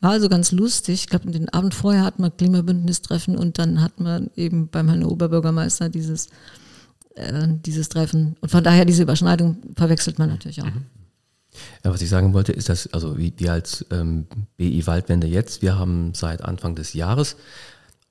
War 0.00 0.10
also 0.12 0.28
ganz 0.28 0.50
lustig. 0.50 0.94
Ich 1.02 1.06
glaube, 1.08 1.30
den 1.30 1.48
Abend 1.50 1.74
vorher 1.74 2.02
hatten 2.02 2.22
wir 2.22 2.30
Klimabündnistreffen 2.30 3.36
und 3.38 3.58
dann 3.58 3.80
hatten 3.80 4.04
wir 4.04 4.28
eben 4.34 4.68
beim 4.68 4.88
Herrn 4.88 5.04
Oberbürgermeister 5.04 5.88
dieses 5.88 6.28
äh, 7.14 7.48
dieses 7.64 7.88
Treffen. 7.88 8.36
Und 8.40 8.50
von 8.50 8.64
daher 8.64 8.84
diese 8.84 9.02
Überschneidung 9.02 9.58
verwechselt 9.76 10.18
man 10.18 10.28
natürlich 10.28 10.62
auch. 10.62 10.66
Mhm. 10.66 10.86
Ja, 11.84 11.92
was 11.92 12.02
ich 12.02 12.08
sagen 12.08 12.34
wollte, 12.34 12.52
ist, 12.52 12.68
dass 12.68 12.92
also 12.92 13.16
wir 13.16 13.52
als 13.52 13.86
ähm, 13.90 14.26
BI 14.56 14.86
Waldwende 14.86 15.26
jetzt, 15.26 15.62
wir 15.62 15.78
haben 15.78 16.12
seit 16.14 16.42
Anfang 16.42 16.74
des 16.74 16.94
Jahres 16.94 17.36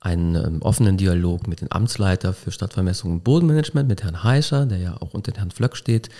einen 0.00 0.34
ähm, 0.34 0.62
offenen 0.62 0.96
Dialog 0.96 1.46
mit 1.46 1.60
dem 1.60 1.68
Amtsleiter 1.68 2.32
für 2.34 2.50
Stadtvermessung 2.50 3.10
und 3.10 3.24
Bodenmanagement, 3.24 3.88
mit 3.88 4.02
Herrn 4.02 4.22
Heischer, 4.22 4.66
der 4.66 4.78
ja 4.78 4.96
auch 5.00 5.14
unter 5.14 5.32
Herrn 5.32 5.50
Flöck 5.50 5.76
steht, 5.76 6.10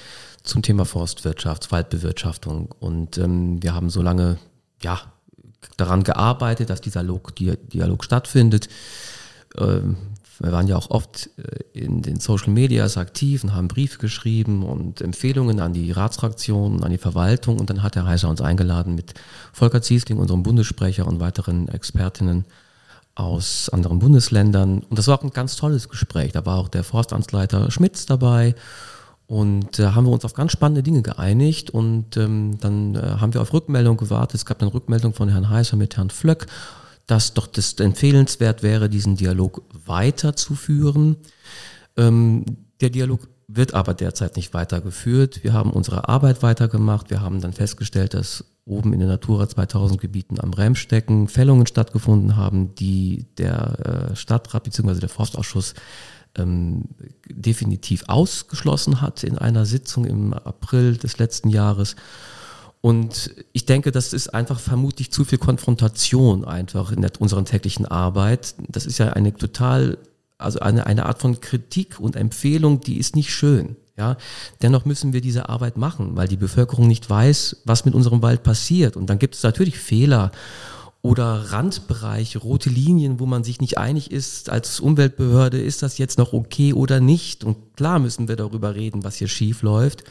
zum 0.43 0.63
Thema 0.63 0.85
Forstwirtschaft, 0.85 1.71
Waldbewirtschaftung. 1.71 2.71
Und 2.79 3.19
ähm, 3.19 3.63
wir 3.63 3.75
haben 3.75 3.91
so 3.91 4.03
lange 4.03 4.39
ja, 4.83 5.01
daran 5.77 6.03
gearbeitet, 6.03 6.71
dass 6.71 6.81
dieser 6.81 7.03
Dialog, 7.03 7.35
Dialog 7.37 8.05
stattfindet. 8.05 8.69
Ähm, 9.59 9.97
wir 10.45 10.53
waren 10.53 10.69
ja 10.69 10.77
auch 10.77 10.91
oft 10.91 11.31
äh, 11.39 11.79
in 11.79 12.03
den 12.03 12.21
Social 12.21 12.51
Medias 12.51 12.97
aktiv 12.97 13.45
und 13.45 13.55
haben 13.55 13.69
Briefe 13.69 13.99
geschrieben 13.99 14.63
und 14.63 15.01
Empfehlungen 15.01 15.61
an 15.61 15.73
die 15.73 15.91
Ratsfraktionen, 15.91 16.85
an 16.85 16.91
die 16.91 16.99
Verwaltung. 16.99 17.59
Und 17.59 17.71
dann 17.71 17.83
hat 17.83 17.97
Herr 17.97 18.07
Heiser 18.07 18.29
uns 18.29 18.41
eingeladen 18.41 18.95
mit 18.95 19.15
Volker 19.53 19.83
Ziesling, 19.83 20.19
unserem 20.19 20.43
Bundessprecher 20.43 21.07
und 21.07 21.21
weiteren 21.21 21.69
Expertinnen 21.69 22.45
aus 23.15 23.69
anderen 23.69 23.99
Bundesländern. 23.99 24.81
Und 24.81 24.99
das 24.99 25.07
war 25.07 25.19
auch 25.19 25.23
ein 25.23 25.31
ganz 25.31 25.57
tolles 25.57 25.89
Gespräch. 25.89 26.33
Da 26.33 26.45
war 26.47 26.59
auch 26.59 26.69
der 26.69 26.85
Forstamtsleiter 26.85 27.71
Schmitz 27.71 28.07
dabei. 28.07 28.55
Und 29.27 29.79
da 29.79 29.91
äh, 29.91 29.95
haben 29.95 30.07
wir 30.07 30.13
uns 30.13 30.25
auf 30.25 30.35
ganz 30.35 30.53
spannende 30.53 30.83
Dinge 30.83 31.03
geeinigt 31.03 31.71
und 31.71 32.17
ähm, 32.17 32.59
dann 32.61 32.95
äh, 32.95 33.17
haben 33.21 33.33
wir 33.33 33.41
auf 33.41 33.53
Rückmeldung 33.53 33.97
gewartet. 33.97 34.37
Es 34.37 34.47
gab 34.47 34.59
dann 34.59 34.69
Rückmeldung 34.69 35.15
von 35.15 35.29
Herrn 35.29 35.49
Heiser 35.49 35.77
mit 35.77 35.97
Herrn 35.97 36.11
Flöck 36.11 36.47
dass 37.07 37.35
doch 37.35 37.47
das 37.47 37.75
empfehlenswert 37.75 38.63
wäre, 38.63 38.89
diesen 38.89 39.17
Dialog 39.17 39.63
weiterzuführen. 39.87 41.17
Ähm, 41.97 42.45
der 42.81 42.91
Dialog 42.91 43.29
wird 43.47 43.75
aber 43.75 43.95
derzeit 43.95 44.37
nicht 44.37 44.55
weitergeführt. 44.55 45.45
Wir 45.45 45.53
haben 45.53 45.71
unsere 45.71 46.09
Arbeit 46.09 46.43
weitergemacht. 46.43 47.11
Wir 47.11 47.21
haben 47.21 47.41
dann 47.41 47.53
festgestellt, 47.53 48.15
dass 48.15 48.45
oben 48.65 48.93
in 48.93 49.01
den 49.01 49.09
Natura 49.09 49.49
2000 49.49 50.01
Gebieten 50.01 50.41
am 50.41 50.55
Remstecken 50.55 51.29
Fällungen 51.29 51.67
stattgefunden 51.67 52.37
haben, 52.37 52.75
die 52.75 53.27
der 53.37 54.11
äh, 54.13 54.17
Stadtrat 54.17 54.65
bzw. 54.65 55.01
der 55.01 55.11
Forstausschuss 55.11 55.75
ähm, 56.37 56.85
definitiv 57.29 58.05
ausgeschlossen 58.09 59.01
hat 59.01 59.23
in 59.23 59.39
einer 59.39 59.67
Sitzung 59.67 60.05
im 60.05 60.33
April 60.33 60.97
des 60.97 61.19
letzten 61.19 61.51
Jahres. 61.51 61.97
Und 62.85 63.31
ich 63.55 63.65
denke, 63.65 63.93
das 63.93 64.13
ist 64.13 64.35
einfach 64.35 64.61
vermutlich 64.61 65.11
zu 65.11 65.25
viel 65.25 65.39
Konfrontation 65.39 66.45
einfach 66.45 66.93
in 66.93 67.01
der, 67.01 67.13
unserer 67.19 67.43
täglichen 67.43 67.87
Arbeit. 67.87 68.57
Das 68.69 68.85
ist 68.85 68.99
ja 68.99 69.15
eine 69.15 69.33
total, 69.33 69.97
also 70.37 70.59
eine, 70.59 70.85
eine 70.85 71.07
Art 71.07 71.23
von 71.23 71.41
Kritik 71.41 71.99
und 71.99 72.15
Empfehlung, 72.15 72.81
die 72.81 72.99
ist 72.99 73.17
nicht 73.17 73.33
schön. 73.33 73.77
Ja, 73.97 74.19
dennoch 74.61 74.85
müssen 74.85 75.15
wir 75.15 75.23
diese 75.23 75.49
Arbeit 75.49 75.79
machen, 75.79 76.15
weil 76.15 76.29
die 76.29 76.37
Bevölkerung 76.37 76.87
nicht 76.87 77.09
weiß, 77.09 77.63
was 77.65 77.87
mit 77.87 77.95
unserem 77.95 78.21
Wald 78.21 78.43
passiert. 78.43 78.99
Und 78.99 79.09
dann 79.09 79.19
gibt 79.19 79.35
es 79.35 79.43
natürlich 79.43 79.79
Fehler 79.79 80.31
oder 81.01 81.53
Randbereiche, 81.53 82.39
rote 82.39 82.69
Linien, 82.69 83.19
wo 83.19 83.25
man 83.25 83.45
sich 83.45 83.63
nicht 83.63 83.79
einig 83.79 84.11
ist 84.11 84.51
als 84.51 84.79
Umweltbehörde, 84.79 85.59
ist 85.59 85.83
das 85.83 85.97
jetzt 85.97 86.19
noch 86.19 86.35
okay 86.35 86.75
oder 86.75 87.01
nicht? 87.01 87.45
Und 87.45 87.77
klar 87.77 87.99
müssen 87.99 88.29
wir 88.29 88.37
darüber 88.37 88.75
reden, 88.75 89.05
was 89.05 89.17
hier 89.17 89.29
schief 89.29 89.63
läuft. 89.63 90.05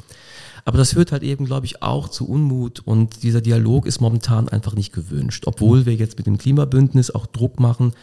Aber 0.66 0.78
das 0.78 0.93
führt 0.93 1.11
halt 1.11 1.24
eben, 1.24 1.45
glaube 1.45 1.66
ich, 1.66 1.82
auch 1.82 2.07
zu 2.07 2.28
Unmut 2.28 2.80
und 2.80 3.24
dieser 3.24 3.41
Dialog 3.41 3.86
ist 3.86 3.99
momentan 3.99 4.47
einfach 4.47 4.76
nicht 4.76 4.93
gewünscht, 4.93 5.43
obwohl 5.45 5.86
wir 5.86 5.93
jetzt 5.95 6.18
mit 6.18 6.26
dem 6.26 6.38
Klimabündnis 6.38 7.11
auch 7.11 7.26
Druck 7.26 7.59
machen, 7.59 7.93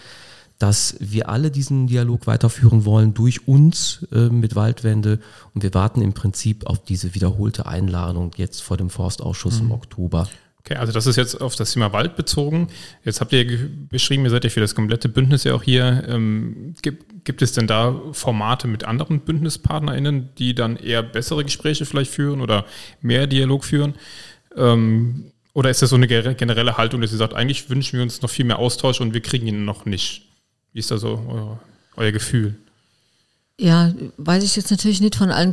dass 0.58 0.96
wir 1.00 1.30
alle 1.30 1.50
diesen 1.50 1.86
Dialog 1.86 2.26
weiterführen 2.26 2.84
wollen 2.84 3.14
durch 3.14 3.48
uns 3.48 4.06
äh, 4.12 4.28
mit 4.28 4.56
Waldwende 4.56 5.18
und 5.54 5.62
wir 5.62 5.72
warten 5.72 6.02
im 6.02 6.12
Prinzip 6.12 6.66
auf 6.66 6.84
diese 6.84 7.14
wiederholte 7.14 7.64
Einladung 7.64 8.32
jetzt 8.36 8.60
vor 8.60 8.76
dem 8.76 8.90
Forstausschuss 8.90 9.60
mhm. 9.60 9.66
im 9.66 9.72
Oktober. 9.72 10.28
Okay, 10.70 10.78
also 10.78 10.92
das 10.92 11.06
ist 11.08 11.16
jetzt 11.16 11.40
auf 11.40 11.56
das 11.56 11.72
Thema 11.72 11.92
Wald 11.92 12.14
bezogen. 12.14 12.68
Jetzt 13.04 13.20
habt 13.20 13.32
ihr 13.32 13.68
beschrieben, 13.88 14.22
ihr 14.22 14.30
seid 14.30 14.44
ja 14.44 14.50
für 14.50 14.60
das 14.60 14.76
komplette 14.76 15.08
Bündnis 15.08 15.42
ja 15.42 15.54
auch 15.54 15.64
hier. 15.64 16.04
Ähm, 16.08 16.74
gibt, 16.80 17.24
gibt 17.24 17.42
es 17.42 17.52
denn 17.52 17.66
da 17.66 18.00
Formate 18.12 18.68
mit 18.68 18.84
anderen 18.84 19.20
BündnispartnerInnen, 19.20 20.28
die 20.38 20.54
dann 20.54 20.76
eher 20.76 21.02
bessere 21.02 21.42
Gespräche 21.42 21.86
vielleicht 21.86 22.12
führen 22.12 22.40
oder 22.40 22.66
mehr 23.02 23.26
Dialog 23.26 23.64
führen? 23.64 23.94
Ähm, 24.56 25.32
oder 25.54 25.70
ist 25.70 25.82
das 25.82 25.90
so 25.90 25.96
eine 25.96 26.06
generelle 26.06 26.76
Haltung, 26.76 27.00
dass 27.00 27.10
ihr 27.10 27.18
sagt, 27.18 27.34
eigentlich 27.34 27.68
wünschen 27.68 27.96
wir 27.96 28.04
uns 28.04 28.22
noch 28.22 28.30
viel 28.30 28.44
mehr 28.44 28.60
Austausch 28.60 29.00
und 29.00 29.12
wir 29.12 29.22
kriegen 29.22 29.48
ihn 29.48 29.64
noch 29.64 29.86
nicht? 29.86 30.28
Wie 30.72 30.78
ist 30.78 30.92
da 30.92 30.98
so 30.98 31.20
euer, 31.28 31.60
euer 31.96 32.12
Gefühl? 32.12 32.54
Ja, 33.62 33.92
weiß 34.16 34.42
ich 34.42 34.56
jetzt 34.56 34.70
natürlich 34.70 35.02
nicht 35.02 35.16
von 35.16 35.30
allen 35.30 35.52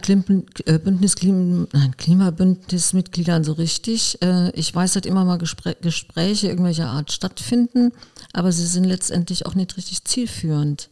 äh, 0.66 0.80
Bündnis 0.80 1.16
nein, 1.22 1.98
Klimabündnismitgliedern 1.98 3.44
so 3.44 3.52
richtig. 3.52 4.22
Äh, 4.22 4.50
ich 4.52 4.74
weiß, 4.74 4.94
dass 4.94 5.06
immer 5.06 5.26
mal 5.26 5.38
Gespr 5.38 5.74
Gespräche 5.82 6.48
irgendwelcher 6.48 6.88
Art 6.88 7.12
stattfinden, 7.12 7.92
aber 8.32 8.54
sie 8.54 8.66
sind 8.66 8.86
letztendlich 8.86 9.46
auch 9.46 9.56
nicht 9.56 9.76
richtig 9.76 10.06
zielführend. 10.06 10.90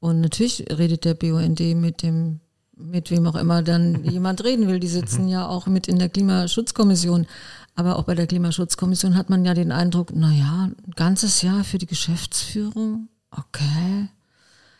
Und 0.00 0.20
natürlich 0.20 0.64
redet 0.68 1.04
der 1.04 1.14
BUND 1.14 1.60
mit 1.76 2.02
dem, 2.02 2.40
mit 2.76 3.12
wem 3.12 3.28
auch 3.28 3.36
immer 3.36 3.62
dann 3.62 4.02
jemand 4.02 4.42
reden 4.42 4.66
will. 4.66 4.80
Die 4.80 4.88
sitzen 4.88 5.28
ja 5.28 5.46
auch 5.46 5.68
mit 5.68 5.86
in 5.86 6.00
der 6.00 6.08
Klimaschutzkommission. 6.08 7.28
Aber 7.76 8.00
auch 8.00 8.02
bei 8.02 8.16
der 8.16 8.26
Klimaschutzkommission 8.26 9.14
hat 9.14 9.30
man 9.30 9.44
ja 9.44 9.54
den 9.54 9.70
Eindruck, 9.70 10.10
na 10.12 10.32
ja, 10.32 10.64
ein 10.64 10.94
ganzes 10.96 11.40
Jahr 11.42 11.62
für 11.62 11.78
die 11.78 11.86
Geschäftsführung, 11.86 13.06
okay 13.30 14.08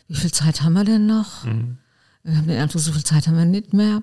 wie 0.09 0.17
viel 0.17 0.33
Zeit 0.33 0.63
haben 0.63 0.73
wir 0.73 0.85
denn 0.85 1.07
noch? 1.07 1.45
Mhm. 1.45 1.79
Wir 2.25 2.37
haben 2.37 2.47
den 2.47 2.61
Eindruck, 2.61 2.83
so 2.83 2.93
viel 2.93 3.05
Zeit 3.05 3.27
haben 3.27 3.39
wir 3.39 3.45
nicht 3.47 3.73
mehr. 3.73 4.03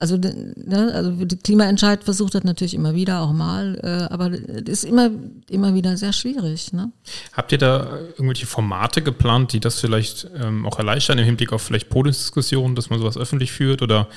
Also, 0.00 0.16
ne, 0.16 0.90
also 0.92 1.24
die 1.24 1.36
Klimaentscheid 1.36 2.02
versucht 2.02 2.34
das 2.34 2.42
natürlich 2.42 2.74
immer 2.74 2.94
wieder, 2.94 3.20
auch 3.20 3.32
mal, 3.32 3.78
äh, 3.82 4.12
aber 4.12 4.32
es 4.32 4.62
ist 4.62 4.84
immer, 4.84 5.10
immer 5.48 5.74
wieder 5.74 5.96
sehr 5.96 6.12
schwierig. 6.12 6.72
Ne? 6.72 6.90
Habt 7.32 7.52
ihr 7.52 7.58
da 7.58 7.98
irgendwelche 7.98 8.46
Formate 8.46 9.02
geplant, 9.02 9.52
die 9.52 9.60
das 9.60 9.78
vielleicht 9.78 10.28
ähm, 10.34 10.66
auch 10.66 10.78
erleichtern 10.78 11.18
im 11.18 11.24
Hinblick 11.24 11.52
auf 11.52 11.62
vielleicht 11.62 11.90
Podiumsdiskussionen, 11.90 12.74
dass 12.74 12.90
man 12.90 12.98
sowas 12.98 13.16
öffentlich 13.16 13.52
führt 13.52 13.82
oder 13.82 14.08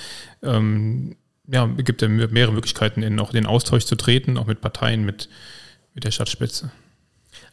ähm, 0.42 1.16
ja, 1.48 1.66
gibt 1.66 2.02
ja 2.02 2.08
mehrere 2.08 2.54
Möglichkeiten, 2.54 3.04
in 3.04 3.20
auch 3.20 3.32
den 3.32 3.46
Austausch 3.46 3.86
zu 3.86 3.96
treten, 3.96 4.38
auch 4.38 4.48
mit 4.48 4.62
Parteien, 4.62 5.06
mit, 5.06 5.30
mit 5.94 6.06
der 6.06 6.12
Stadtspitze? 6.12 6.72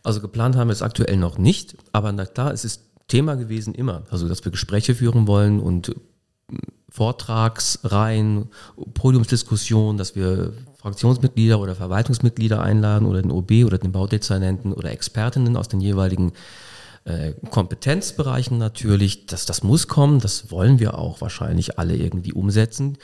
Also 0.03 0.21
geplant 0.21 0.57
haben 0.57 0.69
wir 0.69 0.73
es 0.73 0.83
aktuell 0.83 1.17
noch 1.17 1.37
nicht, 1.37 1.77
aber 1.93 2.11
na 2.13 2.27
klar, 2.27 2.53
es 2.53 2.65
ist 2.65 2.94
Thema 3.09 3.35
gewesen 3.35 3.75
immer. 3.75 4.05
Also, 4.11 4.29
dass 4.29 4.45
wir 4.45 4.53
Gespräche 4.53 4.95
führen 4.95 5.27
wollen 5.27 5.61
und 5.61 5.91
äh, 5.91 5.95
Vortragsreihen, 6.89 8.51
Podiumsdiskussionen, 8.95 9.99
dass 9.99 10.15
wir 10.15 10.53
Fraktionsmitglieder 10.77 11.59
oder 11.59 11.75
Verwaltungsmitglieder 11.75 12.63
einladen 12.63 13.07
oder 13.07 13.21
den 13.21 13.33
OB 13.33 13.65
oder 13.65 13.79
den 13.79 13.91
Baudezernenten 13.91 14.73
oder 14.73 14.91
Expertinnen 14.93 15.57
aus 15.57 15.67
den 15.67 15.81
jeweiligen 15.81 16.33
äh, 17.05 17.33
Kompetenzbereichen 17.51 18.59
natürlich. 18.59 19.27
Das, 19.27 19.47
das 19.47 19.63
muss 19.63 19.89
kommen, 19.89 20.21
das 20.21 20.51
wollen 20.51 20.79
wir 20.79 20.99
auch 20.99 21.21
wahrscheinlich 21.21 21.79
alle 21.79 21.97
irgendwie 21.97 22.33
umsetzen. 22.33 22.99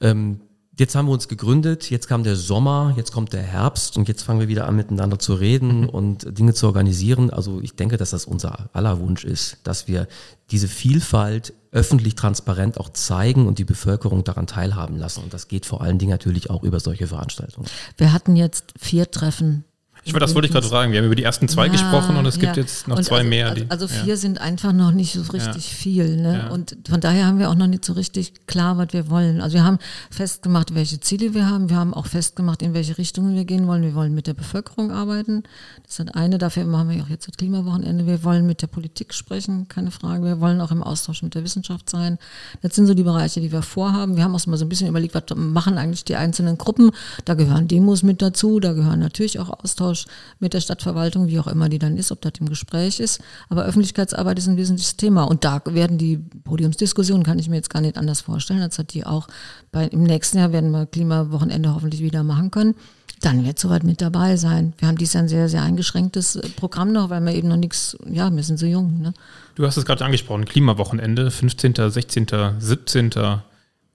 Ähm, 0.00 0.40
Jetzt 0.80 0.94
haben 0.94 1.08
wir 1.08 1.12
uns 1.12 1.28
gegründet, 1.28 1.90
jetzt 1.90 2.08
kam 2.08 2.24
der 2.24 2.36
Sommer, 2.36 2.94
jetzt 2.96 3.12
kommt 3.12 3.34
der 3.34 3.42
Herbst 3.42 3.98
und 3.98 4.08
jetzt 4.08 4.22
fangen 4.22 4.40
wir 4.40 4.48
wieder 4.48 4.66
an 4.66 4.76
miteinander 4.76 5.18
zu 5.18 5.34
reden 5.34 5.82
mhm. 5.82 5.88
und 5.90 6.38
Dinge 6.38 6.54
zu 6.54 6.64
organisieren. 6.64 7.28
Also 7.28 7.60
ich 7.60 7.76
denke, 7.76 7.98
dass 7.98 8.08
das 8.10 8.24
unser 8.24 8.70
aller 8.72 8.98
Wunsch 8.98 9.22
ist, 9.22 9.58
dass 9.64 9.88
wir 9.88 10.08
diese 10.50 10.68
Vielfalt 10.68 11.52
öffentlich 11.70 12.14
transparent 12.14 12.80
auch 12.80 12.88
zeigen 12.88 13.46
und 13.46 13.58
die 13.58 13.66
Bevölkerung 13.66 14.24
daran 14.24 14.46
teilhaben 14.46 14.96
lassen. 14.96 15.22
Und 15.22 15.34
das 15.34 15.48
geht 15.48 15.66
vor 15.66 15.82
allen 15.82 15.98
Dingen 15.98 16.12
natürlich 16.12 16.48
auch 16.48 16.62
über 16.62 16.80
solche 16.80 17.06
Veranstaltungen. 17.06 17.68
Wir 17.98 18.14
hatten 18.14 18.34
jetzt 18.34 18.72
vier 18.78 19.10
Treffen 19.10 19.64
ich 20.04 20.12
das 20.12 20.34
wollte 20.34 20.46
ich 20.46 20.52
gerade 20.52 20.66
fragen. 20.66 20.92
Wir 20.92 20.98
haben 20.98 21.06
über 21.06 21.14
die 21.14 21.22
ersten 21.22 21.48
zwei 21.48 21.66
ja, 21.66 21.72
gesprochen 21.72 22.16
und 22.16 22.26
es 22.26 22.38
gibt 22.38 22.56
ja. 22.56 22.62
jetzt 22.62 22.88
noch 22.88 22.96
und 22.96 23.04
zwei 23.04 23.18
also, 23.18 23.28
mehr. 23.28 23.54
Die, 23.54 23.70
also 23.70 23.86
vier 23.86 24.14
ja. 24.14 24.16
sind 24.16 24.40
einfach 24.40 24.72
noch 24.72 24.92
nicht 24.92 25.12
so 25.12 25.22
richtig 25.32 25.74
viel. 25.74 26.16
Ne? 26.16 26.50
Und 26.50 26.76
von 26.88 27.00
daher 27.00 27.26
haben 27.26 27.38
wir 27.38 27.50
auch 27.50 27.54
noch 27.54 27.66
nicht 27.66 27.84
so 27.84 27.92
richtig 27.92 28.46
klar, 28.46 28.78
was 28.78 28.88
wir 28.92 29.10
wollen. 29.10 29.40
Also 29.40 29.54
wir 29.54 29.64
haben 29.64 29.78
festgemacht, 30.10 30.74
welche 30.74 31.00
Ziele 31.00 31.34
wir 31.34 31.48
haben. 31.48 31.68
Wir 31.68 31.76
haben 31.76 31.92
auch 31.92 32.06
festgemacht, 32.06 32.62
in 32.62 32.72
welche 32.72 32.96
Richtungen 32.98 33.34
wir 33.34 33.44
gehen 33.44 33.66
wollen. 33.66 33.82
Wir 33.82 33.94
wollen 33.94 34.14
mit 34.14 34.26
der 34.26 34.34
Bevölkerung 34.34 34.90
arbeiten. 34.90 35.42
Das 35.82 35.98
ist 35.98 36.08
das 36.08 36.14
eine. 36.14 36.38
Dafür 36.38 36.64
machen 36.64 36.88
wir 36.88 37.02
auch 37.02 37.08
jetzt 37.08 37.28
das 37.28 37.36
Klimawochenende. 37.36 38.06
Wir 38.06 38.24
wollen 38.24 38.46
mit 38.46 38.62
der 38.62 38.68
Politik 38.68 39.12
sprechen, 39.12 39.68
keine 39.68 39.90
Frage. 39.90 40.24
Wir 40.24 40.40
wollen 40.40 40.60
auch 40.60 40.70
im 40.70 40.82
Austausch 40.82 41.22
mit 41.22 41.34
der 41.34 41.44
Wissenschaft 41.44 41.90
sein. 41.90 42.18
Das 42.62 42.74
sind 42.74 42.86
so 42.86 42.94
die 42.94 43.02
Bereiche, 43.02 43.40
die 43.40 43.52
wir 43.52 43.62
vorhaben. 43.62 44.16
Wir 44.16 44.24
haben 44.24 44.34
auch 44.34 44.46
mal 44.46 44.56
so 44.56 44.64
ein 44.64 44.68
bisschen 44.68 44.88
überlegt, 44.88 45.14
was 45.14 45.24
machen 45.36 45.76
eigentlich 45.76 46.04
die 46.04 46.16
einzelnen 46.16 46.56
Gruppen. 46.56 46.90
Da 47.26 47.34
gehören 47.34 47.68
Demos 47.68 48.02
mit 48.02 48.22
dazu. 48.22 48.60
Da 48.60 48.72
gehören 48.72 49.00
natürlich 49.00 49.38
auch 49.38 49.50
Austausch 49.50 49.89
Austausch 49.90 50.06
mit 50.38 50.54
der 50.54 50.60
Stadtverwaltung, 50.60 51.28
wie 51.28 51.38
auch 51.38 51.46
immer 51.46 51.68
die 51.68 51.78
dann 51.78 51.96
ist, 51.96 52.12
ob 52.12 52.20
das 52.22 52.32
im 52.40 52.48
Gespräch 52.48 53.00
ist. 53.00 53.20
Aber 53.48 53.64
Öffentlichkeitsarbeit 53.64 54.38
ist 54.38 54.46
ein 54.46 54.56
wesentliches 54.56 54.96
Thema. 54.96 55.24
Und 55.24 55.44
da 55.44 55.60
werden 55.66 55.98
die 55.98 56.18
Podiumsdiskussionen, 56.18 57.24
kann 57.24 57.38
ich 57.38 57.48
mir 57.48 57.56
jetzt 57.56 57.70
gar 57.70 57.80
nicht 57.80 57.98
anders 57.98 58.20
vorstellen, 58.20 58.62
als 58.62 58.78
hat 58.78 58.94
die 58.94 59.04
auch 59.04 59.28
bei, 59.72 59.86
im 59.86 60.04
nächsten 60.04 60.38
Jahr 60.38 60.52
werden 60.52 60.70
wir 60.70 60.86
Klimawochenende 60.86 61.74
hoffentlich 61.74 62.02
wieder 62.02 62.22
machen 62.22 62.50
können. 62.50 62.74
Dann 63.20 63.44
wird 63.44 63.58
soweit 63.58 63.84
mit 63.84 64.00
dabei 64.00 64.36
sein. 64.36 64.72
Wir 64.78 64.88
haben 64.88 64.96
dies 64.96 65.14
ein 65.14 65.28
sehr, 65.28 65.48
sehr 65.48 65.62
eingeschränktes 65.62 66.40
Programm 66.56 66.92
noch, 66.92 67.10
weil 67.10 67.20
wir 67.20 67.34
eben 67.34 67.48
noch 67.48 67.56
nichts, 67.56 67.96
ja, 68.10 68.34
wir 68.34 68.42
sind 68.42 68.58
so 68.58 68.64
jung. 68.64 69.02
Ne? 69.02 69.12
Du 69.56 69.66
hast 69.66 69.76
es 69.76 69.84
gerade 69.84 70.04
angesprochen, 70.04 70.46
Klimawochenende, 70.46 71.30
15., 71.30 71.74
16., 71.90 72.26
17. 72.58 73.10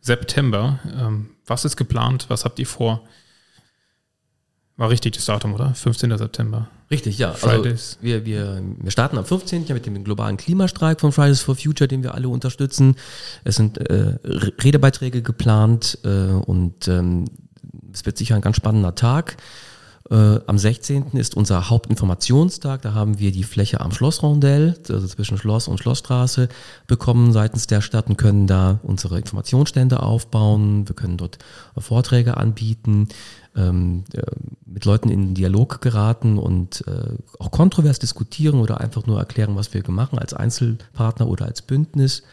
September. 0.01 0.79
Ähm, 0.95 1.31
was 1.47 1.65
ist 1.65 1.77
geplant? 1.77 2.25
Was 2.27 2.45
habt 2.45 2.59
ihr 2.59 2.67
vor? 2.67 3.01
War 4.77 4.89
richtig 4.89 5.15
das 5.15 5.25
Datum, 5.25 5.53
oder? 5.53 5.73
15. 5.73 6.17
September. 6.17 6.67
Richtig, 6.91 7.17
ja. 7.17 7.31
Also 7.31 7.47
Fridays. 7.47 7.93
Also 7.93 7.97
wir, 8.01 8.25
wir, 8.25 8.61
wir 8.77 8.91
starten 8.91 9.17
am 9.17 9.25
15. 9.25 9.65
mit 9.69 9.85
dem 9.85 10.03
globalen 10.03 10.35
Klimastreik 10.35 10.99
von 10.99 11.11
Fridays 11.13 11.41
for 11.41 11.55
Future, 11.55 11.87
den 11.87 12.03
wir 12.03 12.13
alle 12.13 12.27
unterstützen. 12.27 12.95
Es 13.45 13.55
sind 13.55 13.77
äh, 13.77 14.17
Redebeiträge 14.23 15.21
geplant 15.21 15.97
äh, 16.03 16.07
und 16.07 16.87
ähm, 16.89 17.25
es 17.93 18.05
wird 18.05 18.17
sicher 18.17 18.35
ein 18.35 18.41
ganz 18.41 18.57
spannender 18.57 18.95
Tag. 18.95 19.37
Äh, 20.11 20.39
am 20.45 20.57
16. 20.57 21.13
ist 21.13 21.35
unser 21.35 21.69
Hauptinformationstag. 21.69 22.81
Da 22.83 22.93
haben 22.93 23.17
wir 23.17 23.31
die 23.31 23.43
Fläche 23.43 23.81
am 23.81 23.91
Schlossrondell, 23.91 24.75
also 24.87 25.07
zwischen 25.07 25.37
Schloss 25.37 25.67
und 25.67 25.79
Schlossstraße, 25.79 26.49
bekommen 26.85 27.33
seitens 27.33 27.65
der 27.65 27.81
Stadt 27.81 28.07
und 28.07 28.17
können 28.17 28.45
da 28.45 28.79
unsere 28.83 29.17
Informationsstände 29.17 30.03
aufbauen. 30.03 30.87
Wir 30.87 30.95
können 30.95 31.17
dort 31.17 31.39
Vorträge 31.77 32.37
anbieten 32.37 33.07
ähm, 33.55 34.03
äh, 34.13 34.21
mit 34.65 34.85
Leuten 34.85 35.09
in 35.09 35.33
Dialog 35.33 35.81
geraten 35.81 36.37
und 36.37 36.85
äh, 36.87 37.15
auch 37.39 37.51
kontrovers 37.51 37.99
diskutieren 37.99 38.59
oder 38.59 38.81
einfach 38.81 39.05
nur 39.05 39.19
erklären, 39.19 39.55
was 39.55 39.73
wir 39.73 39.83
machen 39.89 40.19
als 40.19 40.33
Einzelpartner 40.33 41.27
oder 41.27 41.45
als 41.45 41.61
Bündnis. 41.61 42.23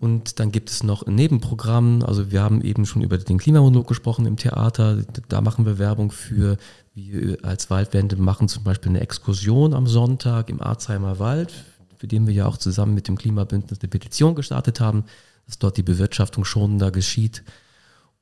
Und 0.00 0.38
dann 0.38 0.52
gibt 0.52 0.70
es 0.70 0.84
noch 0.84 1.02
ein 1.02 1.16
Nebenprogramm. 1.16 2.04
Also 2.04 2.30
wir 2.30 2.42
haben 2.42 2.62
eben 2.62 2.86
schon 2.86 3.02
über 3.02 3.18
den 3.18 3.38
Klimamonolog 3.38 3.88
gesprochen 3.88 4.26
im 4.26 4.36
Theater. 4.36 4.98
Da 5.28 5.40
machen 5.40 5.66
wir 5.66 5.78
Werbung 5.78 6.12
für. 6.12 6.56
Wir 6.94 7.38
als 7.42 7.70
Waldwende 7.70 8.16
machen 8.16 8.48
zum 8.48 8.64
Beispiel 8.64 8.90
eine 8.90 9.00
Exkursion 9.00 9.72
am 9.72 9.86
Sonntag 9.86 10.50
im 10.50 10.60
Arzheimer 10.60 11.20
Wald, 11.20 11.52
für 11.96 12.08
den 12.08 12.26
wir 12.26 12.34
ja 12.34 12.46
auch 12.46 12.56
zusammen 12.56 12.94
mit 12.94 13.06
dem 13.06 13.16
Klimabündnis 13.16 13.78
eine 13.80 13.88
Petition 13.88 14.34
gestartet 14.34 14.80
haben, 14.80 15.04
dass 15.46 15.60
dort 15.60 15.76
die 15.76 15.84
Bewirtschaftung 15.84 16.44
schonender 16.44 16.90
geschieht. 16.90 17.44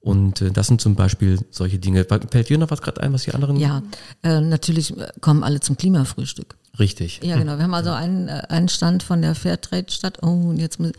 Und 0.06 0.40
äh, 0.40 0.52
das 0.52 0.68
sind 0.68 0.80
zum 0.80 0.94
Beispiel 0.94 1.40
solche 1.50 1.80
Dinge. 1.80 2.04
Fällt 2.04 2.48
dir 2.48 2.58
noch 2.58 2.70
was 2.70 2.80
gerade 2.80 3.02
ein, 3.02 3.12
was 3.12 3.24
die 3.24 3.34
anderen? 3.34 3.56
Ja, 3.56 3.82
äh, 4.22 4.40
natürlich 4.40 4.94
kommen 5.20 5.42
alle 5.42 5.58
zum 5.58 5.76
Klimafrühstück. 5.76 6.54
Richtig. 6.78 7.20
Ja, 7.22 7.36
genau. 7.36 7.56
Wir 7.56 7.64
haben 7.64 7.74
also 7.74 7.90
einen, 7.90 8.28
äh, 8.28 8.42
einen 8.48 8.68
Stand 8.68 9.02
von 9.02 9.22
der 9.22 9.34
Fairtrade-Stadt. 9.34 10.18
Oh, 10.22 10.26
und 10.26 10.58
jetzt 10.58 10.78
muss, 10.78 10.92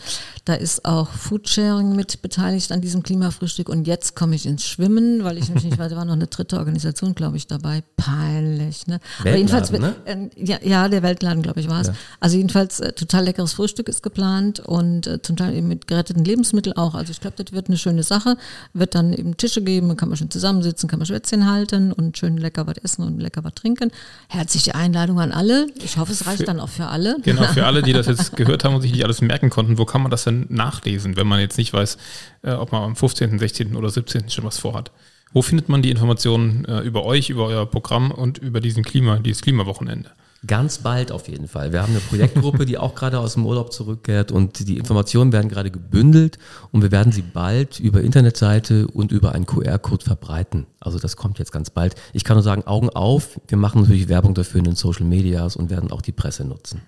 da 0.45 0.55
ist 0.55 0.85
auch 0.85 1.09
Foodsharing 1.09 1.95
mit 1.95 2.21
beteiligt 2.21 2.71
an 2.71 2.81
diesem 2.81 3.03
Klimafrühstück. 3.03 3.69
Und 3.69 3.85
jetzt 3.85 4.15
komme 4.15 4.35
ich 4.35 4.45
ins 4.45 4.65
Schwimmen, 4.65 5.23
weil 5.23 5.37
ich 5.37 5.49
mich 5.49 5.63
nicht 5.63 5.77
weiß, 5.77 5.91
da 5.91 5.97
war 5.97 6.05
noch 6.05 6.13
eine 6.13 6.27
dritte 6.27 6.57
Organisation, 6.57 7.13
glaube 7.13 7.37
ich, 7.37 7.47
dabei. 7.47 7.83
Peinlich, 7.95 8.87
ne? 8.87 8.99
Weltladen, 9.21 9.27
Aber 9.27 9.37
jedenfalls, 9.37 9.71
ne? 9.71 9.95
äh, 10.05 10.43
ja, 10.43 10.57
ja, 10.63 10.89
der 10.89 11.03
Weltladen, 11.03 11.43
glaube 11.43 11.59
ich, 11.59 11.69
war 11.69 11.81
es. 11.81 11.87
Ja. 11.87 11.93
Also 12.19 12.37
jedenfalls 12.37 12.79
äh, 12.79 12.93
total 12.93 13.25
leckeres 13.25 13.53
Frühstück 13.53 13.87
ist 13.87 14.01
geplant 14.01 14.59
und 14.59 15.05
äh, 15.05 15.21
zum 15.21 15.35
Teil 15.35 15.53
eben 15.53 15.67
mit 15.67 15.87
geretteten 15.87 16.23
Lebensmitteln 16.23 16.75
auch. 16.75 16.95
Also 16.95 17.11
ich 17.11 17.21
glaube, 17.21 17.41
das 17.43 17.53
wird 17.53 17.67
eine 17.67 17.77
schöne 17.77 18.03
Sache. 18.03 18.37
Wird 18.73 18.95
dann 18.95 19.13
eben 19.13 19.37
Tische 19.37 19.61
geben, 19.61 19.95
kann 19.95 20.09
man 20.09 20.17
schön 20.17 20.31
zusammensitzen, 20.31 20.89
kann 20.89 20.99
man 20.99 21.05
Schwätzchen 21.05 21.49
halten 21.49 21.91
und 21.91 22.17
schön 22.17 22.37
lecker 22.37 22.65
was 22.65 22.77
essen 22.77 23.03
und 23.03 23.19
lecker 23.19 23.43
was 23.43 23.53
trinken. 23.53 23.91
Herzliche 24.27 24.73
Einladung 24.73 25.19
an 25.19 25.31
alle. 25.31 25.66
Ich 25.83 25.97
hoffe, 25.97 26.11
es 26.11 26.25
reicht 26.25 26.39
für, 26.39 26.45
dann 26.45 26.59
auch 26.59 26.69
für 26.69 26.87
alle. 26.87 27.17
Genau, 27.23 27.43
für 27.43 27.65
alle, 27.65 27.81
die 27.81 27.93
das 27.93 28.07
jetzt 28.07 28.35
gehört 28.35 28.63
haben 28.63 28.75
und 28.75 28.81
sich 28.81 28.91
nicht 28.91 29.03
alles 29.03 29.21
merken 29.21 29.49
konnten, 29.49 29.77
wo 29.77 29.85
kann 29.85 30.01
man 30.01 30.11
das 30.11 30.23
denn 30.23 30.45
nachlesen, 30.49 31.15
wenn 31.15 31.27
man 31.27 31.39
jetzt 31.39 31.57
nicht 31.57 31.73
weiß, 31.73 31.97
äh, 32.43 32.51
ob 32.51 32.71
man 32.71 32.83
am 32.83 32.95
15., 32.95 33.39
16. 33.39 33.75
oder 33.75 33.89
17. 33.89 34.29
schon 34.29 34.45
was 34.45 34.57
vorhat? 34.57 34.91
Wo 35.33 35.41
findet 35.41 35.69
man 35.69 35.81
die 35.81 35.91
Informationen 35.91 36.65
äh, 36.65 36.79
über 36.79 37.05
euch, 37.05 37.29
über 37.29 37.45
euer 37.47 37.65
Programm 37.65 38.11
und 38.11 38.37
über 38.37 38.61
diesen 38.61 38.83
Klima, 38.83 39.17
dieses 39.17 39.41
Klimawochenende? 39.41 40.11
Ganz 40.45 40.77
bald 40.77 41.11
auf 41.11 41.27
jeden 41.27 41.47
Fall. 41.47 41.73
Wir 41.73 41.81
haben 41.81 41.93
eine 41.93 41.99
Projektgruppe, 41.99 42.65
die 42.67 42.77
auch 42.77 42.93
gerade 42.93 43.19
aus 43.19 43.33
dem 43.33 43.45
Urlaub 43.45 43.73
zurückkehrt 43.73 44.31
und 44.31 44.67
die 44.67 44.77
Informationen 44.77 45.31
werden 45.31 45.49
gerade 45.49 45.71
gebündelt 45.71 46.37
und 46.71 46.83
wir 46.83 46.91
werden 46.91 47.11
sie 47.11 47.23
bald 47.23 47.79
über 47.79 48.01
Internetseite 48.01 48.87
und 48.87 49.11
über 49.11 49.31
einen 49.31 49.47
QR-Code 49.47 50.05
verbreiten. 50.05 50.67
Also 50.79 50.99
das 50.99 51.17
kommt 51.17 51.39
jetzt 51.39 51.51
ganz 51.51 51.71
bald. 51.71 51.95
Ich 52.13 52.23
kann 52.23 52.35
nur 52.35 52.43
sagen, 52.43 52.67
Augen 52.67 52.89
auf. 52.91 53.39
Wir 53.47 53.57
machen 53.57 53.81
natürlich 53.81 54.09
Werbung 54.09 54.35
dafür 54.35 54.59
in 54.59 54.65
den 54.65 54.75
Social 54.75 55.05
Medias 55.05 55.55
und 55.55 55.71
werden 55.71 55.91
auch 55.91 56.03
die 56.03 56.11
Presse 56.11 56.45
nutzen. 56.45 56.81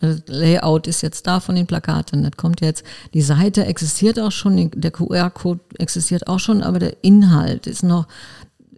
Das 0.00 0.22
Layout 0.26 0.86
ist 0.88 1.00
jetzt 1.02 1.26
da 1.28 1.38
von 1.38 1.54
den 1.54 1.66
Plakaten. 1.66 2.22
Das 2.24 2.32
kommt 2.36 2.60
jetzt. 2.60 2.84
Die 3.14 3.22
Seite 3.22 3.66
existiert 3.66 4.18
auch 4.18 4.32
schon, 4.32 4.70
der 4.74 4.90
QR-Code 4.90 5.60
existiert 5.78 6.26
auch 6.26 6.40
schon, 6.40 6.62
aber 6.62 6.80
der 6.80 7.04
Inhalt 7.04 7.66
ist 7.66 7.84
noch 7.84 8.06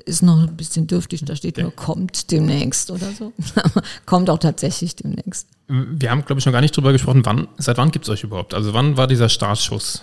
ist 0.05 0.23
noch 0.23 0.43
ein 0.43 0.57
bisschen 0.57 0.87
dürftig, 0.87 1.25
da 1.25 1.35
steht 1.37 1.59
nur, 1.59 1.75
kommt 1.75 2.31
demnächst 2.31 2.91
oder 2.91 3.11
so. 3.13 3.33
kommt 4.07 4.31
auch 4.31 4.39
tatsächlich 4.39 4.97
demnächst. 4.97 5.49
Wir 5.69 6.11
haben, 6.11 6.25
glaube 6.25 6.41
ich, 6.41 6.47
noch 6.47 6.53
gar 6.53 6.61
nicht 6.61 6.77
drüber 6.77 6.93
gesprochen, 6.93 7.25
wann, 7.25 7.49
seit 7.57 7.79
wann 7.79 7.91
gibt 7.91 8.05
es 8.05 8.11
euch 8.11 8.23
überhaupt? 8.25 8.55
Also 8.55 8.75
wann 8.75 8.97
war 8.97 9.07
dieser 9.07 9.29
Startschuss? 9.29 10.03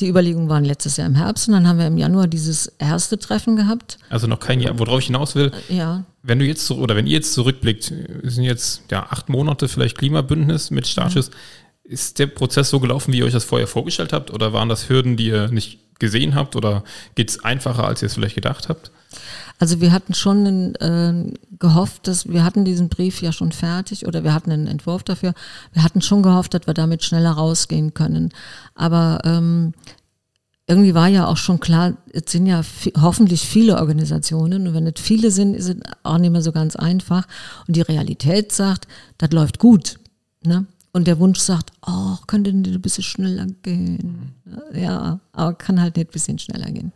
Die 0.00 0.08
Überlegungen 0.08 0.48
waren 0.48 0.64
letztes 0.64 0.96
Jahr 0.96 1.06
im 1.06 1.14
Herbst 1.14 1.48
und 1.48 1.54
dann 1.54 1.68
haben 1.68 1.78
wir 1.78 1.86
im 1.86 1.98
Januar 1.98 2.26
dieses 2.26 2.66
erste 2.78 3.18
Treffen 3.18 3.56
gehabt. 3.56 3.98
Also 4.08 4.26
noch 4.26 4.40
kein 4.40 4.60
Jahr, 4.60 4.78
worauf 4.78 5.00
ich 5.00 5.06
hinaus 5.06 5.34
will. 5.34 5.52
Äh, 5.68 5.76
ja. 5.76 6.04
Wenn 6.22 6.38
du 6.38 6.44
jetzt 6.44 6.70
oder 6.70 6.96
wenn 6.96 7.06
ihr 7.06 7.12
jetzt 7.12 7.34
zurückblickt, 7.34 7.92
sind 8.22 8.44
jetzt 8.44 8.82
ja 8.90 9.06
acht 9.10 9.28
Monate 9.28 9.68
vielleicht 9.68 9.98
Klimabündnis 9.98 10.70
mit 10.70 10.86
Startschuss. 10.86 11.30
Mhm. 11.30 11.92
Ist 11.92 12.18
der 12.18 12.26
Prozess 12.26 12.70
so 12.70 12.80
gelaufen, 12.80 13.12
wie 13.12 13.18
ihr 13.18 13.26
euch 13.26 13.32
das 13.32 13.44
vorher 13.44 13.68
vorgestellt 13.68 14.12
habt? 14.12 14.30
Oder 14.30 14.52
waren 14.52 14.68
das 14.68 14.88
Hürden, 14.88 15.16
die 15.16 15.26
ihr 15.26 15.48
nicht 15.48 15.78
gesehen 16.02 16.34
habt 16.34 16.56
oder 16.56 16.84
geht 17.14 17.30
es 17.30 17.42
einfacher, 17.44 17.84
als 17.84 18.02
ihr 18.02 18.06
es 18.06 18.14
vielleicht 18.14 18.34
gedacht 18.34 18.68
habt? 18.68 18.90
Also 19.58 19.80
wir 19.80 19.92
hatten 19.92 20.12
schon 20.12 20.74
äh, 20.74 21.32
gehofft, 21.58 22.08
dass 22.08 22.28
wir 22.28 22.44
hatten 22.44 22.64
diesen 22.64 22.88
Brief 22.88 23.22
ja 23.22 23.30
schon 23.30 23.52
fertig 23.52 24.06
oder 24.06 24.24
wir 24.24 24.34
hatten 24.34 24.50
einen 24.50 24.66
Entwurf 24.66 25.04
dafür. 25.04 25.34
Wir 25.72 25.84
hatten 25.84 26.02
schon 26.02 26.22
gehofft, 26.22 26.54
dass 26.54 26.66
wir 26.66 26.74
damit 26.74 27.04
schneller 27.04 27.30
rausgehen 27.30 27.94
können. 27.94 28.30
Aber 28.74 29.20
ähm, 29.24 29.72
irgendwie 30.66 30.94
war 30.94 31.06
ja 31.06 31.26
auch 31.26 31.36
schon 31.36 31.60
klar, 31.60 31.92
es 32.12 32.32
sind 32.32 32.46
ja 32.46 32.62
hoffentlich 33.00 33.42
viele 33.42 33.76
Organisationen 33.76 34.66
und 34.66 34.74
wenn 34.74 34.86
es 34.86 35.00
viele 35.00 35.30
sind, 35.30 35.54
ist 35.54 35.68
es 35.68 35.76
auch 36.02 36.18
nicht 36.18 36.32
mehr 36.32 36.42
so 36.42 36.50
ganz 36.50 36.74
einfach. 36.74 37.28
Und 37.68 37.76
die 37.76 37.82
Realität 37.82 38.50
sagt, 38.50 38.88
das 39.18 39.30
läuft 39.30 39.58
gut. 39.58 40.00
Ne? 40.44 40.66
Und 40.92 41.06
der 41.06 41.18
Wunsch 41.18 41.40
sagt, 41.40 41.72
oh, 41.86 42.16
könnte 42.26 42.52
denn 42.52 42.74
ein 42.74 42.82
bisschen 42.82 43.04
schneller 43.04 43.46
gehen? 43.62 44.34
Ja, 44.74 45.20
aber 45.32 45.54
kann 45.54 45.80
halt 45.80 45.96
nicht 45.96 46.08
ein 46.08 46.12
bisschen 46.12 46.38
schneller 46.38 46.70
gehen. 46.70 46.92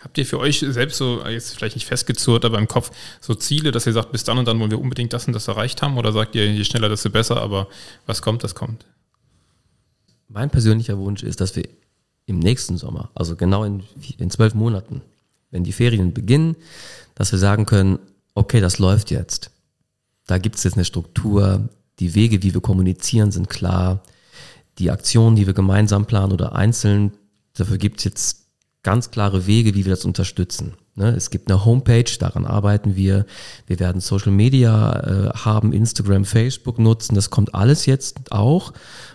Habt 0.00 0.18
ihr 0.18 0.26
für 0.26 0.38
euch 0.38 0.60
selbst 0.60 0.98
so, 0.98 1.26
jetzt 1.26 1.56
vielleicht 1.56 1.76
nicht 1.76 1.86
festgezurrt, 1.86 2.44
aber 2.44 2.58
im 2.58 2.68
Kopf 2.68 2.90
so 3.20 3.34
Ziele, 3.34 3.72
dass 3.72 3.86
ihr 3.86 3.92
sagt, 3.92 4.12
bis 4.12 4.24
dann 4.24 4.38
und 4.38 4.46
dann 4.46 4.60
wollen 4.60 4.70
wir 4.70 4.80
unbedingt 4.80 5.12
das 5.12 5.26
und 5.26 5.32
das 5.32 5.48
erreicht 5.48 5.82
haben? 5.82 5.96
Oder 5.96 6.12
sagt 6.12 6.34
ihr, 6.34 6.52
je 6.52 6.64
schneller, 6.64 6.88
desto 6.88 7.10
besser, 7.10 7.40
aber 7.40 7.68
was 8.06 8.22
kommt, 8.22 8.44
das 8.44 8.54
kommt? 8.54 8.84
Mein 10.28 10.50
persönlicher 10.50 10.98
Wunsch 10.98 11.22
ist, 11.22 11.40
dass 11.40 11.56
wir 11.56 11.64
im 12.26 12.38
nächsten 12.38 12.76
Sommer, 12.76 13.10
also 13.14 13.34
genau 13.34 13.64
in, 13.64 13.82
in 14.18 14.30
zwölf 14.30 14.54
Monaten, 14.54 15.02
wenn 15.50 15.64
die 15.64 15.72
Ferien 15.72 16.12
beginnen, 16.12 16.56
dass 17.14 17.32
wir 17.32 17.38
sagen 17.38 17.66
können, 17.66 17.98
okay, 18.34 18.60
das 18.60 18.78
läuft 18.78 19.10
jetzt. 19.10 19.50
Da 20.26 20.38
gibt 20.38 20.56
es 20.56 20.64
jetzt 20.64 20.74
eine 20.74 20.84
Struktur, 20.84 21.68
die 22.02 22.14
Wege, 22.16 22.42
wie 22.42 22.52
wir 22.52 22.60
kommunizieren, 22.60 23.30
sind 23.30 23.48
klar. 23.48 24.02
Die 24.78 24.90
Aktionen, 24.90 25.36
die 25.36 25.46
wir 25.46 25.54
gemeinsam 25.54 26.06
planen 26.06 26.32
oder 26.32 26.54
einzeln, 26.54 27.12
dafür 27.54 27.78
gibt 27.78 27.98
es 27.98 28.04
jetzt 28.04 28.46
ganz 28.82 29.12
klare 29.12 29.46
Wege, 29.46 29.74
wie 29.74 29.84
wir 29.84 29.92
das 29.92 30.04
unterstützen. 30.04 30.72
Ne? 30.96 31.10
Es 31.10 31.30
gibt 31.30 31.48
eine 31.48 31.64
Homepage, 31.64 32.10
daran 32.18 32.44
arbeiten 32.44 32.96
wir. 32.96 33.24
Wir 33.68 33.78
werden 33.78 34.00
Social 34.00 34.32
Media 34.32 34.92
äh, 34.92 35.30
haben, 35.30 35.72
Instagram, 35.72 36.24
Facebook 36.24 36.80
nutzen. 36.80 37.14
Das 37.14 37.30
kommt 37.30 37.54
alles 37.54 37.86
jetzt 37.86 38.32
auch. 38.32 38.72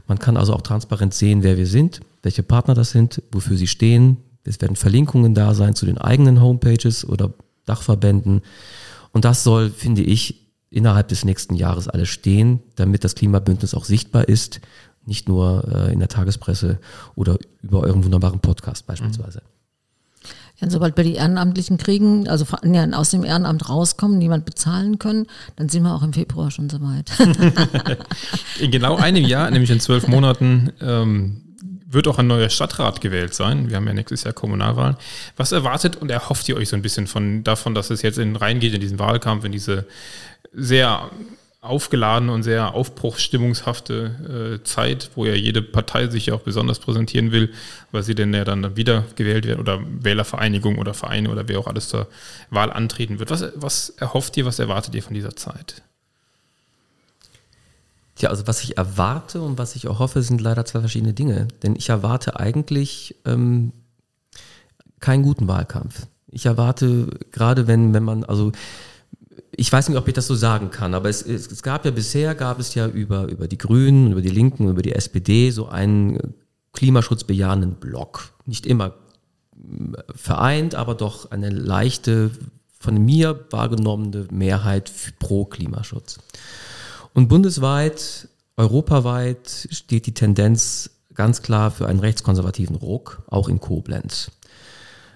Man 0.08 0.18
kann 0.18 0.38
also 0.38 0.54
auch 0.54 0.62
transparent 0.62 1.14
sehen, 1.14 1.44
wer 1.44 1.58
wir 1.58 1.68
sind, 1.68 2.00
welche 2.24 2.44
Partner 2.44 2.74
das 2.74 2.92
sind, 2.92 3.22
wofür 3.34 3.58
sie 3.58 3.68
stehen. 3.68 4.18
Es 4.46 4.62
werden 4.62 4.78
Verlinkungen 4.78 5.34
da 5.34 5.54
sein 5.54 5.76
zu 5.76 5.86
den 5.86 5.98
eigenen 5.98 6.42
Homepages 6.42 7.04
oder 7.08 7.34
Dachverbänden. 7.66 8.44
Und 9.12 9.26
das 9.26 9.44
soll, 9.44 9.72
finde 9.72 10.04
ich, 10.04 10.47
innerhalb 10.70 11.08
des 11.08 11.26
nächsten 11.26 11.56
Jahres 11.56 11.88
alles 11.88 12.10
stehen, 12.10 12.62
damit 12.76 13.04
das 13.04 13.16
Klimabündnis 13.16 13.74
auch 13.74 13.86
sichtbar 13.86 14.28
ist, 14.28 14.62
nicht 15.06 15.28
nur 15.28 15.64
äh, 15.74 15.94
in 15.94 16.00
der 16.00 16.10
Tagespresse 16.10 16.80
oder 17.16 17.38
über 17.62 17.82
euren 17.82 18.04
wunderbaren 18.04 18.40
Podcast 18.40 18.86
beispielsweise. 18.86 19.42
Ja, 20.60 20.66
und 20.66 20.72
sobald 20.72 20.98
wir 20.98 21.04
die 21.04 21.14
Ehrenamtlichen 21.14 21.78
kriegen, 21.78 22.28
also 22.28 22.46
ja, 22.66 22.90
aus 22.92 23.12
dem 23.12 23.24
Ehrenamt 23.24 23.70
rauskommen, 23.70 24.18
niemand 24.18 24.44
bezahlen 24.46 24.98
können, 24.98 25.28
dann 25.56 25.70
sind 25.70 25.84
wir 25.84 25.94
auch 25.94 26.02
im 26.02 26.14
Februar 26.14 26.50
schon 26.50 26.70
soweit. 26.70 27.12
in 28.60 28.72
genau 28.72 28.96
einem 28.96 29.24
Jahr, 29.24 29.52
nämlich 29.52 29.70
in 29.70 29.80
zwölf 29.80 30.08
Monaten, 30.08 30.72
ähm, 30.82 31.47
wird 31.90 32.08
auch 32.08 32.20
ein 32.20 32.28
neuer 32.28 32.50
Stadtrat 32.50 33.00
gewählt 33.00 33.34
sein. 33.34 33.70
Wir 33.70 33.78
haben 33.78 33.88
ja 33.88 33.94
nächstes 33.94 34.26
Jahr 34.26 34.34
Kommunalwahlen. 34.34 34.98
Was 35.38 35.54
erwartet 35.54 35.96
und 35.96 36.12
erhofft 36.12 36.48
ihr 36.50 36.58
euch 36.58 36.70
so 36.70 36.76
ein 36.76 36.82
bisschen 36.82 37.08
von 37.08 37.44
davon, 37.44 37.74
dass 37.74 37.90
es 37.90 38.02
jetzt 38.02 38.18
in, 38.18 38.36
reingeht 38.36 38.74
in 38.74 38.82
diesen 38.82 39.00
Wahlkampf, 39.00 39.46
in 39.46 39.54
diese 39.54 39.86
sehr 40.54 41.10
aufgeladene 41.62 42.32
und 42.32 42.44
sehr 42.44 42.74
aufbruchsstimmungshafte 42.74 44.60
äh, 44.60 44.64
Zeit, 44.64 45.12
wo 45.16 45.26
ja 45.26 45.34
jede 45.34 45.62
Partei 45.62 46.08
sich 46.08 46.28
ja 46.28 46.34
auch 46.34 46.42
besonders 46.42 46.80
präsentieren 46.80 47.32
will, 47.32 47.52
weil 47.92 48.04
sie 48.04 48.16
denn 48.16 48.34
ja 48.34 48.44
dann 48.44 48.76
wieder 48.76 49.06
gewählt 49.16 49.46
werden 49.48 49.60
oder 49.60 49.80
Wählervereinigung 49.84 50.78
oder 50.78 50.94
Vereine 50.94 51.30
oder 51.30 51.48
wer 51.48 51.60
auch 51.60 51.68
alles 51.68 51.90
zur 51.90 52.08
Wahl 52.50 52.72
antreten 52.72 53.20
wird. 53.20 53.32
Was, 53.32 53.46
was 53.56 53.90
erhofft 53.90 54.38
ihr, 54.38 54.46
was 54.46 54.60
erwartet 54.60 54.94
ihr 54.94 55.04
von 55.04 55.14
dieser 55.14 55.36
Zeit? 55.36 55.82
Tja, 58.18 58.30
also 58.30 58.48
was 58.48 58.64
ich 58.64 58.78
erwarte 58.78 59.42
und 59.42 59.60
was 59.60 59.76
ich 59.76 59.88
auch 59.88 60.00
hoffe, 60.00 60.24
sind 60.24 60.42
leider 60.42 60.66
zwei 60.66 60.80
verschiedene 60.80 61.14
Dinge. 61.14 61.48
Denn 61.62 61.76
ich 61.76 61.90
erwarte 61.90 62.40
eigentlich 62.40 63.16
ähm, 63.26 63.74
keinen 65.00 65.22
guten 65.22 65.48
Wahlkampf. 65.48 66.08
Ich 66.30 66.48
erwarte, 66.48 67.10
gerade 67.32 67.68
wenn, 67.68 67.94
wenn 67.94 68.04
man, 68.04 68.24
also 68.24 68.52
ich 69.52 69.72
weiß 69.72 69.90
nicht, 69.90 69.98
ob 69.98 70.08
ich 70.08 70.16
das 70.16 70.28
so 70.28 70.36
sagen 70.36 70.72
kann, 70.72 70.96
aber 70.96 71.10
es, 71.10 71.22
es, 71.22 71.52
es, 71.52 71.62
gab 71.62 71.86
ja 71.86 71.92
bisher, 71.92 72.34
gab 72.34 72.60
es 72.60 72.74
ja 72.74 72.88
über, 72.88 73.28
über 73.28 73.48
die 73.48 73.58
Grünen, 73.58 74.12
über 74.12 74.22
die 74.22 74.30
Linken, 74.30 74.68
über 74.68 74.82
die 74.82 74.94
SPD 74.94 75.52
so 75.52 75.68
einen 75.68 76.34
klimaschutzbejahenden 76.74 77.76
Block. 77.76 78.34
Nicht 78.46 78.66
immer 78.66 78.94
äh, 79.56 80.02
vereint, 80.16 80.74
aber 80.74 80.96
doch 80.96 81.30
eine 81.30 81.50
leichte, 81.50 82.32
von 82.80 83.04
mir 83.04 83.46
wahrgenommene 83.52 84.28
Mehrheit 84.32 84.92
pro 85.20 85.46
Klimaschutz. 85.46 86.18
Und 87.14 87.28
bundesweit, 87.28 88.28
europaweit 88.58 89.68
steht 89.72 90.06
die 90.06 90.14
Tendenz 90.14 90.90
ganz 91.14 91.42
klar 91.42 91.72
für 91.72 91.88
einen 91.88 92.00
rechtskonservativen 92.00 92.76
Ruck, 92.76 93.24
auch 93.28 93.50
in 93.50 93.60
Koblenz. 93.60 94.32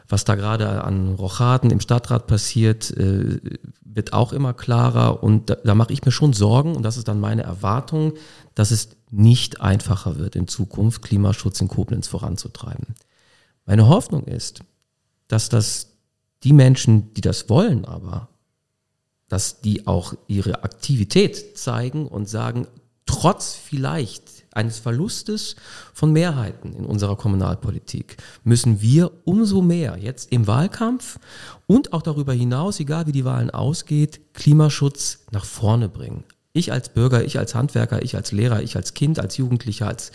Was 0.10 0.26
da 0.26 0.36
gerade 0.36 0.84
an 0.84 1.16
Rochaden 1.16 1.70
im 1.70 1.80
Stadtrat 1.80 2.28
passiert, 2.28 2.92
äh, 2.92 3.40
wird 3.82 4.14
auch 4.14 4.34
immer 4.34 4.54
klarer 4.54 5.24
und 5.24 5.50
da, 5.50 5.56
da 5.56 5.76
mache 5.76 5.94
ich 5.94 6.04
mir 6.04 6.12
schon 6.12 6.34
Sorgen 6.34 6.76
und 6.76 6.84
das 6.84 6.98
ist 6.98 7.08
dann 7.08 7.20
meine 7.20 7.44
Erwartung, 7.44 8.14
dass 8.56 8.72
es 8.72 8.90
nicht 9.10 9.62
einfacher 9.62 10.18
wird 10.18 10.36
in 10.36 10.48
Zukunft, 10.48 11.02
Klimaschutz 11.02 11.62
in 11.62 11.68
Koblenz 11.68 12.08
voranzutreiben. 12.08 12.96
Meine 13.66 13.88
Hoffnung 13.88 14.26
ist, 14.26 14.62
dass 15.28 15.50
das 15.50 15.88
die 16.44 16.54
Menschen, 16.54 17.14
die 17.14 17.22
das 17.22 17.50
wollen, 17.50 17.86
aber, 17.86 18.30
dass 19.32 19.62
die 19.62 19.88
auch 19.88 20.14
ihre 20.28 20.66
Aktivität 20.66 21.58
zeigen 21.58 22.06
und 22.06 22.28
sagen, 22.28 22.68
trotz 23.06 23.54
vielleicht 23.54 24.24
eines 24.52 24.80
Verlustes 24.80 25.56
von 25.94 26.12
Mehrheiten 26.12 26.74
in 26.74 26.86
unserer 26.86 27.16
Kommunalpolitik 27.16 28.18
müssen 28.44 28.82
wir 28.82 29.10
umso 29.24 29.62
mehr 29.62 29.98
jetzt 29.98 30.34
im 30.34 30.48
Wahlkampf 30.48 31.18
und 31.66 31.94
auch 31.94 32.02
darüber 32.02 32.34
hinaus, 32.34 32.82
egal 32.82 33.08
wie 33.08 33.14
die 33.14 33.24
Wahlen 33.24 33.52
ausgeht, 33.52 34.34
Klimaschutz 34.34 35.20
nach 35.32 35.46
vorne 35.46 35.88
bringen. 35.88 36.26
Ich 36.52 36.74
als 36.74 36.90
Bürger, 36.90 37.24
ich 37.24 37.40
als 37.40 37.56
Handwerker, 37.56 38.02
ich 38.04 38.18
als 38.18 38.34
Lehrer, 38.34 38.62
ich 38.62 38.76
als 38.76 38.94
Kind, 38.94 39.18
als 39.18 39.38
Jugendlicher, 39.38 39.88
als 39.88 40.12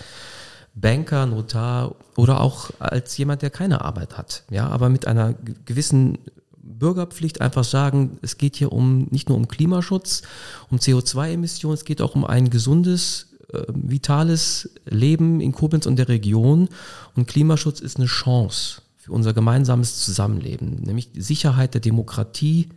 Banker, 0.75 1.25
Notar 1.25 1.95
oder 2.17 2.43
auch 2.43 2.69
als 2.79 3.17
jemand, 3.17 3.41
der 3.41 3.49
keine 3.49 3.81
Arbeit 3.81 4.19
hat. 4.19 4.45
Ja, 4.51 4.69
aber 4.69 4.91
mit 4.91 5.07
einer 5.07 5.33
gewissen 5.64 6.19
Bürgerpflicht 6.67 7.41
einfach 7.41 7.64
sagen, 7.64 8.19
es 8.23 8.39
geht 8.39 8.57
hier 8.57 8.73
um 8.73 9.07
nicht 9.11 9.29
nur 9.29 9.39
um 9.39 9.49
Klimaschutz, 9.49 10.23
um 10.71 10.79
CO2-Emissionen, 10.79 11.75
es 11.75 11.85
geht 11.85 12.03
auch 12.03 12.14
um 12.14 12.25
ein 12.25 12.51
gesundes, 12.51 13.37
äh, 13.53 13.62
vitales 13.69 14.71
Leben 14.85 15.41
in 15.41 15.53
Koblenz 15.53 15.87
und 15.87 15.97
der 15.97 16.09
Region. 16.09 16.69
Und 17.14 17.29
Klimaschutz 17.29 17.81
ist 17.81 17.97
eine 17.97 18.07
Chance 18.07 18.83
für 18.97 19.12
unser 19.12 19.33
gemeinsames 19.33 20.05
Zusammenleben, 20.05 20.83
nämlich 20.83 21.11
Sicherheit 21.14 21.75
der 21.75 21.81
Demokratie. 21.81 22.69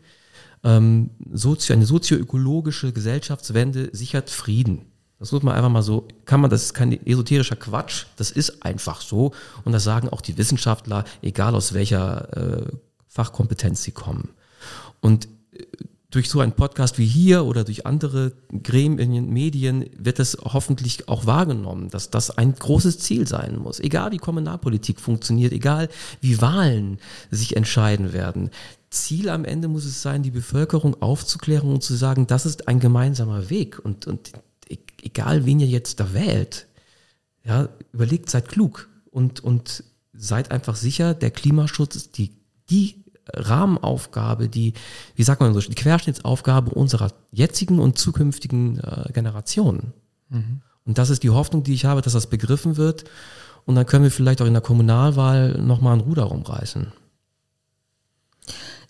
Ähm, 0.64 1.12
sozio, 1.32 1.74
eine 1.74 1.86
sozioökologische 1.86 2.92
Gesellschaftswende 2.92 3.90
sichert 3.94 4.30
Frieden. 4.30 4.90
Das 5.20 5.32
muss 5.34 5.44
man 5.44 5.56
einfach 5.56 5.70
mal 5.70 5.82
so, 5.82 6.08
kann 6.26 6.40
man, 6.40 6.50
das 6.50 6.64
ist 6.64 6.74
kein 6.74 6.94
esoterischer 7.06 7.58
Quatsch, 7.58 8.06
das 8.16 8.32
ist 8.32 8.64
einfach 8.64 9.02
so. 9.02 9.34
Und 9.66 9.74
das 9.74 9.84
sagen 9.84 10.10
auch 10.10 10.22
die 10.22 10.38
Wissenschaftler, 10.38 11.04
egal 11.22 11.56
aus 11.56 11.74
welcher 11.74 12.68
äh, 12.68 12.72
Fachkompetenz 13.10 13.84
sie 13.84 13.91
kommen. 13.91 14.30
Und 15.01 15.28
äh, 15.51 15.66
durch 16.12 16.30
so 16.30 16.39
einen 16.39 16.53
Podcast 16.53 16.97
wie 16.97 17.05
hier 17.05 17.45
oder 17.45 17.64
durch 17.64 17.86
andere 17.86 18.34
Gremien, 18.64 19.30
Medien 19.30 19.86
wird 19.95 20.20
es 20.20 20.38
hoffentlich 20.43 21.07
auch 21.07 21.28
wahrgenommen, 21.28 21.89
dass 21.89 22.10
das 22.10 22.36
ein 22.36 22.55
großes 22.55 22.97
Ziel 22.97 23.28
sein 23.28 23.57
muss. 23.57 23.80
Egal 23.80 24.12
wie 24.12 24.18
Kommunalpolitik 24.18 24.99
funktioniert, 24.99 25.53
egal 25.53 25.88
wie 26.20 26.41
Wahlen 26.41 26.97
sich 27.30 27.55
entscheiden 27.55 28.12
werden. 28.12 28.49
Ziel 28.89 29.30
am 29.30 29.45
Ende 29.45 29.68
muss 29.68 29.86
es 29.86 30.01
sein, 30.01 30.24
die 30.24 30.32
Bevölkerung 30.32 30.99
aufzuklären 30.99 31.72
und 31.72 31.84
zu 31.84 31.93
sagen, 31.93 32.26
das 32.26 32.47
ist 32.47 32.68
ein 32.68 32.80
gemeinsamer 32.80 33.51
Weg. 33.51 33.78
Und, 33.78 34.07
und 34.07 34.32
e-, 34.68 34.78
egal 35.03 35.45
wen 35.45 35.60
ihr 35.60 35.68
jetzt 35.68 35.99
da 35.99 36.14
wählt, 36.16 36.66
ja, 37.43 37.70
überlegt, 37.93 38.32
seid 38.32 38.49
klug 38.49 38.89
und, 39.12 39.41
und 39.41 39.84
seid 40.14 40.49
einfach 40.49 40.76
sicher, 40.76 41.14
der 41.14 41.30
Klimaschutz 41.30 41.95
ist 41.95 42.18
die, 42.18 42.32
die 42.70 43.03
Rahmenaufgabe, 43.34 44.49
die, 44.49 44.74
wie 45.15 45.24
sagt 45.24 45.41
man 45.41 45.53
so, 45.53 45.59
die 45.59 45.76
Querschnittsaufgabe 45.76 46.72
unserer 46.72 47.11
jetzigen 47.32 47.80
und 47.80 47.97
zukünftigen 47.97 48.80
äh, 48.80 49.11
Generationen. 49.13 49.93
Mhm. 50.30 50.61
Und 50.86 50.97
das 50.97 51.09
ist 51.09 51.24
die 51.24 51.30
Hoffnung, 51.30 51.63
die 51.63 51.74
ich 51.74 51.86
habe, 51.86 52.01
dass 52.01 52.13
das 52.13 52.28
begriffen 52.28 52.78
wird. 52.78 53.05
Und 53.65 53.76
dann 53.76 53.86
können 53.86 54.03
wir 54.03 54.11
vielleicht 54.11 54.41
auch 54.41 54.47
in 54.47 54.53
der 54.53 54.61
Kommunalwahl 54.61 55.61
nochmal 55.61 55.97
ein 55.97 56.01
Ruder 56.01 56.24
rumreißen. 56.24 56.91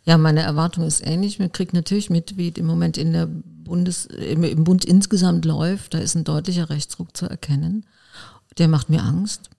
Ja, 0.06 0.18
meine 0.18 0.42
Erwartung 0.42 0.86
ist 0.86 1.06
ähnlich. 1.06 1.40
Man 1.40 1.52
kriegt 1.52 1.74
natürlich 1.74 2.10
mit, 2.10 2.38
wie 2.38 2.48
im 2.50 2.66
Moment 2.66 2.98
in 2.98 3.12
der 3.12 3.28
Bundes, 3.28 4.06
im 4.06 4.64
Bund 4.64 4.86
insgesamt 4.86 5.46
läuft. 5.46 5.94
Da 5.94 6.00
ist 6.00 6.16
ein 6.16 6.24
deutlicher 6.24 6.70
Rechtsruck 6.70 7.16
zu 7.16 7.26
erkennen. 7.26 7.86
Der 8.58 8.68
macht 8.68 8.90
mir 8.90 9.04
Angst, 9.04 9.50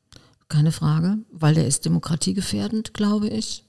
keine 0.48 0.72
Frage, 0.72 1.18
weil 1.30 1.54
der 1.54 1.66
ist 1.66 1.84
demokratiegefährdend, 1.84 2.94
glaube 2.94 3.28
ich. 3.28 3.64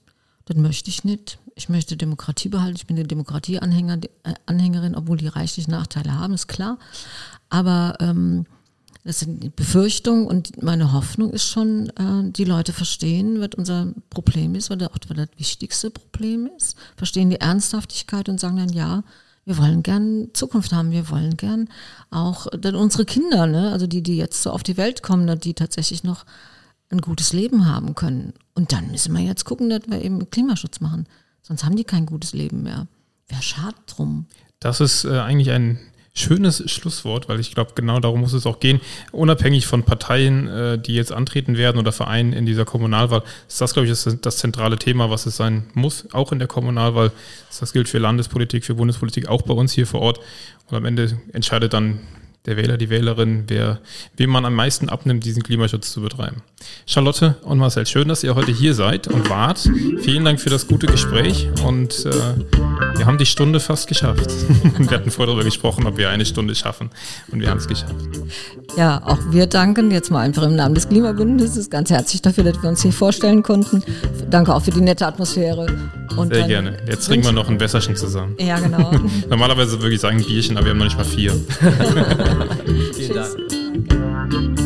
Das 0.46 0.58
möchte 0.58 0.90
ich 0.90 1.04
nicht. 1.04 1.40
Ich 1.56 1.70
möchte 1.70 1.98
Demokratie 1.98 2.50
behalten. 2.50 2.76
Ich 2.76 2.88
bin 2.88 2.98
eine 2.98 3.08
Demokratieanhängerin, 3.08 4.94
äh, 4.94 4.98
obwohl 4.98 5.18
die 5.18 5.28
reichlich 5.28 5.68
Nachteile 5.68 6.18
haben, 6.18 6.34
ist 6.34 6.48
klar. 6.48 6.78
Aber 7.50 7.98
ähm, 8.00 8.46
das 9.04 9.20
sind 9.20 9.42
die 9.42 9.50
Befürchtungen 9.50 10.28
und 10.28 10.62
meine 10.62 10.94
Hoffnung 10.94 11.32
ist 11.32 11.48
schon, 11.48 11.90
äh, 11.90 12.32
die 12.32 12.44
Leute 12.44 12.72
verstehen, 12.72 13.40
was 13.42 13.50
unser 13.58 13.94
Problem 14.10 14.56
ist, 14.56 14.70
was 14.70 14.78
das, 14.78 14.90
was 14.92 15.18
das 15.18 15.28
wichtigste 15.38 15.90
Problem 15.90 16.50
ist, 16.58 16.78
verstehen 16.96 17.30
die 17.30 17.42
Ernsthaftigkeit 17.42 18.30
und 18.30 18.40
sagen 18.40 18.58
dann, 18.58 18.70
ja, 18.70 19.04
wir 19.44 19.58
wollen 19.58 19.82
gern 19.82 20.30
Zukunft 20.34 20.72
haben, 20.72 20.92
wir 20.92 21.10
wollen 21.10 21.36
gern 21.36 21.68
auch 22.12 22.46
dann 22.60 22.76
unsere 22.76 23.06
Kinder, 23.06 23.48
ne, 23.48 23.72
also 23.72 23.88
die, 23.88 24.04
die 24.04 24.18
jetzt 24.18 24.44
so 24.44 24.52
auf 24.52 24.62
die 24.62 24.78
Welt 24.78 25.02
kommen, 25.02 25.40
die 25.40 25.56
tatsächlich 25.56 26.04
noch 26.04 26.26
ein 26.92 27.02
gutes 27.02 27.34
Leben 27.34 27.66
haben 27.66 27.96
können. 27.96 28.34
Und 28.54 28.72
dann 28.72 28.92
müssen 28.92 29.14
wir 29.14 29.22
jetzt 29.22 29.46
gucken, 29.46 29.70
dass 29.70 29.82
wir 29.88 30.02
eben 30.02 30.30
Klimaschutz 30.30 30.80
machen. 30.80 31.08
Sonst 31.42 31.64
haben 31.64 31.76
die 31.76 31.84
kein 31.84 32.06
gutes 32.06 32.34
Leben 32.34 32.64
mehr. 32.64 32.88
Wäre 33.28 33.42
schade 33.42 33.76
drum. 33.88 34.26
Das 34.60 34.82
ist 34.82 35.06
äh, 35.06 35.20
eigentlich 35.20 35.52
ein 35.52 35.80
schönes 36.14 36.70
Schlusswort, 36.70 37.30
weil 37.30 37.40
ich 37.40 37.56
glaube, 37.56 37.72
genau 37.74 38.00
darum 38.00 38.20
muss 38.20 38.34
es 38.34 38.46
auch 38.46 38.60
gehen. 38.60 38.82
Unabhängig 39.12 39.66
von 39.66 39.84
Parteien, 39.84 40.48
äh, 40.48 40.78
die 40.78 40.94
jetzt 40.94 41.12
antreten 41.12 41.58
werden 41.58 41.78
oder 41.80 41.92
Vereinen 41.92 42.34
in 42.34 42.46
dieser 42.46 42.66
Kommunalwahl, 42.66 43.24
ist 43.48 43.62
das, 43.62 43.74
glaube 43.74 43.88
ich, 43.88 43.92
das, 43.92 44.18
das, 44.20 44.38
zentrale 44.38 44.78
Thema, 44.78 45.10
was 45.10 45.26
es 45.26 45.38
sein 45.38 45.64
muss, 45.74 46.14
auch 46.14 46.32
in 46.32 46.40
der 46.40 46.50
Kommunalwahl. 46.50 47.12
Das 47.60 47.72
gilt 47.72 47.88
für 47.88 48.00
Landespolitik, 48.00 48.66
für 48.66 48.76
Bundespolitik, 48.76 49.28
auch 49.30 49.44
bei 49.44 49.54
uns 49.54 49.72
hier 49.72 49.88
vor 49.88 50.02
Ort. 50.02 50.20
Und 50.70 50.76
am 50.76 50.86
Ende 50.86 51.18
entscheidet 51.32 51.74
dann 51.74 52.00
der 52.46 52.58
Wähler, 52.58 52.78
die 52.78 52.90
Wählerin, 52.90 53.44
wer, 53.48 53.80
wem 54.18 54.32
man 54.32 54.46
am 54.46 54.56
meisten 54.56 54.90
abnimmt, 54.90 55.24
diesen 55.26 55.44
Klimaschutz 55.44 55.92
zu 55.92 56.02
betreiben. 56.02 56.42
Charlotte 56.88 57.36
und 57.44 57.60
Marcel, 57.60 57.86
schön, 57.86 58.08
dass 58.08 58.24
ihr 58.24 58.34
heute 58.34 58.52
hier 58.52 58.74
seid 58.74 59.08
und 59.08 59.30
wart. 59.30 59.60
Vielen 60.02 60.26
Dank 60.26 60.40
für 60.40 60.50
das 60.50 60.68
gute 60.68 60.88
Gespräch 60.88 61.50
und 61.64 62.06
äh, 62.06 62.12
wir 62.98 63.06
haben 63.06 63.20
die 63.20 63.28
Stunde 63.28 63.60
fast 63.60 63.88
geschafft. 63.88 64.32
wir 64.78 64.98
hatten 64.98 65.12
vorher 65.12 65.28
darüber 65.28 65.44
gesprochen, 65.44 65.86
ob 65.86 65.98
wir 65.98 66.10
eine 66.10 66.26
Stunde 66.26 66.56
schaffen 66.56 66.90
und 67.32 67.42
wir 67.42 67.50
haben 67.50 67.60
es 67.60 67.68
geschafft. 67.68 67.96
Ja, 68.76 69.02
auch 69.06 69.20
wir 69.30 69.46
danken 69.46 69.92
jetzt 69.92 70.10
mal 70.10 70.22
einfach 70.22 70.44
im 70.44 70.56
Namen 70.56 70.74
des 70.74 70.90
Klimabündnisses 70.90 71.70
ganz 71.70 71.92
herzlich 71.92 72.22
dafür, 72.24 72.44
dass 72.44 72.62
wir 72.62 72.70
uns 72.70 72.82
hier 72.82 72.94
vorstellen 72.94 73.44
konnten. 73.44 73.84
Danke 74.30 74.56
auch 74.56 74.64
für 74.64 74.72
die 74.72 74.82
nette 74.82 75.06
Atmosphäre. 75.06 75.68
Und 76.16 76.34
Sehr 76.34 76.48
gerne. 76.48 76.78
Jetzt 76.88 77.08
trinken 77.08 77.26
wir 77.26 77.32
noch 77.32 77.50
ein 77.50 77.60
Wässerchen 77.60 77.96
zusammen. 77.96 78.36
Ja, 78.40 78.60
genau. 78.60 78.92
Normalerweise 79.30 79.82
würde 79.82 79.96
ich 79.96 80.02
sagen 80.02 80.24
Bierchen, 80.24 80.58
aber 80.58 80.66
wir 80.66 80.72
haben 80.72 80.78
noch 80.80 80.86
nicht 80.86 80.98
mal 80.98 81.06
vier. 81.06 81.34
Vielen 82.94 83.14
Dank. 83.14 84.61